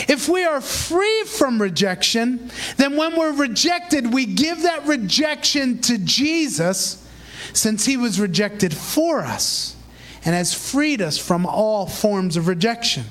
If 0.09 0.29
we 0.29 0.43
are 0.43 0.61
free 0.61 1.23
from 1.27 1.63
rejection, 1.63 2.51
then 2.77 2.97
when 2.97 3.17
we're 3.17 3.33
rejected, 3.33 4.13
we 4.13 4.27
give 4.27 4.63
that 4.63 4.87
rejection 4.87 5.81
to 5.83 5.99
Jesus 5.99 7.09
since 7.53 7.85
he 7.85 7.97
was 7.97 8.19
rejected 8.19 8.75
for 8.75 9.21
us 9.21 9.77
and 10.25 10.35
has 10.35 10.53
freed 10.53 11.01
us 11.01 11.17
from 11.17 11.47
all 11.47 11.87
forms 11.87 12.37
of 12.37 12.49
rejection. 12.49 13.05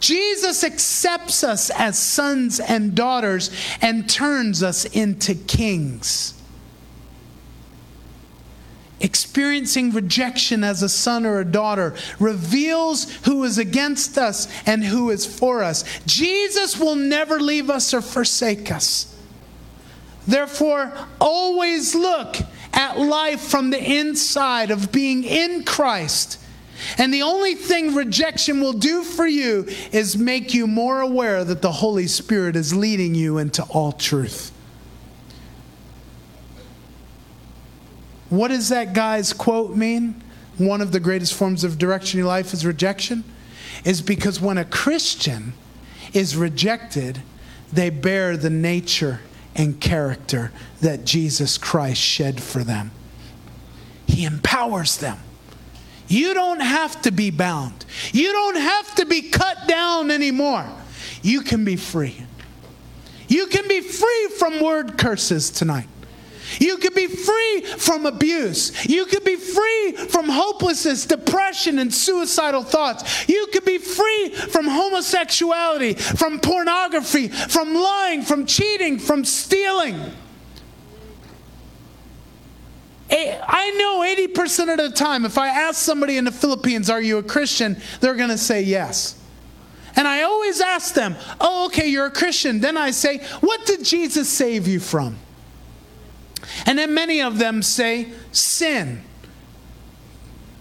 Jesus 0.00 0.64
accepts 0.64 1.44
us 1.44 1.70
as 1.70 1.98
sons 1.98 2.60
and 2.60 2.94
daughters 2.94 3.50
and 3.80 4.08
turns 4.08 4.62
us 4.62 4.84
into 4.84 5.34
kings. 5.34 6.34
Experiencing 9.00 9.90
rejection 9.90 10.62
as 10.62 10.82
a 10.82 10.88
son 10.88 11.26
or 11.26 11.40
a 11.40 11.44
daughter 11.44 11.94
reveals 12.20 13.12
who 13.24 13.42
is 13.42 13.58
against 13.58 14.16
us 14.16 14.46
and 14.64 14.84
who 14.84 15.10
is 15.10 15.26
for 15.26 15.64
us. 15.64 15.84
Jesus 16.06 16.78
will 16.78 16.94
never 16.94 17.40
leave 17.40 17.68
us 17.68 17.92
or 17.92 18.00
forsake 18.00 18.70
us. 18.70 19.08
Therefore, 20.26 20.92
always 21.20 21.96
look 21.96 22.36
at 22.72 22.98
life 22.98 23.40
from 23.40 23.70
the 23.70 23.82
inside 23.82 24.70
of 24.70 24.92
being 24.92 25.24
in 25.24 25.64
Christ 25.64 26.38
And 26.98 27.12
the 27.12 27.22
only 27.22 27.54
thing 27.54 27.94
rejection 27.94 28.60
will 28.60 28.72
do 28.72 29.02
for 29.02 29.26
you 29.26 29.66
is 29.92 30.16
make 30.16 30.54
you 30.54 30.66
more 30.66 31.00
aware 31.00 31.44
that 31.44 31.62
the 31.62 31.72
Holy 31.72 32.06
Spirit 32.06 32.56
is 32.56 32.74
leading 32.74 33.14
you 33.14 33.38
into 33.38 33.62
all 33.64 33.92
truth. 33.92 34.52
What 38.28 38.48
does 38.48 38.70
that 38.70 38.94
guy's 38.94 39.32
quote 39.32 39.76
mean? 39.76 40.22
One 40.58 40.80
of 40.80 40.92
the 40.92 41.00
greatest 41.00 41.34
forms 41.34 41.64
of 41.64 41.78
direction 41.78 42.20
in 42.20 42.26
life 42.26 42.52
is 42.52 42.64
rejection. 42.64 43.24
Is 43.84 44.00
because 44.00 44.40
when 44.40 44.58
a 44.58 44.64
Christian 44.64 45.54
is 46.12 46.36
rejected, 46.36 47.22
they 47.72 47.90
bear 47.90 48.36
the 48.36 48.50
nature 48.50 49.20
and 49.54 49.80
character 49.80 50.52
that 50.80 51.04
Jesus 51.04 51.58
Christ 51.58 52.00
shed 52.00 52.42
for 52.42 52.64
them. 52.64 52.90
He 54.06 54.24
empowers 54.24 54.98
them. 54.98 55.18
You 56.08 56.34
don't 56.34 56.60
have 56.60 57.00
to 57.02 57.10
be 57.10 57.30
bound. 57.30 57.84
You 58.12 58.32
don't 58.32 58.56
have 58.56 58.94
to 58.96 59.06
be 59.06 59.30
cut 59.30 59.66
down 59.66 60.10
anymore. 60.10 60.66
You 61.22 61.42
can 61.42 61.64
be 61.64 61.76
free. 61.76 62.16
You 63.28 63.46
can 63.46 63.66
be 63.68 63.80
free 63.80 64.28
from 64.38 64.60
word 64.60 64.98
curses 64.98 65.50
tonight. 65.50 65.88
You 66.58 66.76
could 66.76 66.94
be 66.94 67.06
free 67.06 67.62
from 67.62 68.04
abuse. 68.06 68.84
You 68.86 69.06
could 69.06 69.24
be 69.24 69.36
free 69.36 69.92
from 69.92 70.28
hopelessness, 70.28 71.06
depression, 71.06 71.78
and 71.78 71.92
suicidal 71.92 72.62
thoughts. 72.62 73.28
You 73.28 73.46
could 73.52 73.64
be 73.64 73.78
free 73.78 74.28
from 74.30 74.66
homosexuality, 74.66 75.94
from 75.94 76.40
pornography, 76.40 77.28
from 77.28 77.74
lying, 77.74 78.22
from 78.22 78.46
cheating, 78.46 78.98
from 78.98 79.24
stealing. 79.24 79.98
Eh, 83.12 83.38
I 83.46 83.70
know 83.72 84.00
80% 84.00 84.72
of 84.72 84.78
the 84.78 84.90
time, 84.90 85.24
if 85.24 85.38
I 85.38 85.48
ask 85.48 85.76
somebody 85.76 86.16
in 86.16 86.24
the 86.24 86.32
Philippines, 86.32 86.90
Are 86.90 87.00
you 87.00 87.18
a 87.18 87.22
Christian? 87.22 87.76
they're 88.00 88.14
going 88.14 88.30
to 88.30 88.38
say 88.38 88.62
yes. 88.62 89.18
And 89.94 90.08
I 90.08 90.22
always 90.22 90.60
ask 90.60 90.94
them, 90.94 91.14
Oh, 91.40 91.66
okay, 91.66 91.86
you're 91.88 92.06
a 92.06 92.10
Christian. 92.10 92.60
Then 92.60 92.76
I 92.76 92.90
say, 92.90 93.18
What 93.40 93.66
did 93.66 93.84
Jesus 93.84 94.28
save 94.28 94.66
you 94.66 94.80
from? 94.80 95.18
And 96.66 96.78
then 96.78 96.94
many 96.94 97.22
of 97.22 97.38
them 97.38 97.62
say, 97.62 98.12
sin. 98.30 99.02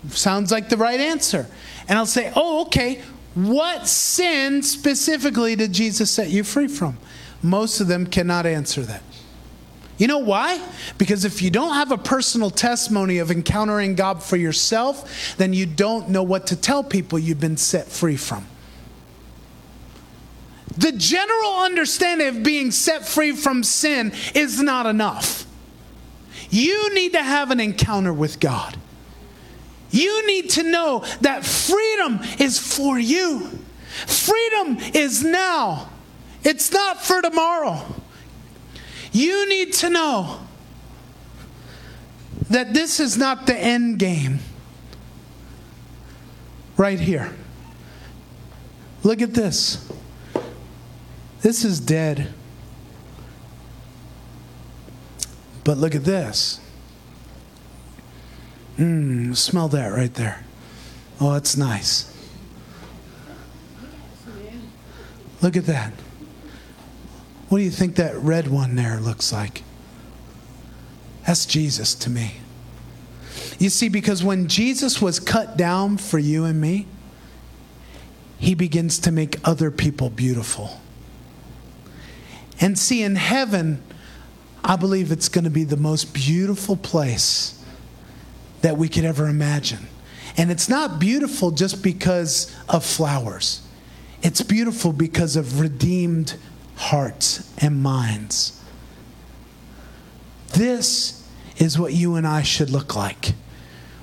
Sounds 0.10 0.52
like 0.52 0.70
the 0.70 0.78
right 0.78 1.00
answer. 1.00 1.48
And 1.88 1.98
I'll 1.98 2.06
say, 2.06 2.32
oh, 2.36 2.64
okay, 2.64 3.02
what 3.36 3.88
sin 3.88 4.64
specifically 4.64 5.56
did 5.56 5.74
Jesus 5.74 6.12
set 6.12 6.30
you 6.30 6.44
free 6.44 6.68
from? 6.68 6.98
Most 7.42 7.80
of 7.82 7.88
them 7.88 8.06
cannot 8.06 8.46
answer 8.46 8.82
that. 8.82 9.04
You 10.02 10.08
know 10.08 10.18
why? 10.18 10.60
Because 10.98 11.26
if 11.26 11.44
you 11.44 11.52
don't 11.52 11.76
have 11.76 11.92
a 11.92 11.98
personal 11.98 12.50
testimony 12.50 13.20
of 13.20 13.30
encountering 13.30 13.94
God 13.94 14.24
for 14.24 14.36
yourself, 14.36 15.38
then 15.38 15.54
you 15.54 15.68
don't 15.68 16.10
know 16.10 16.24
what 16.24 16.48
to 16.48 16.56
tell 16.56 16.84
people 16.84 17.20
you've 17.20 17.40
been 17.40 17.56
set 17.56 17.88
free 17.88 18.18
from. 18.18 18.48
The 20.76 20.92
general 20.92 21.60
understanding 21.60 22.30
of 22.30 22.42
being 22.42 22.72
set 22.72 23.08
free 23.08 23.34
from 23.34 23.64
sin 23.64 24.12
is 24.34 24.60
not 24.60 24.88
enough. 24.88 25.46
You 26.50 26.96
need 26.96 27.12
to 27.12 27.22
have 27.22 27.52
an 27.52 27.60
encounter 27.60 28.12
with 28.12 28.40
God. 28.40 28.78
You 29.92 30.26
need 30.26 30.50
to 30.52 30.64
know 30.64 31.06
that 31.22 31.46
freedom 31.46 32.22
is 32.40 32.58
for 32.58 32.98
you. 32.98 33.52
Freedom 34.08 34.80
is 34.96 35.24
now, 35.24 35.92
it's 36.44 36.72
not 36.72 37.06
for 37.06 37.22
tomorrow. 37.22 38.01
You 39.12 39.48
need 39.50 39.74
to 39.74 39.90
know 39.90 40.40
that 42.50 42.74
this 42.74 43.00
is 43.00 43.18
not 43.18 43.46
the 43.46 43.58
end 43.58 44.00
game. 44.00 44.40
Right 46.78 47.00
here. 47.00 47.34
Look 49.04 49.22
at 49.22 49.34
this. 49.34 49.92
This 51.42 51.66
is 51.66 51.80
dead. 51.80 52.34
But 55.64 55.78
look 55.78 55.96
at 55.96 56.04
this. 56.04 56.60
Mmm, 58.78 59.36
smell 59.36 59.68
that 59.70 59.90
right 59.90 60.14
there. 60.14 60.44
Oh, 61.20 61.34
that's 61.34 61.56
nice. 61.56 62.08
Look 65.42 65.56
at 65.56 65.66
that. 65.66 65.94
What 67.52 67.58
do 67.58 67.66
you 67.66 67.70
think 67.70 67.98
that 67.98 68.16
red 68.16 68.48
one 68.48 68.78
there 68.78 68.98
looks 69.02 69.34
like? 69.34 69.64
That's 71.28 71.46
Jesus 71.46 71.94
to 71.96 72.10
me. 72.10 72.36
You 73.60 73.70
see, 73.70 73.90
because 73.90 74.24
when 74.24 74.48
Jesus 74.48 75.02
was 75.02 75.20
cut 75.20 75.58
down 75.58 75.98
for 75.98 76.18
you 76.18 76.46
and 76.46 76.62
me, 76.62 76.88
he 78.38 78.56
begins 78.56 79.00
to 79.00 79.12
make 79.12 79.46
other 79.46 79.70
people 79.70 80.10
beautiful. 80.10 80.80
And 82.62 82.80
see, 82.80 83.04
in 83.04 83.18
heaven, 83.18 83.84
I 84.64 84.78
believe 84.78 85.12
it's 85.12 85.28
going 85.28 85.44
to 85.44 85.50
be 85.50 85.66
the 85.66 85.76
most 85.76 86.14
beautiful 86.14 86.78
place 86.78 87.62
that 88.62 88.78
we 88.78 88.88
could 88.88 89.04
ever 89.04 89.28
imagine. 89.28 89.88
And 90.38 90.52
it's 90.52 90.70
not 90.70 91.02
beautiful 91.02 91.52
just 91.52 91.84
because 91.84 92.56
of 92.70 92.86
flowers, 92.86 93.62
it's 94.22 94.42
beautiful 94.42 94.94
because 94.94 95.36
of 95.36 95.60
redeemed 95.60 96.38
hearts 96.82 97.54
and 97.60 97.82
minds. 97.82 98.60
This 100.54 101.26
is 101.58 101.78
what 101.78 101.94
you 101.94 102.16
and 102.16 102.26
I 102.26 102.42
should 102.42 102.72
look 102.72 102.96
like. 102.96 103.34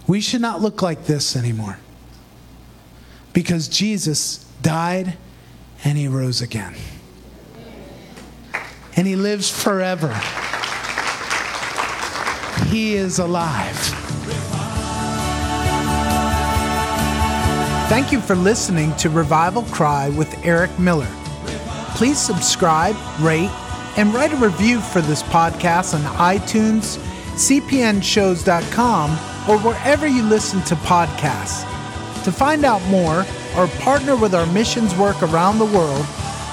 We 0.06 0.20
should 0.20 0.40
not 0.40 0.62
look 0.62 0.80
like 0.80 1.04
this 1.04 1.36
anymore. 1.36 1.78
Because 3.32 3.68
Jesus 3.68 4.46
died 4.62 5.18
and 5.84 5.98
he 5.98 6.06
rose 6.06 6.40
again. 6.40 6.76
And 8.96 9.06
he 9.06 9.16
lives 9.16 9.50
forever. 9.50 10.14
He 12.68 12.94
is 12.94 13.18
alive. 13.18 13.76
Thank 17.88 18.12
you 18.12 18.20
for 18.20 18.36
listening 18.36 18.94
to 18.96 19.10
Revival 19.10 19.62
Cry 19.64 20.10
with 20.10 20.32
Eric 20.44 20.78
Miller. 20.78 21.08
Please 21.98 22.16
subscribe, 22.16 22.96
rate, 23.18 23.50
and 23.96 24.14
write 24.14 24.32
a 24.32 24.36
review 24.36 24.80
for 24.80 25.00
this 25.00 25.24
podcast 25.24 25.94
on 25.94 26.02
iTunes, 26.14 26.96
cpnshows.com, 27.34 29.10
or 29.50 29.58
wherever 29.58 30.06
you 30.06 30.22
listen 30.22 30.62
to 30.62 30.76
podcasts. 30.76 31.64
To 32.22 32.30
find 32.30 32.64
out 32.64 32.80
more 32.84 33.26
or 33.56 33.66
partner 33.80 34.14
with 34.14 34.32
our 34.32 34.46
missions 34.52 34.94
work 34.94 35.20
around 35.24 35.58
the 35.58 35.64
world, 35.64 36.04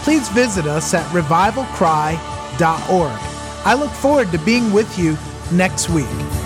please 0.02 0.28
visit 0.30 0.66
us 0.66 0.96
at 0.96 1.06
revivalcry.org. 1.14 3.20
I 3.68 3.76
look 3.80 3.92
forward 3.92 4.32
to 4.32 4.40
being 4.40 4.74
with 4.74 4.98
you 4.98 5.16
next 5.56 5.92
week. 5.92 6.45